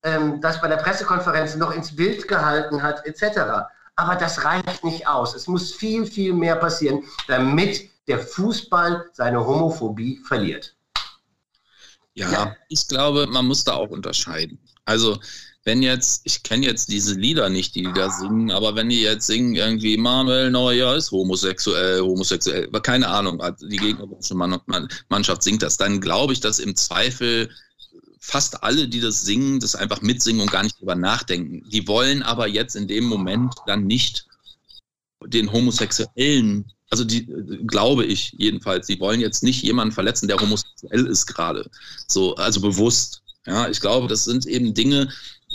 ähm, 0.08 0.40
das 0.40 0.60
bei 0.60 0.68
der 0.68 0.76
Pressekonferenz 0.76 1.56
noch 1.56 1.74
ins 1.74 1.94
Bild 1.94 2.28
gehalten 2.28 2.82
hat, 2.82 3.04
etc. 3.06 3.68
Aber 3.96 4.16
das 4.16 4.44
reicht 4.44 4.84
nicht 4.84 5.06
aus. 5.06 5.34
Es 5.34 5.46
muss 5.46 5.72
viel, 5.72 6.06
viel 6.06 6.32
mehr 6.32 6.56
passieren, 6.56 7.04
damit 7.26 7.90
der 8.06 8.18
Fußball 8.18 9.10
seine 9.12 9.44
Homophobie 9.44 10.20
verliert. 10.26 10.74
Ja, 12.14 12.30
ja, 12.32 12.56
ich 12.68 12.88
glaube, 12.88 13.26
man 13.28 13.46
muss 13.46 13.62
da 13.62 13.74
auch 13.74 13.90
unterscheiden. 13.90 14.58
Also, 14.84 15.18
wenn 15.64 15.82
jetzt, 15.82 16.22
ich 16.24 16.42
kenne 16.42 16.66
jetzt 16.66 16.88
diese 16.88 17.14
Lieder 17.14 17.48
nicht, 17.48 17.74
die 17.74 17.82
die 17.82 17.92
da 17.92 18.10
singen, 18.10 18.50
aber 18.50 18.74
wenn 18.74 18.88
die 18.88 19.02
jetzt 19.02 19.26
singen, 19.26 19.54
irgendwie 19.54 19.96
Manuel 19.96 20.50
Neuer 20.50 20.96
ist 20.96 21.12
homosexuell, 21.12 22.00
homosexuell, 22.00 22.68
keine 22.82 23.06
Ahnung, 23.06 23.40
die 23.60 23.76
gegnerische 23.76 24.34
Mannschaft 24.34 25.42
singt 25.42 25.62
das, 25.62 25.76
dann 25.76 26.00
glaube 26.00 26.32
ich, 26.32 26.40
dass 26.40 26.58
im 26.58 26.74
Zweifel 26.74 27.50
fast 28.28 28.62
alle, 28.62 28.88
die 28.88 29.00
das 29.00 29.22
singen, 29.22 29.58
das 29.58 29.74
einfach 29.74 30.02
mitsingen 30.02 30.42
und 30.42 30.52
gar 30.52 30.62
nicht 30.62 30.78
drüber 30.78 30.94
nachdenken. 30.94 31.66
Die 31.70 31.88
wollen 31.88 32.22
aber 32.22 32.46
jetzt 32.46 32.76
in 32.76 32.86
dem 32.86 33.04
Moment 33.04 33.54
dann 33.66 33.86
nicht 33.86 34.26
den 35.24 35.50
Homosexuellen, 35.50 36.70
also 36.90 37.04
die 37.04 37.26
glaube 37.66 38.04
ich 38.04 38.34
jedenfalls, 38.36 38.86
die 38.86 39.00
wollen 39.00 39.20
jetzt 39.20 39.42
nicht 39.42 39.62
jemanden 39.62 39.94
verletzen, 39.94 40.28
der 40.28 40.38
homosexuell 40.38 41.06
ist 41.06 41.26
gerade. 41.26 41.70
So, 42.06 42.36
also 42.36 42.60
bewusst. 42.60 43.22
Ja, 43.46 43.68
ich 43.70 43.80
glaube, 43.80 44.08
das 44.08 44.24
sind 44.24 44.44
eben 44.44 44.74
Dinge, 44.74 45.08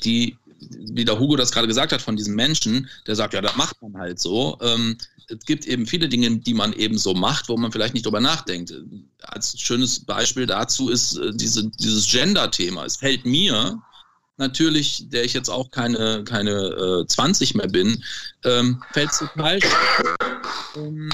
die, 0.04 0.36
wie 0.60 1.06
der 1.06 1.20
Hugo 1.20 1.36
das 1.36 1.52
gerade 1.52 1.68
gesagt 1.68 1.92
hat, 1.92 2.02
von 2.02 2.18
diesem 2.18 2.34
Menschen, 2.34 2.90
der 3.06 3.16
sagt, 3.16 3.36
ja, 3.36 3.42
das 3.42 3.56
macht 3.56 3.80
man 3.84 3.96
halt 3.98 4.20
so. 4.20 4.58
Ähm, 4.62 4.98
es 5.28 5.46
gibt 5.46 5.66
eben 5.66 5.86
viele 5.86 6.10
Dinge, 6.10 6.38
die 6.38 6.54
man 6.54 6.74
eben 6.74 6.98
so 6.98 7.14
macht, 7.14 7.50
wo 7.50 7.58
man 7.58 7.72
vielleicht 7.72 7.94
nicht 7.94 8.06
drüber 8.06 8.22
nachdenkt. 8.22 8.74
Als 9.22 9.60
schönes 9.60 10.00
Beispiel 10.00 10.46
dazu 10.46 10.90
ist 10.90 11.18
äh, 11.18 11.32
diese, 11.34 11.70
dieses 11.70 12.08
Gender-Thema. 12.08 12.86
Es 12.86 12.98
fällt 12.98 13.26
mir 13.26 13.82
natürlich, 14.38 15.10
der 15.10 15.24
ich 15.24 15.34
jetzt 15.34 15.50
auch 15.50 15.70
keine, 15.72 16.24
keine 16.24 17.04
äh, 17.04 17.08
20 17.08 17.56
mehr 17.56 17.68
bin, 17.68 18.04
ähm, 18.44 18.84
fällt 18.92 19.12
es 19.12 19.20
total 19.20 19.60
um, 20.76 21.10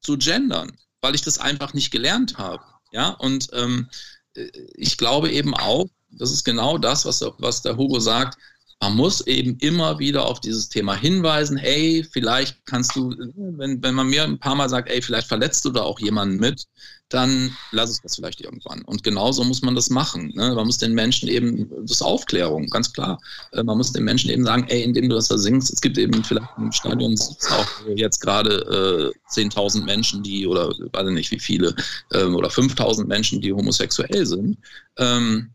zu 0.00 0.18
gendern, 0.18 0.72
weil 1.00 1.14
ich 1.14 1.22
das 1.22 1.38
einfach 1.38 1.74
nicht 1.74 1.90
gelernt 1.90 2.38
habe. 2.38 2.64
Ja, 2.92 3.10
und 3.10 3.48
ähm, 3.52 3.88
äh, 4.34 4.50
ich 4.74 4.98
glaube 4.98 5.30
eben 5.30 5.54
auch, 5.54 5.86
das 6.10 6.30
ist 6.30 6.44
genau 6.44 6.78
das, 6.78 7.06
was, 7.06 7.24
was 7.38 7.62
der 7.62 7.76
Hugo 7.76 8.00
sagt, 8.00 8.38
man 8.82 8.96
muss 8.96 9.20
eben 9.28 9.56
immer 9.60 10.00
wieder 10.00 10.26
auf 10.26 10.40
dieses 10.40 10.68
Thema 10.68 10.96
hinweisen, 10.96 11.56
hey, 11.56 12.04
vielleicht 12.10 12.66
kannst 12.66 12.96
du, 12.96 13.14
wenn, 13.36 13.80
wenn 13.80 13.94
man 13.94 14.08
mir 14.08 14.24
ein 14.24 14.40
paar 14.40 14.56
Mal 14.56 14.68
sagt, 14.68 14.90
ey, 14.90 15.00
vielleicht 15.00 15.28
verletzt 15.28 15.64
du 15.64 15.70
da 15.70 15.82
auch 15.82 16.00
jemanden 16.00 16.38
mit, 16.38 16.66
dann 17.08 17.56
lass 17.70 17.90
es 17.90 18.00
das 18.00 18.16
vielleicht 18.16 18.40
irgendwann. 18.40 18.82
Und 18.82 19.04
genauso 19.04 19.44
muss 19.44 19.62
man 19.62 19.76
das 19.76 19.88
machen. 19.88 20.32
Ne? 20.34 20.52
Man 20.56 20.66
muss 20.66 20.78
den 20.78 20.94
Menschen 20.94 21.28
eben, 21.28 21.70
das 21.82 21.92
ist 21.92 22.02
Aufklärung, 22.02 22.66
ganz 22.70 22.92
klar. 22.92 23.20
Äh, 23.52 23.62
man 23.62 23.78
muss 23.78 23.92
den 23.92 24.02
Menschen 24.02 24.30
eben 24.30 24.44
sagen, 24.44 24.66
ey, 24.68 24.82
indem 24.82 25.08
du 25.08 25.14
das 25.14 25.28
da 25.28 25.38
singst, 25.38 25.72
es 25.72 25.80
gibt 25.80 25.96
eben 25.96 26.24
vielleicht 26.24 26.48
im 26.56 26.72
Stadion 26.72 27.14
auch 27.50 27.86
jetzt 27.94 28.18
gerade 28.18 29.12
äh, 29.14 29.32
10.000 29.32 29.84
Menschen, 29.84 30.24
die, 30.24 30.44
oder 30.44 30.74
weiß 30.92 31.08
nicht 31.10 31.30
wie 31.30 31.38
viele, 31.38 31.72
äh, 32.10 32.24
oder 32.24 32.48
5.000 32.48 33.04
Menschen, 33.04 33.40
die 33.40 33.52
homosexuell 33.52 34.26
sind. 34.26 34.58
Ähm, 34.96 35.50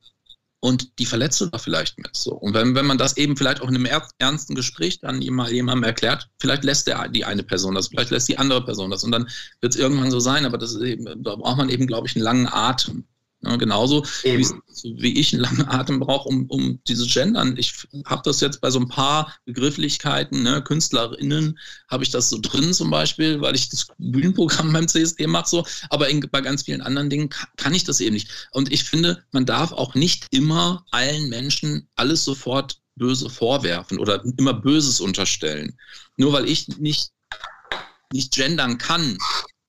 und 0.59 0.99
die 0.99 1.05
verletzt 1.05 1.39
du 1.39 1.45
da 1.47 1.57
vielleicht 1.57 1.97
mit. 1.97 2.15
So. 2.15 2.33
Und 2.33 2.53
wenn, 2.53 2.73
wenn 2.75 2.85
man 2.85 2.97
das 2.97 3.17
eben 3.17 3.37
vielleicht 3.37 3.61
auch 3.61 3.69
in 3.69 3.75
einem 3.75 3.87
ernsten 4.19 4.55
Gespräch 4.55 4.99
dann 4.99 5.21
jemandem 5.21 5.83
erklärt, 5.83 6.29
vielleicht 6.39 6.63
lässt 6.63 6.87
der, 6.87 7.07
die 7.09 7.25
eine 7.25 7.43
Person 7.43 7.75
das, 7.75 7.89
vielleicht 7.89 8.11
lässt 8.11 8.27
die 8.27 8.37
andere 8.37 8.65
Person 8.65 8.89
das 8.89 9.03
und 9.03 9.11
dann 9.11 9.27
wird 9.61 9.73
es 9.73 9.79
irgendwann 9.79 10.11
so 10.11 10.19
sein, 10.19 10.45
aber 10.45 10.57
das 10.57 10.75
eben, 10.77 11.23
da 11.23 11.35
braucht 11.35 11.57
man 11.57 11.69
eben, 11.69 11.85
glaube 11.85 12.07
ich, 12.07 12.15
einen 12.15 12.23
langen 12.23 12.47
Atem. 12.47 13.05
Ja, 13.41 13.55
genauso 13.55 14.03
wie, 14.23 14.47
wie, 14.99 15.19
ich 15.19 15.31
einen 15.31 15.43
langen 15.43 15.65
Atem 15.67 15.99
brauche, 15.99 16.27
um, 16.27 16.47
um 16.47 16.79
dieses 16.87 17.13
Gendern. 17.13 17.55
Ich 17.57 17.87
habe 18.05 18.23
das 18.25 18.41
jetzt 18.41 18.61
bei 18.61 18.71
so 18.71 18.79
ein 18.79 18.87
paar 18.87 19.31
Begrifflichkeiten, 19.45 20.41
ne, 20.41 20.63
KünstlerInnen 20.63 21.57
habe 21.87 22.03
ich 22.03 22.09
das 22.09 22.29
so 22.29 22.39
drin 22.41 22.73
zum 22.73 22.89
Beispiel, 22.89 23.39
weil 23.39 23.55
ich 23.55 23.69
das 23.69 23.87
Bühnenprogramm 23.99 24.73
beim 24.73 24.87
CSD 24.87 25.27
mache 25.27 25.49
so, 25.49 25.65
aber 25.89 26.09
in, 26.09 26.19
bei 26.31 26.41
ganz 26.41 26.63
vielen 26.63 26.81
anderen 26.81 27.11
Dingen 27.11 27.29
kann, 27.29 27.47
kann 27.57 27.73
ich 27.75 27.83
das 27.83 27.99
eben 27.99 28.15
nicht. 28.15 28.49
Und 28.51 28.73
ich 28.73 28.83
finde, 28.83 29.23
man 29.31 29.45
darf 29.45 29.71
auch 29.71 29.93
nicht 29.93 30.25
immer 30.31 30.83
allen 30.89 31.29
Menschen 31.29 31.87
alles 31.95 32.25
sofort 32.25 32.81
böse 32.95 33.29
vorwerfen 33.29 33.99
oder 33.99 34.23
immer 34.37 34.55
Böses 34.55 34.99
unterstellen. 34.99 35.77
Nur 36.15 36.33
weil 36.33 36.49
ich 36.49 36.67
nicht, 36.79 37.11
nicht 38.11 38.33
gendern 38.33 38.79
kann, 38.79 39.19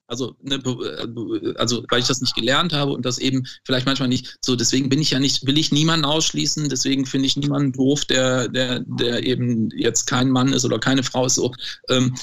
also, 0.08 0.34
ne, 0.42 0.56
äh, 0.56 1.54
also 1.56 1.84
weil 1.88 2.00
ich 2.00 2.06
das 2.06 2.20
nicht 2.20 2.34
gelernt 2.34 2.72
habe 2.72 2.92
und 2.92 3.04
das 3.04 3.18
eben 3.18 3.46
vielleicht 3.64 3.86
manchmal 3.86 4.08
nicht 4.08 4.36
so, 4.44 4.56
deswegen 4.56 4.88
bin 4.88 5.00
ich 5.00 5.10
ja 5.10 5.20
nicht, 5.20 5.46
will 5.46 5.58
ich 5.58 5.70
niemanden 5.70 6.06
ausschließen, 6.06 6.68
deswegen 6.68 7.06
finde 7.06 7.26
ich 7.26 7.36
niemanden 7.36 7.72
doof, 7.72 8.06
der, 8.06 8.48
der, 8.48 8.80
der 8.80 9.22
eben 9.24 9.70
jetzt 9.70 10.06
kein 10.06 10.30
Mann 10.30 10.52
ist 10.52 10.64
oder 10.64 10.78
keine 10.78 11.02
Frau 11.02 11.26
ist. 11.26 11.34
So, 11.36 11.54
ähm, 11.90 12.16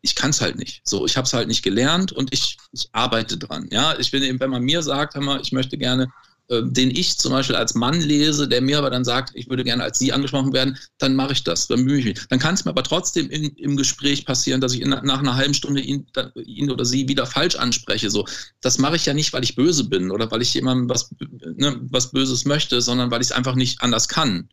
ich 0.00 0.14
kann 0.14 0.30
es 0.30 0.40
halt 0.40 0.56
nicht. 0.56 0.80
So, 0.84 1.06
ich 1.06 1.16
habe 1.16 1.26
es 1.26 1.32
halt 1.32 1.48
nicht 1.48 1.62
gelernt 1.62 2.12
und 2.12 2.32
ich, 2.32 2.56
ich 2.72 2.88
arbeite 2.92 3.36
dran. 3.36 3.68
Ja, 3.70 3.98
ich 3.98 4.10
bin 4.10 4.22
eben, 4.22 4.40
wenn 4.40 4.50
man 4.50 4.62
mir 4.62 4.82
sagt, 4.82 5.14
mal, 5.16 5.40
ich 5.40 5.52
möchte 5.52 5.78
gerne 5.78 6.08
den 6.50 6.90
ich 6.90 7.16
zum 7.18 7.32
Beispiel 7.32 7.56
als 7.56 7.74
Mann 7.74 8.00
lese, 8.00 8.46
der 8.46 8.60
mir 8.60 8.78
aber 8.78 8.90
dann 8.90 9.04
sagt, 9.04 9.32
ich 9.34 9.48
würde 9.48 9.64
gerne 9.64 9.82
als 9.82 9.98
Sie 9.98 10.12
angesprochen 10.12 10.52
werden, 10.52 10.78
dann 10.98 11.16
mache 11.16 11.32
ich 11.32 11.42
das, 11.44 11.66
dann 11.66 11.78
bemühe 11.78 11.98
ich 11.98 12.04
mich. 12.04 12.26
Dann 12.28 12.38
kann 12.38 12.54
es 12.54 12.64
mir 12.64 12.70
aber 12.70 12.82
trotzdem 12.82 13.30
in, 13.30 13.44
im 13.56 13.76
Gespräch 13.76 14.26
passieren, 14.26 14.60
dass 14.60 14.74
ich 14.74 14.82
in, 14.82 14.90
nach 14.90 15.18
einer 15.20 15.36
halben 15.36 15.54
Stunde 15.54 15.80
ihn, 15.80 16.06
ihn, 16.44 16.70
oder 16.70 16.84
sie 16.84 17.08
wieder 17.08 17.26
falsch 17.26 17.56
anspreche. 17.56 18.10
So, 18.10 18.26
das 18.60 18.78
mache 18.78 18.96
ich 18.96 19.06
ja 19.06 19.14
nicht, 19.14 19.32
weil 19.32 19.44
ich 19.44 19.56
böse 19.56 19.84
bin 19.84 20.10
oder 20.10 20.30
weil 20.30 20.42
ich 20.42 20.52
jemandem 20.52 20.88
was, 20.88 21.10
ne, 21.18 21.80
was 21.90 22.10
Böses 22.10 22.44
möchte, 22.44 22.80
sondern 22.82 23.10
weil 23.10 23.22
ich 23.22 23.28
es 23.28 23.32
einfach 23.32 23.54
nicht 23.54 23.80
anders 23.80 24.08
kann. 24.08 24.50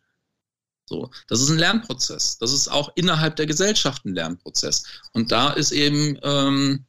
So, 0.86 1.10
das 1.28 1.40
ist 1.40 1.50
ein 1.50 1.58
Lernprozess. 1.58 2.38
Das 2.38 2.52
ist 2.52 2.68
auch 2.68 2.90
innerhalb 2.96 3.36
der 3.36 3.46
Gesellschaft 3.46 4.04
ein 4.04 4.14
Lernprozess. 4.14 4.84
Und 5.12 5.30
da 5.30 5.50
ist 5.50 5.72
eben, 5.72 6.18
ähm, 6.22 6.84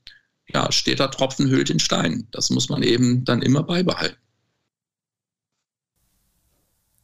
ja, 0.48 0.72
steht 0.72 1.00
da 1.00 1.08
Tropfen 1.08 1.50
hüllt 1.50 1.70
den 1.70 1.80
Stein. 1.80 2.28
Das 2.32 2.50
muss 2.50 2.70
man 2.70 2.84
eben 2.84 3.24
dann 3.26 3.42
immer 3.42 3.64
beibehalten. 3.64 4.18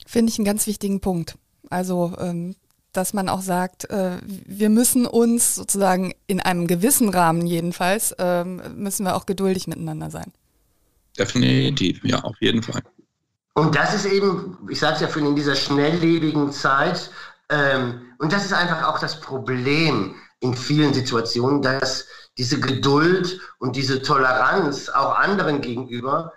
Finde 0.09 0.31
ich 0.31 0.39
einen 0.39 0.45
ganz 0.45 0.65
wichtigen 0.65 1.01
Punkt. 1.01 1.35
Also, 1.69 2.15
ähm, 2.17 2.55
dass 2.93 3.13
man 3.13 3.29
auch 3.29 3.43
sagt, 3.43 3.87
äh, 3.91 4.17
wir 4.25 4.69
müssen 4.69 5.05
uns 5.05 5.53
sozusagen 5.53 6.15
in 6.25 6.39
einem 6.39 6.65
gewissen 6.65 7.09
Rahmen 7.09 7.45
jedenfalls, 7.45 8.15
ähm, 8.17 8.59
müssen 8.75 9.05
wir 9.05 9.15
auch 9.15 9.27
geduldig 9.27 9.67
miteinander 9.67 10.09
sein. 10.09 10.33
Definitiv, 11.15 12.03
ja, 12.03 12.23
auf 12.23 12.35
jeden 12.39 12.63
Fall. 12.63 12.81
Und 13.53 13.75
das 13.75 13.93
ist 13.93 14.05
eben, 14.05 14.57
ich 14.71 14.79
sage 14.79 14.95
es 14.95 15.01
ja 15.01 15.07
vorhin, 15.09 15.29
in 15.29 15.35
dieser 15.35 15.53
schnelllebigen 15.53 16.51
Zeit, 16.51 17.11
ähm, 17.51 18.01
und 18.17 18.33
das 18.33 18.45
ist 18.45 18.53
einfach 18.53 18.87
auch 18.87 18.97
das 18.97 19.21
Problem 19.21 20.15
in 20.39 20.55
vielen 20.55 20.95
Situationen, 20.95 21.61
dass 21.61 22.07
diese 22.39 22.59
Geduld 22.59 23.39
und 23.59 23.75
diese 23.75 24.01
Toleranz 24.01 24.89
auch 24.89 25.19
anderen 25.19 25.61
gegenüber 25.61 26.33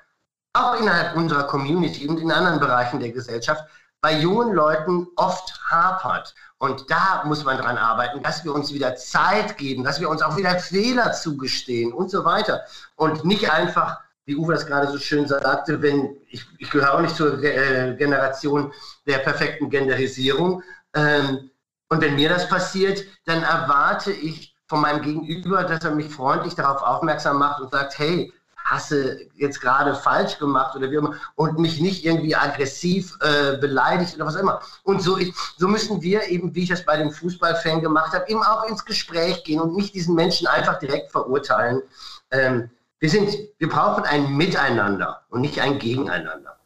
auch 0.53 0.79
innerhalb 0.79 1.17
unserer 1.17 1.45
Community 1.45 2.07
und 2.07 2.21
in 2.21 2.31
anderen 2.31 2.61
Bereichen 2.61 3.01
der 3.01 3.11
Gesellschaft 3.11 3.65
bei 4.01 4.19
jungen 4.19 4.53
Leuten 4.53 5.07
oft 5.17 5.61
hapert. 5.71 6.35
Und 6.59 6.91
da 6.91 7.23
muss 7.25 7.45
man 7.45 7.59
dran 7.59 7.79
arbeiten, 7.79 8.23
dass 8.23 8.45
wir 8.45 8.55
uns 8.55 8.73
wieder 8.73 8.97
Zeit 8.97 9.57
geben, 9.57 9.85
dass 9.85 10.01
wir 10.01 10.11
uns 10.11 10.23
auch 10.23 10.37
wieder 10.37 10.59
Fehler 10.59 11.13
zugestehen 11.13 11.93
und 11.93 12.11
so 12.11 12.25
weiter. 12.25 12.63
Und 12.97 13.25
nicht 13.25 13.51
einfach, 13.51 14.01
wie 14.27 14.37
Uwe 14.37 14.55
das 14.55 14.67
gerade 14.67 14.91
so 14.91 14.99
schön 14.99 15.27
sagte, 15.27 15.81
wenn 15.83 16.17
ich, 16.29 16.47
ich 16.59 16.71
gehöre 16.71 16.95
auch 16.95 17.01
nicht 17.01 17.17
zur 17.17 17.43
äh, 17.43 17.95
Generation 17.97 18.73
der 19.07 19.19
perfekten 19.19 19.71
Genderisierung. 19.71 20.63
Ähm, 20.95 21.51
und 21.89 22.01
wenn 22.01 22.17
mir 22.17 22.29
das 22.29 22.49
passiert, 22.49 23.05
dann 23.25 23.43
erwarte 23.43 24.13
ich 24.13 24.55
von 24.67 24.81
meinem 24.81 25.03
Gegenüber, 25.03 25.65
dass 25.65 25.85
er 25.85 25.95
mich 25.95 26.13
freundlich 26.13 26.55
darauf 26.55 26.83
aufmerksam 26.83 27.39
macht 27.39 27.61
und 27.61 27.71
sagt, 27.71 27.99
hey, 27.99 28.33
hasse 28.65 29.21
jetzt 29.35 29.61
gerade 29.61 29.95
falsch 29.95 30.39
gemacht 30.39 30.77
oder 30.77 30.91
wie 30.91 30.97
immer 30.97 31.15
und 31.35 31.59
mich 31.59 31.81
nicht 31.81 32.05
irgendwie 32.05 32.37
aggressiv 32.37 33.19
äh, 33.21 33.57
beleidigt 33.59 34.15
oder 34.17 34.27
was 34.27 34.37
immer. 34.37 34.61
Und 34.85 35.03
so, 35.03 35.19
ich, 35.19 35.35
so 35.57 35.69
müssen 35.69 36.03
wir 36.03 36.29
eben, 36.29 36.55
wie 36.55 36.63
ich 36.63 36.69
das 36.69 36.85
bei 36.85 36.97
dem 36.97 37.11
Fußballfan 37.11 37.81
gemacht 37.81 38.13
habe, 38.13 38.29
eben 38.29 38.43
auch 38.43 38.65
ins 38.69 38.85
Gespräch 38.85 39.45
gehen 39.45 39.61
und 39.61 39.75
nicht 39.75 39.95
diesen 39.95 40.15
Menschen 40.15 40.47
einfach 40.47 40.79
direkt 40.79 41.11
verurteilen. 41.11 41.83
Ähm, 42.31 42.71
wir, 42.99 43.11
sind, 43.11 43.37
wir 43.59 43.69
brauchen 43.69 44.05
ein 44.05 44.37
Miteinander 44.37 45.23
und 45.31 45.41
nicht 45.41 45.61
ein 45.61 45.79
Gegeneinander. 45.79 46.59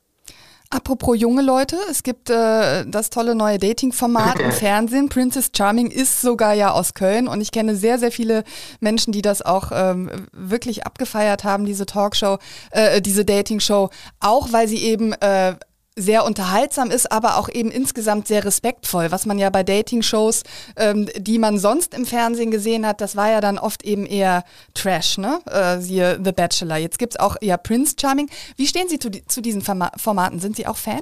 Apropos 0.77 1.19
junge 1.19 1.41
Leute, 1.41 1.79
es 1.91 2.03
gibt 2.03 2.29
äh, 2.29 2.85
das 2.85 3.09
tolle 3.09 3.35
neue 3.35 3.57
Dating-Format 3.57 4.39
im 4.41 4.53
Fernsehen. 4.53 5.09
Princess 5.09 5.51
Charming 5.57 5.91
ist 5.91 6.21
sogar 6.21 6.53
ja 6.53 6.73
aus 6.73 6.93
Köln 6.93 7.29
und 7.29 7.41
ich 7.41 7.51
kenne 7.51 7.75
sehr, 7.77 7.99
sehr 7.99 8.13
viele 8.13 8.45
Menschen, 8.81 9.11
die 9.11 9.23
das 9.23 9.41
auch 9.41 9.73
ähm, 9.73 10.11
wirklich 10.33 10.85
abgefeiert 10.85 11.45
haben, 11.45 11.65
diese 11.65 11.87
Talkshow, 11.87 12.37
äh, 12.73 13.01
diese 13.01 13.25
Dating-Show, 13.25 13.89
auch 14.21 14.53
weil 14.53 14.69
sie 14.69 14.77
eben 14.77 15.15
äh, 15.15 15.55
sehr 15.97 16.25
unterhaltsam 16.27 16.91
ist, 16.91 17.11
aber 17.11 17.39
auch 17.39 17.49
eben 17.49 17.71
insgesamt 17.71 18.29
sehr 18.29 18.45
respektvoll, 18.45 19.11
was 19.11 19.25
man 19.25 19.39
ja 19.39 19.49
bei 19.49 19.63
Dating-Shows, 19.63 20.43
ähm, 20.77 21.09
die 21.17 21.39
man 21.39 21.59
sonst 21.59 21.95
im 21.95 22.05
Fernsehen 22.05 22.51
gesehen 22.51 22.87
hat, 22.87 23.01
das 23.01 23.17
war 23.17 23.31
ja 23.31 23.41
dann 23.41 23.59
oft 23.59 23.83
eben 23.83 24.05
eher 24.05 24.45
Trash, 24.75 25.17
ne? 25.17 25.41
Äh, 25.47 25.81
siehe 25.81 26.21
The 26.23 26.33
Bachelor. 26.33 26.77
Jetzt 26.77 26.99
gibt's 26.99 27.17
auch 27.17 27.37
ja 27.41 27.57
Prince 27.57 27.97
Charming. 27.99 28.29
Wie 28.57 28.67
stehen 28.67 28.89
Sie 28.89 28.99
zu, 28.99 29.11
zu 29.11 29.41
diesen 29.41 29.63
Formaten? 29.63 30.39
Sind 30.39 30.57
Sie 30.57 30.67
auch 30.67 30.77
Fan? 30.77 31.01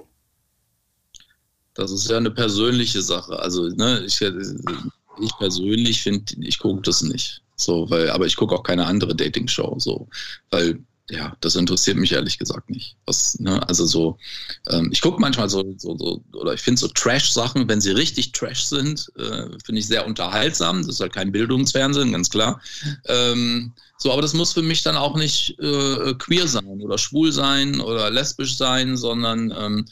Das 1.74 1.90
ist 1.90 2.08
ja 2.08 2.16
eine 2.16 2.30
persönliche 2.30 3.02
Sache. 3.02 3.36
Also, 3.40 3.68
ne, 3.70 4.04
ich, 4.06 4.20
ich 4.20 5.36
persönlich 5.38 6.02
finde, 6.02 6.34
ich 6.38 6.60
gucke 6.60 6.82
das 6.82 7.02
nicht. 7.02 7.42
So, 7.56 7.90
weil, 7.90 8.10
aber 8.10 8.26
ich 8.26 8.36
gucke 8.36 8.54
auch 8.54 8.62
keine 8.62 8.86
andere 8.86 9.14
Dating-Show, 9.14 9.76
so, 9.78 10.08
weil 10.50 10.78
ja, 11.10 11.36
das 11.40 11.54
interessiert 11.56 11.98
mich 11.98 12.12
ehrlich 12.12 12.38
gesagt 12.38 12.70
nicht. 12.70 12.96
Was, 13.04 13.38
ne, 13.38 13.66
also 13.68 13.84
so, 13.84 14.18
ähm, 14.68 14.88
ich 14.90 15.02
gucke 15.02 15.20
manchmal 15.20 15.50
so, 15.50 15.74
so, 15.76 15.98
so, 15.98 16.24
oder 16.32 16.54
ich 16.54 16.62
finde 16.62 16.80
so 16.80 16.88
Trash-Sachen, 16.88 17.68
wenn 17.68 17.80
sie 17.80 17.90
richtig 17.90 18.32
Trash 18.32 18.64
sind, 18.64 19.12
äh, 19.16 19.48
finde 19.64 19.80
ich 19.80 19.86
sehr 19.86 20.06
unterhaltsam. 20.06 20.78
Das 20.78 20.88
ist 20.88 21.00
halt 21.00 21.12
kein 21.12 21.30
Bildungsfernsehen, 21.30 22.12
ganz 22.12 22.30
klar. 22.30 22.60
Ähm, 23.06 23.72
so, 23.98 24.12
aber 24.12 24.22
das 24.22 24.32
muss 24.32 24.54
für 24.54 24.62
mich 24.62 24.82
dann 24.82 24.96
auch 24.96 25.16
nicht 25.16 25.58
äh, 25.60 26.14
queer 26.14 26.48
sein 26.48 26.80
oder 26.80 26.96
schwul 26.96 27.32
sein 27.32 27.80
oder 27.80 28.10
lesbisch 28.10 28.56
sein, 28.56 28.96
sondern 28.96 29.54
ähm, 29.56 29.86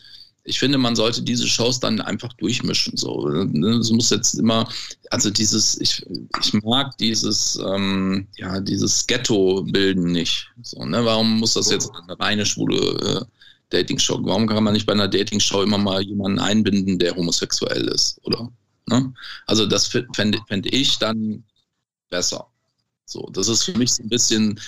ich 0.44 0.58
finde, 0.58 0.78
man 0.78 0.96
sollte 0.96 1.22
diese 1.22 1.46
Shows 1.46 1.78
dann 1.78 2.00
einfach 2.00 2.32
durchmischen. 2.34 2.96
So, 2.96 3.28
ne? 3.28 3.76
es 3.76 3.90
muss 3.90 4.10
jetzt 4.10 4.34
immer, 4.34 4.68
also 5.10 5.30
dieses, 5.30 5.80
ich, 5.80 6.04
ich 6.40 6.52
mag 6.54 6.96
dieses, 6.98 7.58
ähm, 7.64 8.26
ja, 8.36 8.60
dieses 8.60 9.06
Ghetto-Bilden 9.06 10.10
nicht. 10.10 10.48
So, 10.62 10.84
ne? 10.84 11.04
Warum 11.04 11.38
muss 11.38 11.54
das 11.54 11.70
jetzt 11.70 11.90
eine 11.90 12.18
reine 12.18 12.44
schwule 12.44 12.76
äh, 12.76 13.24
Dating-Show? 13.70 14.20
Warum 14.24 14.48
kann 14.48 14.64
man 14.64 14.74
nicht 14.74 14.86
bei 14.86 14.94
einer 14.94 15.08
Dating-Show 15.08 15.62
immer 15.62 15.78
mal 15.78 16.02
jemanden 16.02 16.40
einbinden, 16.40 16.98
der 16.98 17.14
homosexuell 17.14 17.86
ist, 17.88 18.18
oder? 18.24 18.50
Ne? 18.86 19.14
Also 19.46 19.66
das 19.66 19.86
fände 19.86 20.38
fänd 20.48 20.66
ich 20.74 20.98
dann 20.98 21.44
besser. 22.10 22.48
So, 23.04 23.28
das 23.32 23.46
ist 23.48 23.64
für 23.64 23.78
mich 23.78 23.92
so 23.92 24.02
ein 24.02 24.08
bisschen 24.08 24.60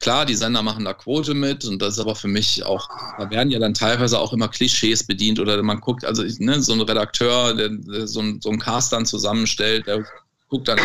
Klar, 0.00 0.26
die 0.26 0.34
Sender 0.34 0.62
machen 0.62 0.84
da 0.84 0.92
Quote 0.92 1.34
mit 1.34 1.64
und 1.64 1.80
das 1.80 1.94
ist 1.94 2.00
aber 2.00 2.14
für 2.14 2.28
mich 2.28 2.64
auch, 2.64 2.88
da 3.18 3.30
werden 3.30 3.50
ja 3.50 3.58
dann 3.58 3.74
teilweise 3.74 4.18
auch 4.18 4.32
immer 4.32 4.48
Klischees 4.48 5.04
bedient 5.04 5.40
oder 5.40 5.62
man 5.62 5.80
guckt, 5.80 6.04
also 6.04 6.22
ne, 6.38 6.62
so 6.62 6.74
ein 6.74 6.80
Redakteur, 6.82 7.54
der, 7.54 7.70
der 7.70 8.06
so, 8.06 8.20
ein, 8.20 8.40
so 8.42 8.50
einen 8.50 8.58
Cast 8.58 8.92
dann 8.92 9.06
zusammenstellt, 9.06 9.86
der 9.86 10.04
guckt 10.48 10.68
dann, 10.68 10.78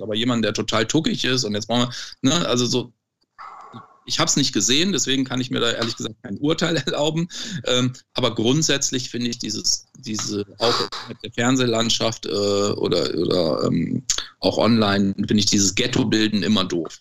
aber 0.00 0.14
jemanden, 0.14 0.42
der 0.42 0.52
total 0.52 0.86
tuckig 0.86 1.24
ist 1.24 1.44
und 1.44 1.54
jetzt 1.54 1.66
brauchen 1.66 1.88
wir, 2.22 2.30
ne, 2.30 2.48
also 2.48 2.66
so, 2.66 2.92
ich 4.06 4.18
habe 4.18 4.28
es 4.28 4.36
nicht 4.36 4.52
gesehen, 4.52 4.92
deswegen 4.92 5.24
kann 5.24 5.40
ich 5.40 5.50
mir 5.50 5.60
da 5.60 5.70
ehrlich 5.70 5.96
gesagt 5.96 6.16
kein 6.22 6.38
Urteil 6.38 6.76
erlauben. 6.86 7.28
Ähm, 7.64 7.92
aber 8.14 8.34
grundsätzlich 8.34 9.10
finde 9.10 9.30
ich 9.30 9.38
dieses, 9.38 9.86
diese 9.98 10.44
auch 10.58 10.74
mit 11.08 11.22
der 11.22 11.32
Fernsehlandschaft 11.32 12.26
äh, 12.26 12.28
oder, 12.28 13.14
oder 13.14 13.64
ähm, 13.64 14.04
auch 14.40 14.58
online 14.58 15.14
finde 15.14 15.38
ich 15.38 15.46
dieses 15.46 15.74
Ghetto-Bilden 15.74 16.42
immer 16.42 16.64
doof. 16.64 17.00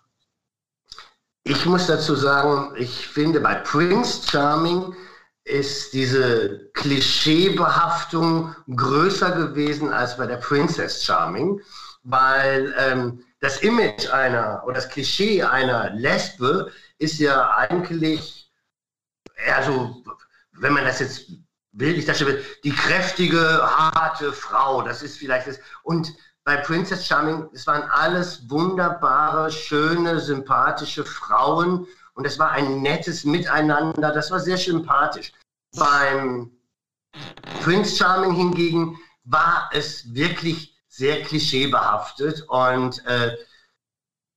Ich 1.43 1.65
muss 1.65 1.87
dazu 1.87 2.15
sagen, 2.15 2.73
ich 2.77 3.07
finde 3.07 3.39
bei 3.39 3.55
Prince 3.55 4.27
Charming 4.29 4.95
ist 5.43 5.93
diese 5.93 6.69
Klischeebehaftung 6.73 8.55
größer 8.75 9.31
gewesen 9.31 9.91
als 9.91 10.15
bei 10.17 10.25
der 10.25 10.37
Princess 10.37 11.03
Charming, 11.03 11.59
weil 12.03 12.73
ähm, 12.77 13.23
das 13.41 13.61
Image 13.61 14.09
einer 14.09 14.63
oder 14.65 14.75
das 14.75 14.89
Klischee 14.89 15.43
einer 15.43 15.89
Lesbe 15.89 16.71
ist 16.97 17.19
ja 17.19 17.49
eigentlich 17.57 18.49
eher 19.35 19.63
so 19.63 20.03
wenn 20.59 20.73
man 20.73 20.85
das 20.85 20.99
jetzt 20.99 21.31
bildlich 21.71 22.05
darstellt, 22.05 22.43
die 22.63 22.71
kräftige, 22.71 23.39
harte 23.61 24.31
Frau, 24.31 24.81
das 24.81 25.01
ist 25.01 25.17
vielleicht 25.17 25.47
das. 25.47 25.59
Und 25.83 26.13
bei 26.45 26.57
Princess 26.57 27.07
Charming, 27.07 27.49
es 27.53 27.65
waren 27.67 27.83
alles 27.83 28.49
wunderbare, 28.49 29.51
schöne, 29.51 30.19
sympathische 30.19 31.05
Frauen 31.05 31.87
und 32.15 32.25
es 32.25 32.37
war 32.37 32.51
ein 32.51 32.81
nettes 32.81 33.23
Miteinander, 33.23 34.11
das 34.11 34.29
war 34.29 34.39
sehr 34.39 34.57
sympathisch. 34.57 35.31
Beim 35.75 36.51
Prince 37.63 37.95
Charming 37.95 38.33
hingegen 38.33 38.97
war 39.23 39.69
es 39.73 40.13
wirklich 40.13 40.75
sehr 40.87 41.23
klischeebehaftet 41.23 42.43
und 42.49 43.03
äh, 43.05 43.35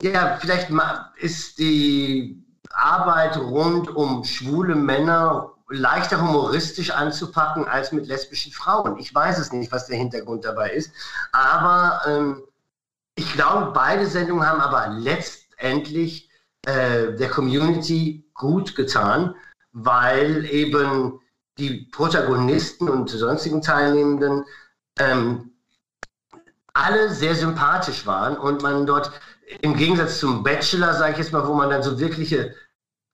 ja, 0.00 0.38
vielleicht 0.40 0.70
ist 1.16 1.58
die 1.58 2.42
Arbeit 2.70 3.36
rund 3.36 3.88
um 3.94 4.24
schwule 4.24 4.74
Männer 4.74 5.55
leichter 5.68 6.20
humoristisch 6.20 6.90
anzupacken 6.90 7.66
als 7.66 7.92
mit 7.92 8.06
lesbischen 8.06 8.52
Frauen. 8.52 8.98
Ich 8.98 9.14
weiß 9.14 9.38
es 9.38 9.52
nicht, 9.52 9.72
was 9.72 9.86
der 9.86 9.96
Hintergrund 9.96 10.44
dabei 10.44 10.70
ist, 10.70 10.92
aber 11.32 12.00
ähm, 12.06 12.42
ich 13.16 13.32
glaube, 13.32 13.72
beide 13.72 14.06
Sendungen 14.06 14.46
haben 14.46 14.60
aber 14.60 14.88
letztendlich 14.88 16.30
äh, 16.66 17.14
der 17.14 17.30
Community 17.30 18.28
gut 18.34 18.76
getan, 18.76 19.34
weil 19.72 20.44
eben 20.46 21.20
die 21.58 21.88
Protagonisten 21.90 22.88
und 22.88 23.08
sonstigen 23.08 23.62
Teilnehmenden 23.62 24.44
ähm, 24.98 25.52
alle 26.74 27.10
sehr 27.10 27.34
sympathisch 27.34 28.06
waren 28.06 28.36
und 28.36 28.62
man 28.62 28.86
dort 28.86 29.10
im 29.62 29.76
Gegensatz 29.76 30.18
zum 30.18 30.42
Bachelor, 30.42 30.92
sage 30.94 31.12
ich 31.12 31.18
jetzt 31.18 31.32
mal, 31.32 31.46
wo 31.46 31.54
man 31.54 31.70
dann 31.70 31.82
so 31.82 31.98
wirkliche 31.98 32.54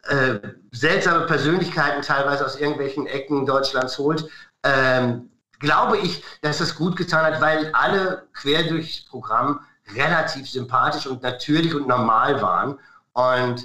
äh, 0.04 0.38
seltsame 0.72 1.26
Persönlichkeiten 1.26 2.02
teilweise 2.02 2.44
aus 2.44 2.58
irgendwelchen 2.58 3.06
Ecken 3.06 3.46
Deutschlands 3.46 3.98
holt, 3.98 4.28
ähm, 4.64 5.30
glaube 5.60 5.98
ich, 5.98 6.24
dass 6.40 6.58
das 6.58 6.74
gut 6.74 6.96
getan 6.96 7.24
hat, 7.24 7.40
weil 7.40 7.70
alle 7.72 8.26
quer 8.32 8.64
durchs 8.64 9.04
Programm 9.04 9.60
relativ 9.94 10.48
sympathisch 10.50 11.06
und 11.06 11.22
natürlich 11.22 11.74
und 11.74 11.86
normal 11.86 12.42
waren. 12.42 12.78
Und 13.12 13.64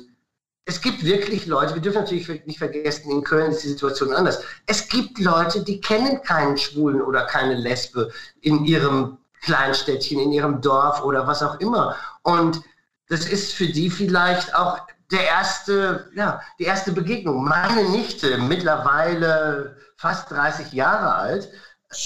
es 0.66 0.82
gibt 0.82 1.04
wirklich 1.04 1.46
Leute, 1.46 1.74
wir 1.74 1.82
dürfen 1.82 2.02
natürlich 2.02 2.46
nicht 2.46 2.60
vergessen, 2.60 3.10
in 3.10 3.24
Köln 3.24 3.52
ist 3.52 3.64
die 3.64 3.70
Situation 3.70 4.14
anders. 4.14 4.44
Es 4.66 4.90
gibt 4.90 5.18
Leute, 5.20 5.64
die 5.64 5.80
kennen 5.80 6.22
keinen 6.22 6.58
Schwulen 6.58 7.02
oder 7.02 7.26
keine 7.26 7.56
Lesbe 7.56 8.12
in 8.42 8.66
ihrem 8.66 9.18
Kleinstädtchen, 9.42 10.20
in 10.20 10.32
ihrem 10.32 10.62
Dorf 10.62 11.04
oder 11.04 11.26
was 11.26 11.42
auch 11.42 11.60
immer. 11.62 11.96
Und 12.24 12.62
das 13.08 13.22
ist 13.28 13.54
für 13.54 13.68
die 13.68 13.90
vielleicht 13.90 14.54
auch 14.56 14.82
der 15.12 15.24
erste, 15.24 16.12
ja, 16.16 16.42
die 16.60 16.66
erste 16.66 16.92
Begegnung. 16.92 17.44
Meine 17.44 17.90
Nichte, 17.90 18.38
mittlerweile 18.38 19.78
fast 19.96 20.30
30 20.32 20.74
Jahre 20.74 21.14
alt, 21.16 21.50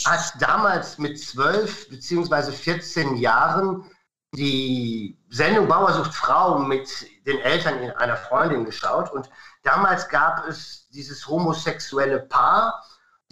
hat 0.06 0.34
damals 0.40 0.98
mit 0.98 1.20
12 1.20 1.90
beziehungsweise 1.90 2.52
14 2.52 3.16
Jahren 3.18 3.90
die 4.34 5.20
Sendung 5.30 5.68
Bauer 5.68 5.92
sucht 5.94 6.14
Frau 6.14 6.60
mit 6.60 6.88
den 7.26 7.40
Eltern 7.40 7.92
einer 7.98 8.16
Freundin 8.16 8.64
geschaut 8.64 9.12
und 9.12 9.30
damals 9.64 10.08
gab 10.08 10.48
es 10.48 10.88
dieses 10.90 11.28
homosexuelle 11.28 12.20
Paar 12.20 12.82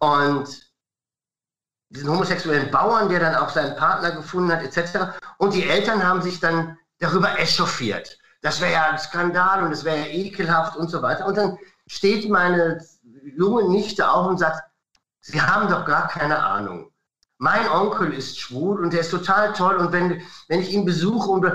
und 0.01 0.69
diesen 1.89 2.09
homosexuellen 2.09 2.69
Bauern, 2.69 3.07
der 3.07 3.19
dann 3.19 3.35
auch 3.35 3.49
seinen 3.49 3.75
Partner 3.77 4.11
gefunden 4.11 4.51
hat, 4.51 4.61
etc. 4.61 5.17
Und 5.37 5.53
die 5.53 5.67
Eltern 5.67 6.03
haben 6.03 6.21
sich 6.21 6.39
dann 6.39 6.77
darüber 6.99 7.39
echauffiert 7.39 8.18
das 8.41 8.61
wäre 8.61 8.71
ja 8.71 8.89
ein 8.91 8.99
Skandal 8.99 9.63
und 9.63 9.71
es 9.71 9.83
wäre 9.83 9.99
ja 9.99 10.05
ekelhaft 10.07 10.77
und 10.77 10.89
so 10.89 11.01
weiter. 11.01 11.25
Und 11.25 11.37
dann 11.37 11.57
steht 11.87 12.29
meine 12.29 12.83
junge 13.37 13.69
Nichte 13.69 14.09
auf 14.09 14.27
und 14.27 14.37
sagt, 14.37 14.61
Sie 15.21 15.41
haben 15.41 15.69
doch 15.69 15.85
gar 15.85 16.07
keine 16.07 16.41
Ahnung. 16.41 16.91
Mein 17.37 17.69
Onkel 17.69 18.13
ist 18.13 18.39
schwul 18.39 18.81
und 18.81 18.93
der 18.93 19.01
ist 19.01 19.11
total 19.11 19.53
toll 19.53 19.75
und 19.75 19.91
wenn, 19.91 20.21
wenn 20.47 20.61
ich 20.61 20.71
ihn 20.71 20.85
besuche 20.85 21.29
und, 21.29 21.45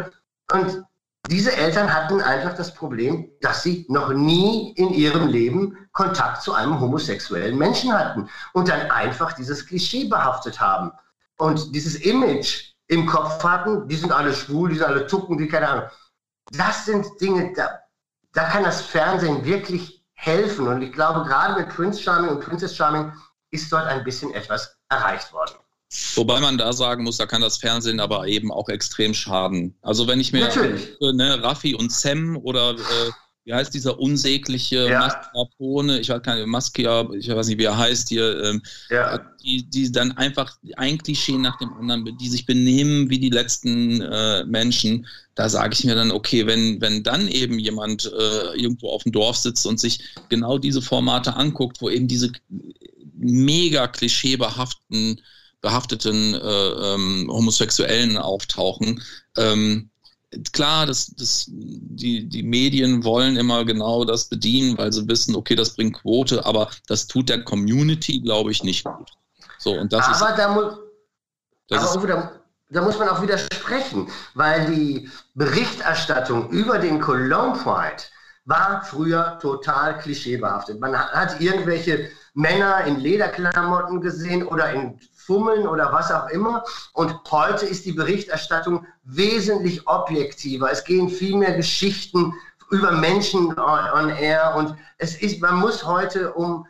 und 0.53 0.85
diese 1.29 1.57
Eltern 1.57 1.93
hatten 1.93 2.21
einfach 2.21 2.55
das 2.55 2.75
Problem, 2.75 3.31
dass 3.41 3.63
sie 3.63 3.87
noch 3.89 4.11
nie 4.11 4.73
in 4.77 4.91
ihrem 4.91 5.27
Leben 5.29 5.77
Kontakt 5.93 6.43
zu 6.43 6.53
einem 6.53 6.81
homosexuellen 6.81 7.57
Menschen 7.57 7.93
hatten 7.93 8.29
und 8.53 8.69
dann 8.69 8.91
einfach 8.91 9.33
dieses 9.33 9.67
Klischee 9.67 10.09
behaftet 10.09 10.61
haben 10.61 10.93
und 11.39 11.75
dieses 11.75 11.97
Image 11.97 12.75
im 12.89 13.07
Kopf 13.07 13.43
hatten, 13.43 13.89
die 13.89 13.97
sind 13.97 14.13
alle 14.13 14.35
schwul, 14.35 14.69
die 14.69 14.77
sind 14.77 14.87
alle 14.87 15.07
tucken, 15.07 15.39
die 15.39 15.49
keine 15.49 15.69
Ahnung 15.69 15.89
das 16.51 16.87
sind 16.87 17.07
Dinge, 17.21 17.53
da, 17.55 17.81
da 18.33 18.45
kann 18.45 18.65
das 18.65 18.83
Fernsehen 18.83 19.45
wirklich 19.45 20.05
helfen. 20.15 20.67
Und 20.69 20.83
ich 20.83 20.93
glaube, 20.93 21.27
gerade 21.29 21.61
mit 21.61 21.69
Prince 21.71 22.01
Charming 22.01 22.31
und 22.31 22.41
Princess 22.41 22.77
Charming 22.77 23.13
ist 23.51 23.73
dort 23.73 23.87
ein 23.87 24.05
bisschen 24.05 24.33
etwas 24.35 24.77
erreicht 24.89 25.33
worden. 25.33 25.55
Wobei 26.17 26.41
man 26.41 26.59
da 26.59 26.73
sagen 26.73 27.05
muss, 27.05 27.19
da 27.19 27.27
kann 27.27 27.41
das 27.41 27.59
Fernsehen 27.59 28.01
aber 28.01 28.27
eben 28.27 28.51
auch 28.51 28.69
extrem 28.69 29.15
schaden. 29.15 29.77
Also 29.83 30.09
wenn 30.09 30.19
ich 30.19 30.33
mir 30.33 30.49
ne, 31.13 31.43
Raffi 31.43 31.75
und 31.75 31.93
Sam 31.93 32.37
oder 32.37 32.73
äh, 32.73 33.11
wie 33.45 33.53
heißt 33.53 33.75
dieser 33.75 33.99
unsägliche 33.99 34.89
ja. 34.89 34.99
Mascarpone, 35.01 36.01
ich 36.01 36.09
weiß 36.09 36.23
keine 36.23 36.47
Maskia, 36.47 37.07
ich 37.13 37.29
weiß 37.29 37.47
nicht, 37.49 37.59
wie 37.59 37.65
er 37.65 37.77
heißt 37.77 38.09
hier, 38.09 38.43
ähm, 38.43 38.63
ja. 38.89 39.21
die, 39.43 39.69
die 39.69 39.93
dann 39.93 40.13
einfach 40.13 40.57
ein 40.77 40.99
Klischee 40.99 41.37
nach 41.37 41.59
dem 41.59 41.73
anderen, 41.75 42.17
die 42.17 42.29
sich 42.29 42.47
benehmen 42.47 43.11
wie 43.11 43.19
die 43.19 43.31
letzten 43.31 44.01
äh, 44.01 44.45
Menschen, 44.45 45.07
da 45.35 45.49
sage 45.49 45.75
ich 45.75 45.85
mir 45.85 45.95
dann, 45.95 46.11
okay, 46.11 46.47
wenn, 46.47 46.81
wenn 46.81 47.03
dann 47.03 47.29
eben 47.29 47.59
jemand 47.59 48.07
äh, 48.07 48.57
irgendwo 48.57 48.91
auf 48.91 49.03
dem 49.03 49.13
Dorf 49.13 49.37
sitzt 49.37 49.67
und 49.67 49.79
sich 49.79 50.01
genau 50.31 50.59
diese 50.59 50.81
Formate 50.81 51.35
anguckt, 51.37 51.81
wo 51.81 51.91
eben 51.91 52.09
diese 52.09 52.33
mega 53.17 53.89
klischeebehafteten 53.89 55.21
behafteten 55.61 56.35
äh, 56.35 56.39
ähm, 56.39 57.27
Homosexuellen 57.31 58.19
auftauchen, 58.19 59.03
ähm, 59.39 59.89
klar, 60.53 60.87
das, 60.87 61.15
das, 61.17 61.47
die, 61.49 62.29
die 62.29 62.43
Medien 62.43 63.05
wollen 63.05 63.37
immer 63.37 63.65
genau 63.65 64.05
das 64.05 64.27
bedienen, 64.27 64.77
weil 64.79 64.93
sie 64.93 65.07
wissen, 65.09 65.35
okay, 65.37 65.55
das 65.55 65.75
bringt 65.75 66.01
Quote, 66.01 66.45
aber 66.45 66.71
das 66.87 67.07
tut 67.07 67.29
der 67.29 67.45
Community, 67.45 68.21
glaube 68.21 68.51
ich, 68.51 68.63
nicht 68.63 68.85
gut. 68.85 69.11
So, 69.59 69.73
und 69.73 69.93
das 69.93 70.07
aber 70.07 70.31
ist, 70.31 70.39
da, 70.39 70.49
mu 70.49 70.61
aber 70.61 72.03
ist, 72.03 72.09
da, 72.09 72.33
da, 72.71 72.83
muss 72.83 72.99
man 72.99 73.09
auch 73.09 73.23
widersprechen, 73.23 74.09
weil 74.35 74.67
die 74.67 75.09
Berichterstattung 75.35 76.51
über 76.51 76.79
den 76.79 77.01
Cologne 77.01 77.59
Pride 77.63 78.03
war 78.45 78.85
früher 78.85 79.39
total 79.41 79.99
klischeebehaftet. 79.99 80.79
Man 80.81 80.97
hat 80.99 81.41
irgendwelche 81.41 82.11
Männer 82.35 82.85
in 82.85 83.01
Lederklamotten 83.01 84.01
gesehen 84.01 84.47
oder 84.47 84.73
in 84.73 84.99
Fummeln 85.27 85.67
oder 85.67 85.93
was 85.93 86.11
auch 86.13 86.29
immer. 86.29 86.65
Und 86.93 87.15
heute 87.31 87.67
ist 87.67 87.85
die 87.85 87.93
Berichterstattung 87.93 88.87
wesentlich 89.05 89.87
objektiver. 89.87 90.71
Es 90.71 90.85
gehen 90.85 91.09
viel 91.09 91.37
mehr 91.37 91.57
Geschichten 91.57 92.35
über 92.71 92.93
Menschen 92.93 93.59
on, 93.59 93.91
on 93.93 94.09
air 94.11 94.55
und 94.57 94.75
es 94.99 95.21
ist, 95.21 95.41
man 95.41 95.57
muss 95.57 95.85
heute, 95.85 96.33
um 96.33 96.67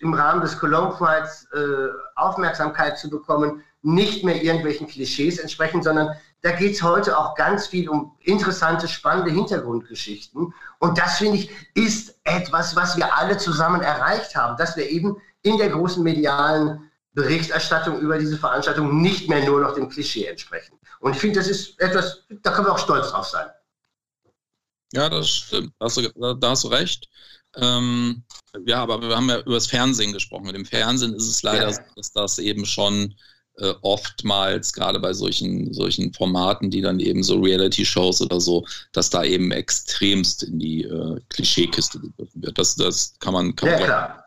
im 0.00 0.12
Rahmen 0.12 0.42
des 0.42 0.58
Cologne 0.58 0.90
Prides 0.90 1.48
äh, 1.54 1.88
Aufmerksamkeit 2.16 2.98
zu 2.98 3.08
bekommen, 3.08 3.62
nicht 3.82 4.24
mehr 4.24 4.42
irgendwelchen 4.42 4.86
Klischees 4.86 5.38
entsprechen, 5.38 5.82
sondern 5.82 6.10
da 6.42 6.52
geht 6.52 6.74
es 6.74 6.82
heute 6.82 7.16
auch 7.16 7.34
ganz 7.34 7.66
viel 7.68 7.88
um 7.88 8.12
interessante, 8.20 8.88
spannende 8.88 9.30
Hintergrundgeschichten. 9.30 10.52
Und 10.78 10.98
das, 10.98 11.18
finde 11.18 11.38
ich, 11.38 11.50
ist 11.74 12.18
etwas, 12.24 12.76
was 12.76 12.96
wir 12.96 13.16
alle 13.16 13.38
zusammen 13.38 13.80
erreicht 13.80 14.36
haben, 14.36 14.56
dass 14.56 14.76
wir 14.76 14.88
eben 14.90 15.16
in 15.42 15.56
der 15.58 15.70
großen 15.70 16.02
medialen 16.02 16.85
Berichterstattung 17.16 17.98
über 17.98 18.18
diese 18.18 18.36
Veranstaltung 18.36 19.00
nicht 19.00 19.28
mehr 19.28 19.44
nur 19.44 19.60
noch 19.62 19.74
dem 19.74 19.88
Klischee 19.88 20.26
entsprechen. 20.26 20.78
Und 21.00 21.14
ich 21.14 21.18
finde, 21.18 21.40
das 21.40 21.48
ist 21.48 21.80
etwas, 21.80 22.22
da 22.28 22.52
können 22.52 22.66
wir 22.66 22.72
auch 22.72 22.78
stolz 22.78 23.10
drauf 23.10 23.26
sein. 23.26 23.46
Ja, 24.92 25.08
das 25.08 25.28
stimmt. 25.28 25.72
Da 25.78 25.86
hast 25.86 25.96
du, 25.96 26.34
da 26.34 26.50
hast 26.50 26.64
du 26.64 26.68
recht. 26.68 27.08
Ähm, 27.56 28.22
ja, 28.66 28.82
aber 28.82 29.00
wir 29.00 29.16
haben 29.16 29.30
ja 29.30 29.40
über 29.40 29.54
das 29.54 29.66
Fernsehen 29.66 30.12
gesprochen. 30.12 30.44
Mit 30.44 30.54
dem 30.54 30.66
Fernsehen 30.66 31.14
ist 31.14 31.28
es 31.28 31.42
leider 31.42 31.70
ja. 31.70 31.72
so, 31.72 31.80
dass 31.96 32.12
das 32.12 32.38
eben 32.38 32.66
schon 32.66 33.14
äh, 33.56 33.72
oftmals, 33.80 34.74
gerade 34.74 35.00
bei 35.00 35.14
solchen, 35.14 35.72
solchen 35.72 36.12
Formaten, 36.12 36.70
die 36.70 36.82
dann 36.82 37.00
eben 37.00 37.22
so 37.22 37.40
Reality-Shows 37.40 38.20
oder 38.20 38.40
so, 38.42 38.66
dass 38.92 39.08
da 39.08 39.24
eben 39.24 39.50
extremst 39.52 40.42
in 40.42 40.58
die 40.58 40.82
äh, 40.84 41.18
Klischeekiste 41.30 41.98
gegriffen 41.98 42.42
wird. 42.42 42.58
Das, 42.58 42.76
das 42.76 43.14
kann 43.20 43.32
man, 43.32 43.56
kann 43.56 43.70
ja, 43.70 43.76
man 43.78 43.84
klar. 43.86 44.26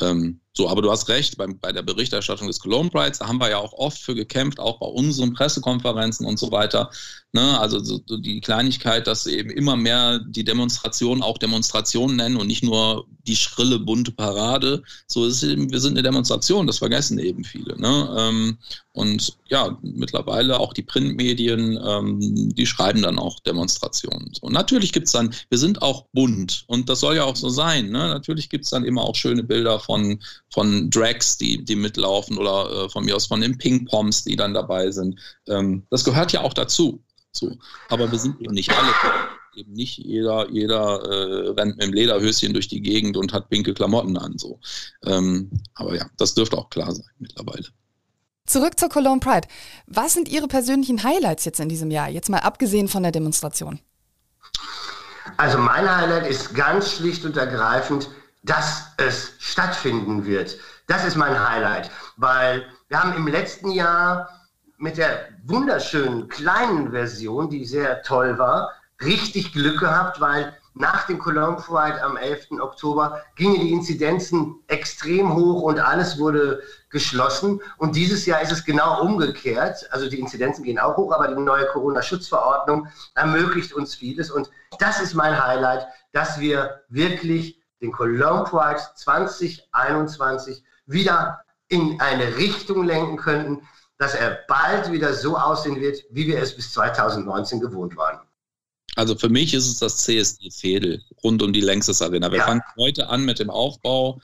Ähm, 0.00 0.40
so, 0.58 0.68
aber 0.68 0.82
du 0.82 0.90
hast 0.90 1.08
recht, 1.08 1.36
bei, 1.36 1.46
bei 1.46 1.70
der 1.70 1.82
Berichterstattung 1.82 2.48
des 2.48 2.58
Cologne 2.58 2.90
Prides, 2.90 3.20
da 3.20 3.28
haben 3.28 3.40
wir 3.40 3.48
ja 3.48 3.58
auch 3.58 3.72
oft 3.74 3.98
für 3.98 4.16
gekämpft, 4.16 4.58
auch 4.58 4.80
bei 4.80 4.86
unseren 4.86 5.32
Pressekonferenzen 5.32 6.26
und 6.26 6.36
so 6.36 6.50
weiter. 6.50 6.90
Ne? 7.32 7.60
Also 7.60 7.78
so, 7.78 7.98
die 7.98 8.40
Kleinigkeit, 8.40 9.06
dass 9.06 9.28
eben 9.28 9.50
immer 9.50 9.76
mehr 9.76 10.18
die 10.18 10.42
Demonstrationen 10.42 11.22
auch 11.22 11.38
Demonstrationen 11.38 12.16
nennen 12.16 12.36
und 12.36 12.48
nicht 12.48 12.64
nur 12.64 13.06
die 13.28 13.36
schrille, 13.36 13.78
bunte 13.78 14.10
Parade. 14.10 14.82
So 15.06 15.26
ist 15.26 15.44
eben, 15.44 15.70
wir 15.70 15.78
sind 15.78 15.92
eine 15.92 16.02
Demonstration, 16.02 16.66
das 16.66 16.78
vergessen 16.78 17.20
eben 17.20 17.44
viele. 17.44 17.78
Ne? 17.78 18.16
Ähm, 18.18 18.58
und 18.94 19.36
ja, 19.46 19.78
mittlerweile 19.82 20.58
auch 20.58 20.72
die 20.72 20.82
Printmedien, 20.82 21.78
ähm, 21.86 22.52
die 22.52 22.66
schreiben 22.66 23.02
dann 23.02 23.20
auch 23.20 23.38
Demonstrationen. 23.40 24.32
So, 24.32 24.48
natürlich 24.48 24.92
gibt 24.92 25.06
es 25.06 25.12
dann, 25.12 25.32
wir 25.50 25.58
sind 25.58 25.82
auch 25.82 26.06
bunt 26.12 26.64
und 26.66 26.88
das 26.88 26.98
soll 26.98 27.14
ja 27.14 27.22
auch 27.22 27.36
so 27.36 27.48
sein. 27.48 27.90
Ne? 27.90 28.08
Natürlich 28.08 28.48
gibt 28.48 28.64
es 28.64 28.70
dann 28.70 28.84
immer 28.84 29.02
auch 29.02 29.14
schöne 29.14 29.44
Bilder 29.48 29.80
von, 29.80 30.22
von 30.52 30.90
Drags, 30.90 31.38
die, 31.38 31.64
die 31.64 31.74
mitlaufen 31.74 32.38
oder 32.38 32.84
äh, 32.84 32.88
von 32.88 33.04
mir 33.04 33.16
aus 33.16 33.26
von 33.26 33.40
den 33.40 33.58
Ping-Poms, 33.58 34.24
die 34.24 34.36
dann 34.36 34.54
dabei 34.54 34.90
sind. 34.90 35.18
Ähm, 35.48 35.86
das 35.90 36.04
gehört 36.04 36.32
ja 36.32 36.42
auch 36.42 36.54
dazu. 36.54 37.02
So. 37.32 37.56
Aber 37.88 38.10
wir 38.10 38.18
sind 38.18 38.40
eben 38.40 38.54
nicht 38.54 38.70
alle. 38.70 38.92
Eben 39.56 39.72
nicht 39.72 39.98
jeder, 39.98 40.48
jeder 40.50 41.02
äh, 41.02 41.48
rennt 41.50 41.78
mit 41.78 41.82
dem 41.82 41.92
Lederhöschen 41.92 42.52
durch 42.52 42.68
die 42.68 42.80
Gegend 42.80 43.16
und 43.16 43.32
hat 43.32 43.48
pinke 43.48 43.74
Klamotten 43.74 44.16
an. 44.16 44.38
So. 44.38 44.60
Ähm, 45.04 45.50
aber 45.74 45.96
ja, 45.96 46.06
das 46.16 46.34
dürfte 46.34 46.56
auch 46.56 46.70
klar 46.70 46.92
sein 46.92 47.06
mittlerweile. 47.18 47.66
Zurück 48.46 48.78
zur 48.78 48.88
Cologne 48.88 49.20
Pride. 49.20 49.46
Was 49.86 50.14
sind 50.14 50.28
Ihre 50.28 50.48
persönlichen 50.48 51.02
Highlights 51.02 51.44
jetzt 51.44 51.60
in 51.60 51.68
diesem 51.68 51.90
Jahr? 51.90 52.08
Jetzt 52.08 52.30
mal 52.30 52.38
abgesehen 52.38 52.88
von 52.88 53.02
der 53.02 53.12
Demonstration. 53.12 53.80
Also 55.36 55.58
mein 55.58 55.88
Highlight 55.88 56.26
ist 56.26 56.54
ganz 56.54 56.92
schlicht 56.92 57.24
und 57.24 57.36
ergreifend, 57.36 58.08
dass 58.48 58.92
es 58.96 59.34
stattfinden 59.38 60.24
wird. 60.24 60.58
Das 60.86 61.04
ist 61.04 61.16
mein 61.16 61.38
Highlight, 61.48 61.90
weil 62.16 62.66
wir 62.88 63.02
haben 63.02 63.14
im 63.14 63.28
letzten 63.28 63.70
Jahr 63.70 64.28
mit 64.78 64.96
der 64.96 65.28
wunderschönen 65.44 66.28
kleinen 66.28 66.90
Version, 66.92 67.50
die 67.50 67.64
sehr 67.66 68.02
toll 68.02 68.38
war, 68.38 68.72
richtig 69.02 69.52
Glück 69.52 69.80
gehabt, 69.80 70.20
weil 70.20 70.56
nach 70.74 71.06
dem 71.06 71.18
Cologne 71.18 71.56
Pride 71.56 72.00
am 72.02 72.16
11. 72.16 72.52
Oktober 72.60 73.20
gingen 73.34 73.60
die 73.60 73.72
Inzidenzen 73.72 74.60
extrem 74.68 75.34
hoch 75.34 75.62
und 75.62 75.80
alles 75.80 76.18
wurde 76.18 76.62
geschlossen. 76.88 77.60
Und 77.78 77.96
dieses 77.96 78.26
Jahr 78.26 78.40
ist 78.40 78.52
es 78.52 78.64
genau 78.64 79.02
umgekehrt. 79.02 79.88
Also 79.90 80.08
die 80.08 80.20
Inzidenzen 80.20 80.62
gehen 80.62 80.78
auch 80.78 80.96
hoch, 80.96 81.12
aber 81.12 81.28
die 81.28 81.40
neue 81.40 81.66
Corona-Schutzverordnung 81.66 82.86
ermöglicht 83.14 83.72
uns 83.72 83.96
vieles. 83.96 84.30
Und 84.30 84.50
das 84.78 85.00
ist 85.00 85.14
mein 85.14 85.44
Highlight, 85.44 85.86
dass 86.12 86.38
wir 86.38 86.82
wirklich 86.88 87.57
den 87.80 87.92
Cologne 87.92 88.44
Pride 88.44 88.80
2021 88.96 90.62
wieder 90.86 91.40
in 91.68 92.00
eine 92.00 92.36
Richtung 92.36 92.84
lenken 92.84 93.16
könnten, 93.16 93.62
dass 93.98 94.14
er 94.14 94.38
bald 94.48 94.90
wieder 94.92 95.12
so 95.14 95.36
aussehen 95.36 95.80
wird, 95.80 96.04
wie 96.10 96.26
wir 96.26 96.40
es 96.40 96.54
bis 96.54 96.72
2019 96.72 97.60
gewohnt 97.60 97.96
waren. 97.96 98.20
Also 98.96 99.14
für 99.14 99.28
mich 99.28 99.54
ist 99.54 99.66
es 99.66 99.78
das 99.78 99.98
CSD-Fädel 99.98 101.02
rund 101.22 101.42
um 101.42 101.52
die 101.52 101.60
Längstes 101.60 102.02
Arena. 102.02 102.30
Wir 102.32 102.38
ja. 102.38 102.46
fangen 102.46 102.62
heute 102.76 103.08
an 103.08 103.24
mit 103.24 103.38
dem 103.38 103.50
Aufbau 103.50 104.20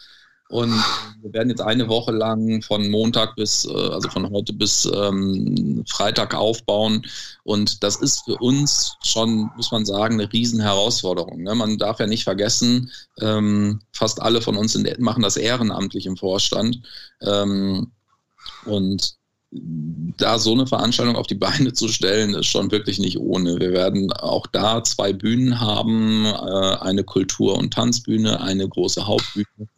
und 0.54 0.72
wir 1.20 1.32
werden 1.32 1.48
jetzt 1.48 1.62
eine 1.62 1.88
Woche 1.88 2.12
lang 2.12 2.62
von 2.62 2.88
Montag 2.88 3.34
bis, 3.34 3.64
äh, 3.64 3.72
also 3.72 4.08
von 4.08 4.30
heute 4.30 4.52
bis 4.52 4.88
ähm, 4.94 5.84
Freitag 5.88 6.32
aufbauen. 6.32 7.04
Und 7.42 7.82
das 7.82 7.96
ist 7.96 8.22
für 8.24 8.36
uns 8.36 8.94
schon, 9.02 9.50
muss 9.56 9.72
man 9.72 9.84
sagen, 9.84 10.14
eine 10.14 10.32
Riesenherausforderung. 10.32 11.42
Ne? 11.42 11.56
Man 11.56 11.76
darf 11.78 11.98
ja 11.98 12.06
nicht 12.06 12.22
vergessen, 12.22 12.88
ähm, 13.20 13.80
fast 13.92 14.22
alle 14.22 14.40
von 14.40 14.56
uns 14.56 14.74
sind, 14.74 15.00
machen 15.00 15.24
das 15.24 15.36
ehrenamtlich 15.36 16.06
im 16.06 16.16
Vorstand. 16.16 16.82
Ähm, 17.20 17.90
und 18.64 19.16
da 20.16 20.38
so 20.38 20.52
eine 20.52 20.66
Veranstaltung 20.66 21.16
auf 21.16 21.26
die 21.26 21.34
Beine 21.34 21.72
zu 21.72 21.88
stellen, 21.88 22.34
ist 22.34 22.46
schon 22.46 22.70
wirklich 22.70 22.98
nicht 22.98 23.18
ohne. 23.18 23.60
Wir 23.60 23.72
werden 23.72 24.12
auch 24.12 24.46
da 24.48 24.82
zwei 24.82 25.12
Bühnen 25.12 25.60
haben, 25.60 26.24
äh, 26.26 26.76
eine 26.80 27.04
Kultur- 27.04 27.56
und 27.56 27.72
Tanzbühne, 27.72 28.40
eine 28.40 28.68
große 28.68 29.06
Hauptbühne. 29.06 29.68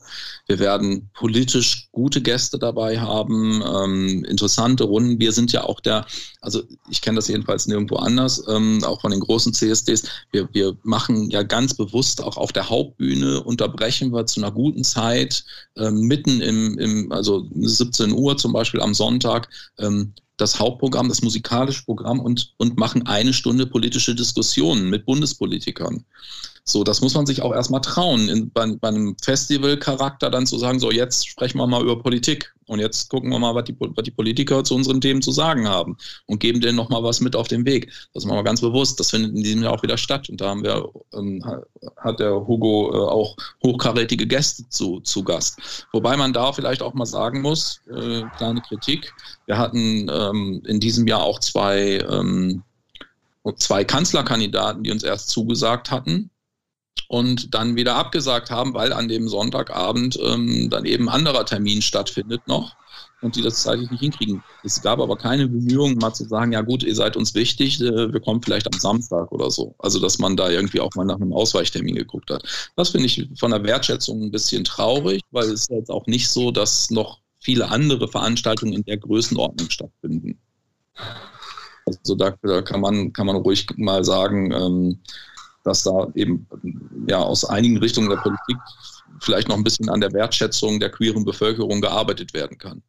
Wir 0.47 0.61
werden 0.61 1.11
politisch 1.13 1.89
gute 1.91 2.23
Gäste 2.23 2.59
dabei 2.59 3.01
haben, 3.01 3.63
ähm, 3.67 4.25
interessante 4.25 4.85
Runden. 4.85 5.19
Wir 5.19 5.33
sind 5.33 5.53
ja 5.53 5.65
auch 5.65 5.81
der, 5.81 6.07
also 6.41 6.63
ich 6.89 7.01
kenne 7.01 7.17
das 7.17 7.29
jedenfalls 7.29 7.67
nirgendwo 7.67 7.97
anders, 7.97 8.43
ähm, 8.49 8.83
auch 8.85 9.01
von 9.01 9.11
den 9.11 9.21
großen 9.21 9.53
CSDs. 9.53 10.05
Wir, 10.31 10.49
wir 10.53 10.77
machen 10.85 11.31
ja 11.31 11.43
ganz 11.43 11.75
bewusst 11.75 12.23
auch 12.23 12.37
auf 12.37 12.53
der 12.53 12.71
Hauptbühne, 12.71 13.43
unterbrechen 13.43 14.13
wir 14.13 14.27
zu 14.27 14.41
einer 14.41 14.53
guten 14.53 14.85
Zeit, 14.85 15.45
äh, 15.77 15.91
mitten 15.91 16.41
im, 16.41 16.79
im, 16.79 17.13
also 17.13 17.49
17 17.55 18.13
Uhr 18.13 18.37
zum 18.37 18.53
Beispiel 18.53 18.81
am 18.81 18.95
Sonntag, 18.95 19.49
ähm, 19.79 20.15
das 20.37 20.59
Hauptprogramm, 20.59 21.09
das 21.09 21.23
musikalische 21.23 21.85
Programm 21.85 22.21
und, 22.21 22.55
und 22.59 22.77
machen 22.77 23.07
eine 23.07 23.33
Stunde 23.33 23.67
politische 23.67 24.15
Diskussionen 24.15 24.91
mit 24.91 25.07
Bundespolitikern. 25.07 26.05
So, 26.69 26.83
das 26.83 27.01
muss 27.01 27.15
man 27.15 27.27
sich 27.27 27.43
auch 27.43 27.55
erstmal 27.55 27.81
trauen, 27.81 28.29
in, 28.29 28.51
bei, 28.51 28.67
bei 28.81 28.89
einem 28.89 29.17
Festivalcharakter 29.23 30.31
dann 30.31 30.47
zu 30.47 30.59
sagen, 30.59 30.81
so 30.81 30.91
jetzt 30.91 31.29
sprechen 31.29 31.59
wir 31.59 31.67
mal 31.69 31.81
über 31.81 32.03
Politik 32.03 32.53
und 32.67 32.81
jetzt 32.81 33.09
gucken 33.09 33.31
wir 33.31 33.39
mal, 33.39 33.55
was 33.55 33.65
die, 33.65 33.77
was 33.79 34.03
die 34.03 34.11
Politiker 34.11 34.65
zu 34.65 34.75
unseren 34.75 35.01
Themen 35.01 35.23
zu 35.23 35.31
sagen 35.31 35.69
haben 35.69 35.97
und 36.27 36.41
geben 36.41 36.61
denen 36.61 36.75
nochmal 36.75 37.05
was 37.05 37.21
mit 37.21 37.37
auf 37.37 37.47
den 37.47 37.65
Weg. 37.65 37.93
Das 38.15 38.25
machen 38.25 38.39
wir 38.39 38.43
ganz 38.43 38.61
bewusst. 38.61 38.99
Das 38.99 39.11
findet 39.11 39.37
in 39.37 39.45
diesem 39.45 39.63
Jahr 39.63 39.75
auch 39.75 39.85
wieder 39.85 39.97
statt. 39.97 40.29
Und 40.29 40.41
da 40.41 40.49
haben 40.49 40.65
wir, 40.65 40.89
ähm, 41.15 41.41
hat 41.99 42.19
der 42.19 42.35
Hugo 42.35 42.91
äh, 42.93 43.11
auch 43.13 43.37
hochkarätige 43.63 44.27
Gäste 44.27 44.69
zu, 44.69 44.99
zu 44.99 45.23
Gast. 45.23 45.87
Wobei 45.93 46.17
man 46.17 46.33
da 46.33 46.53
vielleicht 46.53 46.83
auch 46.83 46.95
mal 46.95 47.07
sagen 47.07 47.43
muss, 47.43 47.81
äh, 47.95 48.23
kleine 48.39 48.61
Kritik, 48.63 49.15
wir 49.47 49.57
hatten 49.57 50.11
ähm, 50.13 50.63
in 50.67 50.81
diesem 50.81 51.07
Jahr 51.07 51.23
auch 51.23 51.39
zwei, 51.39 52.05
ähm, 52.11 52.65
zwei 53.55 53.85
Kanzlerkandidaten, 53.85 54.83
die 54.83 54.91
uns 54.91 55.05
erst 55.05 55.29
zugesagt 55.29 55.93
hatten 55.93 56.29
und 57.09 57.55
dann 57.55 57.77
wieder 57.77 57.97
abgesagt 57.97 58.51
haben, 58.51 58.75
weil 58.75 58.93
an 58.93 59.09
dem 59.09 59.29
Sonntagabend 59.29 60.19
ähm, 60.23 60.71
dann 60.71 60.85
eben 60.85 61.09
anderer 61.09 61.47
Termin 61.47 61.83
stattfindet 61.83 62.47
noch 62.47 62.75
und 63.23 63.37
die 63.37 63.43
das 63.43 63.63
zeitlich 63.63 63.91
nicht 63.91 64.01
hinkriegen. 64.01 64.43
Es 64.63 64.83
gab 64.83 65.01
aber 65.01 65.17
keine 65.17 65.49
Bemühungen, 65.49 65.99
mal 65.99 66.13
zu 66.13 66.25
sagen, 66.25 66.53
ja 66.53 66.61
gut, 66.61 66.83
ihr 66.83 66.95
seid 66.95 67.17
uns 67.17 67.35
wichtig, 67.35 67.81
äh, 67.81 68.13
wir 68.13 68.21
kommen 68.21 68.43
vielleicht 68.43 68.73
am 68.73 68.79
Samstag 68.79 69.33
oder 69.33 69.51
so. 69.51 69.75
Also 69.79 70.01
dass 70.01 70.19
man 70.19 70.37
da 70.37 70.51
irgendwie 70.51 70.81
auch 70.81 70.95
mal 70.95 71.05
nach 71.05 71.17
einem 71.17 71.33
Ausweichtermin 71.33 71.95
geguckt 71.95 72.31
hat. 72.31 72.45
Das 72.77 72.91
finde 72.91 73.07
ich 73.07 73.29
von 73.39 73.51
der 73.51 73.65
Wertschätzung 73.65 74.23
ein 74.23 74.31
bisschen 74.31 74.65
traurig, 74.65 75.23
weil 75.31 75.45
es 75.45 75.63
ist 75.63 75.71
jetzt 75.71 75.91
auch 75.91 76.07
nicht 76.07 76.29
so, 76.29 76.51
dass 76.51 76.91
noch 76.91 77.21
viele 77.41 77.69
andere 77.69 78.09
Veranstaltungen 78.09 78.73
in 78.73 78.85
der 78.85 78.99
Größenordnung 78.99 79.71
stattfinden. 79.71 80.39
Also 81.87 82.17
da, 82.17 82.35
da 82.43 82.63
kann 82.63 82.81
man 82.81 83.13
kann 83.13 83.27
man 83.27 83.37
ruhig 83.37 83.67
mal 83.77 84.03
sagen, 84.05 84.53
ähm, 84.53 85.01
dass 85.67 85.83
da 85.83 86.09
eben 86.15 86.47
ja 87.09 87.19
aus 87.19 87.45
einigen 87.45 87.79
Richtungen 87.79 88.09
der 88.09 88.17
Politik 88.17 88.57
vielleicht 89.21 89.49
noch 89.49 89.57
ein 89.57 89.65
bisschen 89.65 89.89
an 89.89 90.01
der 90.01 90.13
Wertschätzung 90.13 90.79
der 90.79 90.91
queeren 90.91 91.25
Bevölkerung 91.25 91.81
gearbeitet 91.81 92.35
werden 92.35 92.59
kann. 92.59 92.83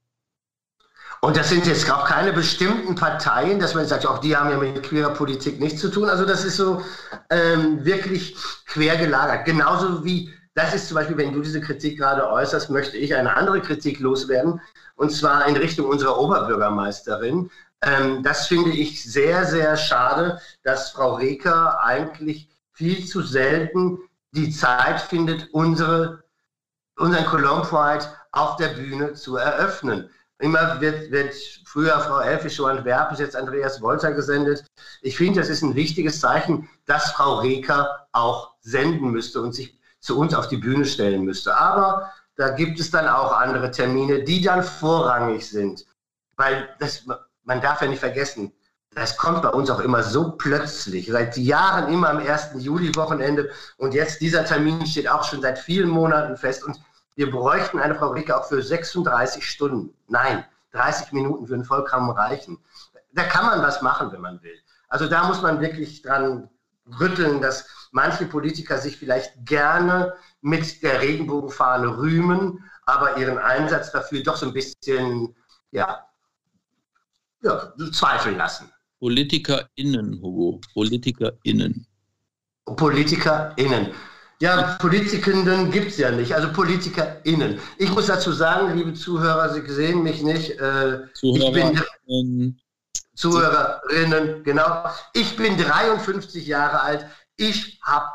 Und 1.22 1.36
das 1.36 1.50
sind 1.50 1.66
jetzt 1.66 1.90
auch 1.90 2.06
keine 2.06 2.32
bestimmten 2.32 2.94
Parteien, 2.94 3.60
dass 3.60 3.74
man 3.74 3.88
sagt, 3.88 4.06
auch 4.06 4.20
die 4.20 4.38
haben 4.38 4.52
ja 4.52 4.58
mit 4.58 4.84
queerer 4.84 5.10
Politik 5.10 5.60
nichts 5.60 5.82
zu 5.82 5.90
tun. 5.90 6.10
Also 6.10 6.26
das 6.26 6.46
ist 6.46 6.58
so 6.58 6.84
ähm, 7.32 7.84
wirklich 7.84 8.36
quer 8.68 8.98
gelagert. 8.98 9.46
Genauso 9.46 10.06
wie, 10.06 10.32
das 10.54 10.76
ist 10.76 10.88
zum 10.88 10.96
Beispiel, 10.96 11.18
wenn 11.18 11.34
du 11.34 11.42
diese 11.42 11.60
Kritik 11.60 11.98
gerade 11.98 12.30
äußerst, 12.30 12.70
möchte 12.70 12.98
ich 12.98 13.16
eine 13.16 13.36
andere 13.36 13.62
Kritik 13.62 14.00
loswerden. 14.00 14.62
Und 14.96 15.12
zwar 15.12 15.48
in 15.48 15.58
Richtung 15.58 15.88
unserer 15.88 16.20
Oberbürgermeisterin. 16.20 17.50
Ähm, 17.82 18.22
das 18.22 18.46
finde 18.46 18.72
ich 18.72 19.04
sehr, 19.04 19.46
sehr 19.46 19.76
schade, 19.76 20.40
dass 20.64 20.92
Frau 20.92 21.16
Reker 21.16 21.84
eigentlich 21.84 22.48
viel 22.78 23.06
zu 23.08 23.24
selten 23.24 23.98
die 24.34 24.52
Zeit 24.52 25.02
findet, 25.02 25.50
unsere, 25.52 26.24
unseren 26.96 27.26
Pride 27.26 28.06
auf 28.32 28.56
der 28.58 28.70
Bühne 28.70 29.14
zu 29.14 29.38
eröffnen. 29.38 30.10
Immer 30.38 30.80
wird, 30.80 31.10
wird 31.10 31.34
früher 31.66 32.00
Frau 32.00 32.20
Elfisch 32.20 32.60
und 32.60 32.86
Werpes, 32.86 33.18
jetzt 33.18 33.36
Andreas 33.36 33.82
Wolter 33.82 34.12
gesendet. 34.12 34.64
Ich 35.02 35.18
finde, 35.18 35.40
das 35.40 35.50
ist 35.50 35.64
ein 35.64 35.74
wichtiges 35.74 36.20
Zeichen, 36.20 36.70
dass 36.86 37.14
Frau 37.14 37.40
Reker 37.40 38.08
auch 38.12 38.54
senden 38.62 39.10
müsste 39.10 39.42
und 39.42 39.56
sich 39.56 39.80
zu 40.00 40.20
uns 40.20 40.36
auf 40.36 40.48
die 40.48 40.58
Bühne 40.58 40.86
stellen 40.86 41.24
müsste. 41.24 41.58
Aber 41.58 42.12
da 42.36 42.50
gibt 42.50 42.80
es 42.80 42.92
dann 42.92 43.08
auch 43.08 43.32
andere 43.32 43.72
Termine, 43.72 44.24
die 44.24 44.42
dann 44.42 44.62
vorrangig 44.62 45.50
sind. 45.50 45.88
Weil 46.36 46.70
das, 46.78 47.08
man 47.44 47.62
darf 47.62 47.82
ja 47.82 47.88
nicht 47.88 48.00
vergessen, 48.00 48.54
das 48.98 49.16
kommt 49.16 49.44
bei 49.44 49.50
uns 49.50 49.70
auch 49.70 49.80
immer 49.80 50.02
so 50.02 50.32
plötzlich. 50.32 51.08
Seit 51.12 51.38
Jahren 51.38 51.94
immer 51.94 52.10
am 52.10 52.18
1. 52.18 52.50
Juli-Wochenende. 52.56 53.52
Und 53.78 53.94
jetzt 53.94 54.22
dieser 54.22 54.44
Termin 54.44 54.88
steht 54.88 55.08
auch 55.08 55.24
schon 55.24 55.40
seit 55.44 55.60
vielen 55.60 55.88
Monaten 55.88 56.36
fest. 56.36 56.64
Und 56.64 56.82
wir 57.16 57.30
bräuchten 57.30 57.80
eine 57.80 57.94
Frau 57.94 58.10
Ricke 58.10 58.36
auch 58.36 58.46
für 58.46 58.60
36 58.60 59.48
Stunden. 59.48 59.94
Nein, 60.08 60.44
30 60.72 61.12
Minuten 61.12 61.48
würden 61.48 61.64
vollkommen 61.64 62.10
reichen. 62.10 62.58
Da 63.14 63.24
kann 63.24 63.46
man 63.46 63.62
was 63.62 63.84
machen, 63.84 64.12
wenn 64.12 64.22
man 64.22 64.42
will. 64.42 64.58
Also 64.88 65.08
da 65.08 65.28
muss 65.28 65.44
man 65.44 65.62
wirklich 65.62 66.02
dran 66.02 66.50
rütteln, 67.00 67.40
dass 67.40 67.68
manche 67.92 68.26
Politiker 68.26 68.80
sich 68.80 68.98
vielleicht 68.98 69.46
gerne 69.46 70.16
mit 70.42 70.82
der 70.82 71.02
Regenbogenfahne 71.02 72.00
rühmen, 72.00 72.64
aber 72.88 73.18
ihren 73.18 73.38
Einsatz 73.38 73.92
dafür 73.92 74.24
doch 74.24 74.38
so 74.38 74.48
ein 74.48 74.54
bisschen 74.54 75.36
ja, 75.70 76.04
ja, 77.44 77.74
zweifeln 77.92 78.38
lassen. 78.38 78.72
PolitikerInnen, 79.00 80.22
Hugo. 80.22 80.60
PolitikerInnen. 80.74 81.86
PolitikerInnen. 82.66 83.88
Ja, 84.40 84.78
Politikenden 84.80 85.72
gibt 85.72 85.92
es 85.92 85.98
ja 85.98 86.12
nicht, 86.12 86.34
also 86.34 86.52
PolitikerInnen. 86.54 87.60
Ich 87.78 87.90
muss 87.90 88.06
dazu 88.06 88.32
sagen, 88.32 88.78
liebe 88.78 88.94
Zuhörer, 88.94 89.50
Sie 89.50 89.62
sehen 89.72 90.04
mich 90.04 90.22
nicht. 90.22 90.52
Äh, 90.60 91.12
Zuhörerinnen. 91.14 92.62
Zuhörerinnen, 93.16 94.44
genau. 94.44 94.90
Ich 95.14 95.36
bin 95.36 95.58
53 95.58 96.46
Jahre 96.46 96.82
alt. 96.82 97.08
Ich 97.36 97.80
habe 97.82 98.06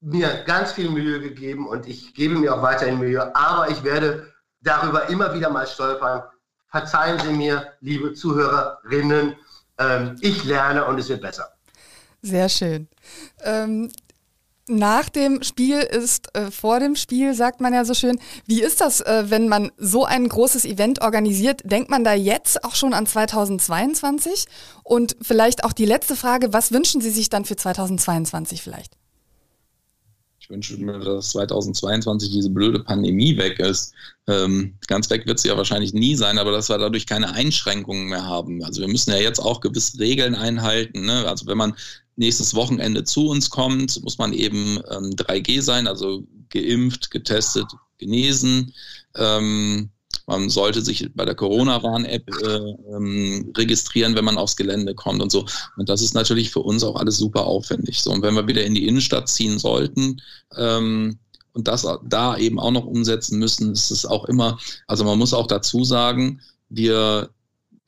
mir 0.00 0.44
ganz 0.46 0.72
viel 0.72 0.88
Mühe 0.88 1.20
gegeben 1.20 1.66
und 1.66 1.88
ich 1.88 2.14
gebe 2.14 2.36
mir 2.36 2.54
auch 2.54 2.62
weiterhin 2.62 2.98
Mühe, 2.98 3.34
aber 3.34 3.68
ich 3.70 3.82
werde 3.82 4.32
darüber 4.60 5.08
immer 5.08 5.34
wieder 5.34 5.50
mal 5.50 5.66
stolpern. 5.66 6.22
Verzeihen 6.68 7.18
Sie 7.18 7.32
mir, 7.32 7.72
liebe 7.80 8.12
Zuhörerinnen, 8.12 9.34
ähm, 9.78 10.16
ich 10.20 10.44
lerne 10.44 10.84
und 10.86 10.98
es 10.98 11.08
wird 11.08 11.22
besser. 11.22 11.52
Sehr 12.22 12.48
schön. 12.48 12.88
Ähm, 13.44 13.90
nach 14.68 15.08
dem 15.08 15.44
Spiel 15.44 15.78
ist 15.78 16.34
äh, 16.34 16.50
vor 16.50 16.80
dem 16.80 16.96
Spiel, 16.96 17.34
sagt 17.34 17.60
man 17.60 17.72
ja 17.72 17.84
so 17.84 17.94
schön. 17.94 18.18
Wie 18.46 18.62
ist 18.62 18.80
das, 18.80 19.00
äh, 19.00 19.24
wenn 19.28 19.48
man 19.48 19.70
so 19.76 20.04
ein 20.04 20.28
großes 20.28 20.64
Event 20.64 21.02
organisiert? 21.02 21.62
Denkt 21.64 21.88
man 21.88 22.02
da 22.02 22.14
jetzt 22.14 22.64
auch 22.64 22.74
schon 22.74 22.92
an 22.92 23.06
2022? 23.06 24.46
Und 24.82 25.16
vielleicht 25.22 25.62
auch 25.62 25.72
die 25.72 25.84
letzte 25.84 26.16
Frage, 26.16 26.52
was 26.52 26.72
wünschen 26.72 27.00
Sie 27.00 27.10
sich 27.10 27.28
dann 27.28 27.44
für 27.44 27.54
2022 27.54 28.60
vielleicht? 28.60 28.96
Ich 30.46 30.50
wünsche 30.50 30.76
mir, 30.76 31.00
dass 31.00 31.30
2022 31.30 32.30
diese 32.30 32.50
blöde 32.50 32.78
Pandemie 32.78 33.36
weg 33.36 33.58
ist. 33.58 33.92
Ähm, 34.28 34.74
ganz 34.86 35.10
weg 35.10 35.26
wird 35.26 35.40
sie 35.40 35.48
ja 35.48 35.56
wahrscheinlich 35.56 35.92
nie 35.92 36.14
sein, 36.14 36.38
aber 36.38 36.52
dass 36.52 36.68
wir 36.68 36.78
dadurch 36.78 37.04
keine 37.04 37.32
Einschränkungen 37.32 38.06
mehr 38.06 38.24
haben. 38.24 38.62
Also 38.62 38.80
wir 38.80 38.86
müssen 38.86 39.10
ja 39.10 39.16
jetzt 39.16 39.40
auch 39.40 39.60
gewisse 39.60 39.98
Regeln 39.98 40.36
einhalten. 40.36 41.04
Ne? 41.04 41.26
Also 41.26 41.48
wenn 41.48 41.58
man 41.58 41.74
nächstes 42.14 42.54
Wochenende 42.54 43.02
zu 43.02 43.28
uns 43.28 43.50
kommt, 43.50 44.00
muss 44.04 44.18
man 44.18 44.32
eben 44.32 44.78
ähm, 44.88 45.10
3G 45.16 45.62
sein, 45.62 45.88
also 45.88 46.22
geimpft, 46.50 47.10
getestet, 47.10 47.66
genesen. 47.98 48.72
Ähm, 49.16 49.90
man 50.26 50.50
sollte 50.50 50.82
sich 50.82 51.08
bei 51.14 51.24
der 51.24 51.34
Corona-Warn-App 51.34 52.28
äh, 52.42 52.94
ähm, 52.94 53.52
registrieren, 53.56 54.14
wenn 54.16 54.24
man 54.24 54.38
aufs 54.38 54.56
Gelände 54.56 54.94
kommt 54.94 55.22
und 55.22 55.30
so. 55.30 55.46
Und 55.76 55.88
das 55.88 56.02
ist 56.02 56.14
natürlich 56.14 56.50
für 56.50 56.60
uns 56.60 56.82
auch 56.82 56.96
alles 56.96 57.16
super 57.16 57.46
aufwendig. 57.46 58.02
So, 58.02 58.10
und 58.10 58.22
wenn 58.22 58.34
wir 58.34 58.48
wieder 58.48 58.64
in 58.64 58.74
die 58.74 58.86
Innenstadt 58.86 59.28
ziehen 59.28 59.58
sollten, 59.58 60.20
ähm, 60.56 61.18
und 61.52 61.68
das 61.68 61.86
da 62.04 62.36
eben 62.36 62.58
auch 62.58 62.70
noch 62.70 62.84
umsetzen 62.84 63.38
müssen, 63.38 63.72
ist 63.72 63.90
es 63.90 64.04
auch 64.04 64.26
immer, 64.26 64.58
also 64.86 65.04
man 65.04 65.18
muss 65.18 65.32
auch 65.32 65.46
dazu 65.46 65.84
sagen, 65.84 66.42
wir 66.68 67.30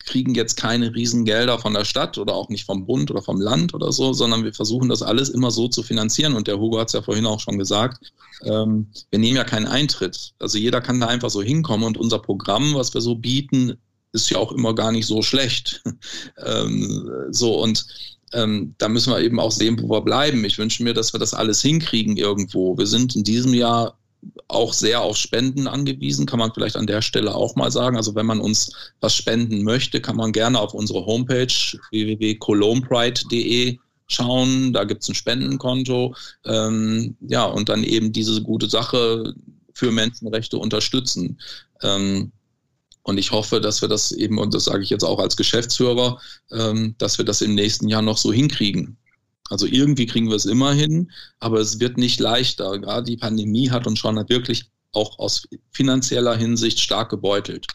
kriegen 0.05 0.35
jetzt 0.35 0.57
keine 0.57 0.95
Riesengelder 0.95 1.59
von 1.59 1.75
der 1.75 1.85
Stadt 1.85 2.19
oder 2.19 2.35
auch 2.35 2.49
nicht 2.49 2.65
vom 2.65 2.87
Bund 2.87 3.11
oder 3.11 3.23
vom 3.23 3.41
Land 3.41 3.75
oder 3.75 3.93
so, 3.93 4.13
sondern 4.13 4.45
wir 4.45 4.55
versuchen 4.55 4.89
das 4.89 5.03
alles 5.03 5.29
immer 5.29 5.51
so 5.51 5.69
zu 5.69 5.83
finanzieren. 5.83 6.35
Und 6.35 6.49
der 6.49 6.59
Hugo 6.59 6.79
hat 6.79 6.89
es 6.89 6.95
ja 6.95 7.03
vorhin 7.03 7.27
auch 7.27 7.41
schon 7.41 7.59
gesagt, 7.59 8.13
ähm, 8.45 8.89
wir 9.11 9.19
nehmen 9.19 9.37
ja 9.37 9.45
keinen 9.45 9.67
Eintritt. 9.67 10.35
Also 10.39 10.59
jeder 10.59 10.81
kann 10.81 11.01
da 11.01 11.07
einfach 11.07 11.31
so 11.31 11.43
hinkommen 11.43 11.87
und 11.87 11.99
unser 11.99 12.19
Programm, 12.19 12.75
was 12.75 12.95
wir 12.95 13.01
so 13.01 13.17
bieten, 13.17 13.77
ist 14.13 14.31
ja 14.31 14.39
auch 14.39 14.53
immer 14.53 14.75
gar 14.75 14.93
nicht 14.93 15.07
so 15.07 15.23
schlecht. 15.23 15.83
ähm, 16.45 17.11
so 17.31 17.63
und 17.63 17.87
ähm, 18.33 18.75
da 18.79 18.89
müssen 18.89 19.13
wir 19.13 19.21
eben 19.21 19.41
auch 19.41 19.53
sehen, 19.53 19.81
wo 19.83 19.91
wir 19.91 20.03
bleiben. 20.03 20.45
Ich 20.45 20.59
wünsche 20.59 20.83
mir, 20.83 20.95
dass 20.95 21.13
wir 21.13 21.21
das 21.21 21.35
alles 21.35 21.63
hinkriegen 21.63 22.17
irgendwo. 22.17 22.77
Wir 22.77 22.87
sind 22.87 23.17
in 23.17 23.25
diesem 23.25 23.55
Jahr 23.55 23.99
auch 24.49 24.73
sehr 24.73 25.03
auf 25.03 25.17
Spenden 25.17 25.69
angewiesen, 25.69 26.27
kann 26.27 26.39
man 26.39 26.53
vielleicht 26.53 26.77
an 26.77 26.87
der 26.87 27.03
Stelle 27.03 27.35
auch 27.35 27.55
mal 27.57 27.71
sagen. 27.71 27.97
Also 27.97 28.15
wenn 28.15 28.27
man 28.27 28.41
uns 28.41 28.73
was 29.01 29.15
spenden 29.15 29.63
möchte, 29.63 30.01
kann 30.01 30.17
man 30.17 30.33
gerne 30.33 30.61
auf 30.61 30.75
unsere 30.75 31.05
Homepage 31.05 31.53
www.colompride.de 31.91 33.79
schauen. 34.07 34.73
Da 34.73 34.85
gibt 34.85 35.03
es 35.03 35.09
ein 35.09 35.15
Spendenkonto. 35.15 36.15
Ähm, 36.45 37.17
ja, 37.21 37.45
und 37.45 37.69
dann 37.69 37.85
eben 37.85 38.13
diese 38.13 38.43
gute 38.43 38.69
Sache 38.69 39.35
für 39.75 39.93
Menschenrechte 39.93 40.59
unterstützen. 40.59 41.39
Ähm, 41.83 42.33
und 43.03 43.17
ich 43.19 43.31
hoffe, 43.31 43.61
dass 43.61 43.81
wir 43.81 43.89
das 43.89 44.13
eben, 44.13 44.39
und 44.39 44.53
das 44.53 44.65
sage 44.65 44.83
ich 44.83 44.91
jetzt 44.91 45.05
auch 45.05 45.19
als 45.19 45.37
Geschäftsführer, 45.37 46.21
ähm, 46.51 46.95
dass 46.99 47.17
wir 47.19 47.25
das 47.25 47.41
im 47.41 47.55
nächsten 47.55 47.89
Jahr 47.89 48.03
noch 48.03 48.19
so 48.19 48.33
hinkriegen. 48.33 48.99
Also 49.49 49.67
irgendwie 49.67 50.07
kriegen 50.07 50.29
wir 50.29 50.37
es 50.37 50.45
immer 50.45 50.73
hin, 50.73 51.11
aber 51.41 51.59
es 51.61 51.81
wird 51.81 51.97
nicht 51.97 52.21
leichter. 52.21 52.79
Gerade 52.79 53.05
die 53.05 53.17
Pandemie 53.17 53.71
hat 53.71 53.87
uns 53.87 53.99
schon 53.99 54.17
wirklich 54.29 54.71
auch 54.93 55.19
aus 55.19 55.47
finanzieller 55.73 56.37
Hinsicht 56.37 56.81
stark 56.81 57.11
gebeutelt. 57.11 57.67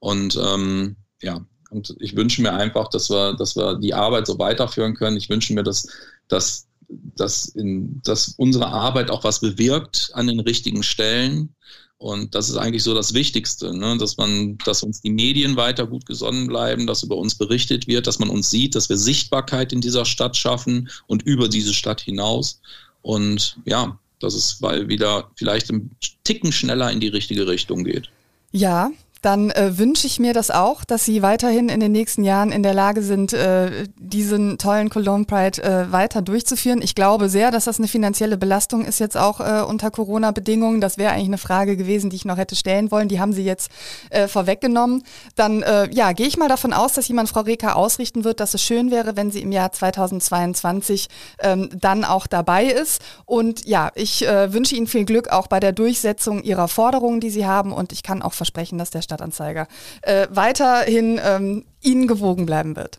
Und 0.00 0.38
ähm, 0.42 0.96
ja, 1.22 1.44
und 1.70 1.96
ich 1.98 2.16
wünsche 2.16 2.42
mir 2.42 2.52
einfach, 2.52 2.88
dass 2.88 3.10
wir, 3.10 3.34
dass 3.34 3.56
wir 3.56 3.78
die 3.78 3.94
Arbeit 3.94 4.26
so 4.26 4.38
weiterführen 4.38 4.94
können. 4.94 5.16
Ich 5.16 5.28
wünsche 5.28 5.52
mir, 5.52 5.62
dass, 5.62 5.88
dass, 6.28 6.68
dass, 6.88 7.46
in, 7.46 8.00
dass 8.04 8.34
unsere 8.36 8.68
Arbeit 8.68 9.10
auch 9.10 9.24
was 9.24 9.40
bewirkt 9.40 10.10
an 10.14 10.28
den 10.28 10.40
richtigen 10.40 10.82
Stellen 10.82 11.54
und 11.98 12.34
das 12.34 12.50
ist 12.50 12.56
eigentlich 12.56 12.82
so 12.82 12.94
das 12.94 13.14
Wichtigste, 13.14 13.76
ne? 13.76 13.96
dass 13.96 14.18
man, 14.18 14.58
dass 14.64 14.82
uns 14.82 15.00
die 15.00 15.10
Medien 15.10 15.56
weiter 15.56 15.86
gut 15.86 16.04
gesonnen 16.04 16.46
bleiben, 16.46 16.86
dass 16.86 17.02
über 17.02 17.16
uns 17.16 17.34
berichtet 17.34 17.86
wird, 17.86 18.06
dass 18.06 18.18
man 18.18 18.28
uns 18.28 18.50
sieht, 18.50 18.74
dass 18.74 18.88
wir 18.88 18.98
Sichtbarkeit 18.98 19.72
in 19.72 19.80
dieser 19.80 20.04
Stadt 20.04 20.36
schaffen 20.36 20.90
und 21.06 21.22
über 21.22 21.48
diese 21.48 21.72
Stadt 21.72 22.02
hinaus. 22.02 22.60
Und 23.00 23.56
ja, 23.64 23.98
dass 24.20 24.34
es 24.34 24.60
weil 24.60 24.88
wieder 24.88 25.30
vielleicht 25.36 25.70
ein 25.70 25.90
Ticken 26.24 26.52
schneller 26.52 26.90
in 26.92 27.00
die 27.00 27.08
richtige 27.08 27.46
Richtung 27.46 27.84
geht. 27.84 28.10
Ja, 28.52 28.90
dann 29.22 29.50
äh, 29.50 29.78
wünsche 29.78 30.06
ich 30.06 30.18
mir 30.18 30.34
das 30.34 30.50
auch, 30.50 30.84
dass 30.84 31.04
Sie 31.04 31.22
weiterhin 31.22 31.68
in 31.68 31.80
den 31.80 31.92
nächsten 31.92 32.22
Jahren 32.22 32.52
in 32.52 32.62
der 32.62 32.74
Lage 32.74 33.02
sind, 33.02 33.32
äh, 33.32 33.86
diesen 33.96 34.58
tollen 34.58 34.90
Cologne 34.90 35.24
Pride 35.24 35.62
äh, 35.62 35.90
weiter 35.90 36.22
durchzuführen. 36.22 36.82
Ich 36.82 36.94
glaube 36.94 37.28
sehr, 37.28 37.50
dass 37.50 37.64
das 37.64 37.78
eine 37.78 37.88
finanzielle 37.88 38.36
Belastung 38.36 38.84
ist 38.84 38.98
jetzt 38.98 39.16
auch 39.16 39.40
äh, 39.40 39.62
unter 39.62 39.90
Corona-Bedingungen. 39.90 40.80
Das 40.80 40.98
wäre 40.98 41.12
eigentlich 41.12 41.28
eine 41.28 41.38
Frage 41.38 41.76
gewesen, 41.76 42.10
die 42.10 42.16
ich 42.16 42.24
noch 42.24 42.36
hätte 42.36 42.56
stellen 42.56 42.90
wollen. 42.90 43.08
Die 43.08 43.20
haben 43.20 43.32
Sie 43.32 43.44
jetzt 43.44 43.70
äh, 44.10 44.28
vorweggenommen. 44.28 45.02
Dann 45.34 45.62
äh, 45.62 45.88
ja, 45.92 46.12
gehe 46.12 46.26
ich 46.26 46.36
mal 46.36 46.48
davon 46.48 46.72
aus, 46.72 46.92
dass 46.92 47.08
jemand 47.08 47.28
Frau 47.28 47.40
Reker 47.40 47.76
ausrichten 47.76 48.24
wird, 48.24 48.40
dass 48.40 48.54
es 48.54 48.62
schön 48.62 48.90
wäre, 48.90 49.16
wenn 49.16 49.30
sie 49.30 49.40
im 49.40 49.52
Jahr 49.52 49.72
2022 49.72 51.08
ähm, 51.40 51.70
dann 51.74 52.04
auch 52.04 52.26
dabei 52.26 52.66
ist. 52.66 53.02
Und 53.24 53.66
ja, 53.66 53.90
ich 53.94 54.20
wünsche 54.20 54.74
Ihnen 54.74 54.86
viel 54.86 55.04
Glück 55.04 55.28
auch 55.28 55.46
bei 55.46 55.60
der 55.60 55.72
Durchsetzung 55.72 56.42
Ihrer 56.42 56.68
Forderungen, 56.68 57.20
die 57.20 57.30
Sie 57.30 57.46
haben. 57.46 57.72
Und 57.72 57.92
ich 57.92 58.02
kann 58.02 58.22
auch 58.22 58.32
versprechen, 58.32 58.78
dass 58.78 58.90
der 58.90 59.02
Stadtanzeiger, 59.06 59.66
äh, 60.02 60.26
weiterhin 60.30 61.18
ähm, 61.22 61.64
Ihnen 61.80 62.06
gewogen 62.06 62.44
bleiben 62.44 62.76
wird. 62.76 62.98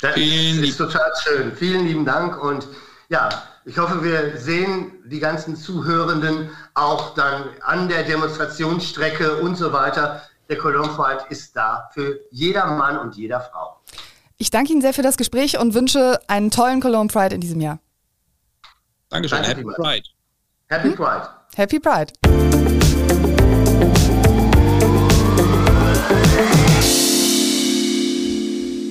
Das 0.00 0.16
ist 0.16 0.76
total 0.76 1.12
schön. 1.22 1.52
Vielen 1.56 1.86
lieben 1.86 2.04
Dank 2.04 2.40
und 2.42 2.68
ja, 3.08 3.28
ich 3.64 3.78
hoffe, 3.78 4.04
wir 4.04 4.36
sehen 4.36 4.92
die 5.06 5.18
ganzen 5.18 5.56
Zuhörenden 5.56 6.50
auch 6.74 7.14
dann 7.14 7.44
an 7.62 7.88
der 7.88 8.02
Demonstrationsstrecke 8.02 9.36
und 9.36 9.56
so 9.56 9.72
weiter. 9.72 10.22
Der 10.48 10.58
Cologne 10.58 10.92
Pride 10.94 11.24
ist 11.30 11.56
da 11.56 11.88
für 11.92 12.20
jeder 12.30 12.66
Mann 12.66 12.98
und 12.98 13.16
jeder 13.16 13.40
Frau. 13.40 13.80
Ich 14.36 14.50
danke 14.50 14.72
Ihnen 14.72 14.82
sehr 14.82 14.92
für 14.92 15.02
das 15.02 15.16
Gespräch 15.16 15.58
und 15.58 15.74
wünsche 15.74 16.20
einen 16.28 16.50
tollen 16.50 16.80
Cologne 16.80 17.08
Pride 17.08 17.34
in 17.34 17.40
diesem 17.40 17.60
Jahr. 17.60 17.78
Dankeschön. 19.08 19.38
Danke 19.42 19.50
Happy 19.50 19.62
Pride. 19.62 20.08
Happy 20.66 20.88
hm? 20.88 20.96
Pride. 20.96 21.28
Happy 21.56 21.78
Pride. 21.78 22.83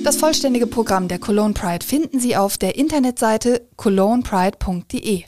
Das 0.04 0.16
vollständige 0.16 0.66
Programm 0.66 1.08
der 1.08 1.18
Cologne 1.18 1.54
Pride 1.54 1.82
finden 1.82 2.20
Sie 2.20 2.36
auf 2.36 2.58
der 2.58 2.76
Internetseite 2.76 3.66
colognepride.de. 3.76 5.24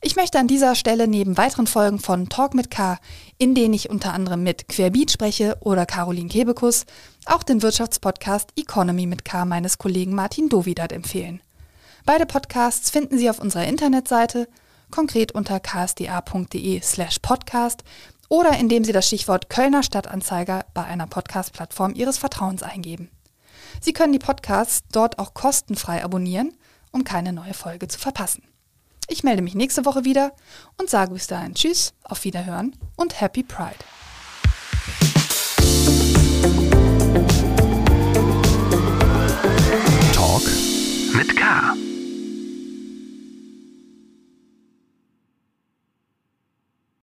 Ich 0.00 0.14
möchte 0.14 0.38
an 0.38 0.46
dieser 0.46 0.76
Stelle 0.76 1.08
neben 1.08 1.36
weiteren 1.36 1.66
Folgen 1.66 1.98
von 1.98 2.28
Talk 2.28 2.54
mit 2.54 2.70
K, 2.70 2.98
in 3.38 3.56
denen 3.56 3.74
ich 3.74 3.90
unter 3.90 4.12
anderem 4.12 4.44
mit 4.44 4.68
Querbeat 4.68 5.10
spreche 5.10 5.56
oder 5.58 5.86
Caroline 5.86 6.28
Kebekus, 6.28 6.86
auch 7.26 7.42
den 7.42 7.62
Wirtschaftspodcast 7.62 8.50
Economy 8.54 9.06
mit 9.06 9.24
K 9.24 9.44
meines 9.44 9.78
Kollegen 9.78 10.14
Martin 10.14 10.48
Dovidat 10.48 10.92
empfehlen. 10.92 11.40
Beide 12.06 12.24
Podcasts 12.24 12.90
finden 12.90 13.18
Sie 13.18 13.28
auf 13.28 13.40
unserer 13.40 13.66
Internetseite, 13.66 14.46
konkret 14.92 15.32
unter 15.32 15.58
ksda.de 15.58 16.80
slash 16.80 17.18
podcast 17.18 17.82
oder 18.28 18.56
indem 18.56 18.84
Sie 18.84 18.92
das 18.92 19.08
Stichwort 19.08 19.50
Kölner 19.50 19.82
Stadtanzeiger 19.82 20.64
bei 20.74 20.84
einer 20.84 21.08
Podcast-Plattform 21.08 21.94
Ihres 21.96 22.18
Vertrauens 22.18 22.62
eingeben. 22.62 23.10
Sie 23.84 23.92
können 23.92 24.12
die 24.12 24.20
Podcasts 24.20 24.84
dort 24.92 25.18
auch 25.18 25.34
kostenfrei 25.34 26.04
abonnieren, 26.04 26.56
um 26.92 27.02
keine 27.02 27.32
neue 27.32 27.52
Folge 27.52 27.88
zu 27.88 27.98
verpassen. 27.98 28.44
Ich 29.08 29.24
melde 29.24 29.42
mich 29.42 29.56
nächste 29.56 29.84
Woche 29.84 30.04
wieder 30.04 30.32
und 30.78 30.88
sage 30.88 31.12
bis 31.12 31.26
dahin 31.26 31.54
Tschüss, 31.54 31.92
auf 32.04 32.22
Wiederhören 32.22 32.76
und 32.94 33.20
Happy 33.20 33.42
Pride. 33.42 33.74
Talk 40.14 40.44
mit 41.16 41.36
K. 41.36 41.74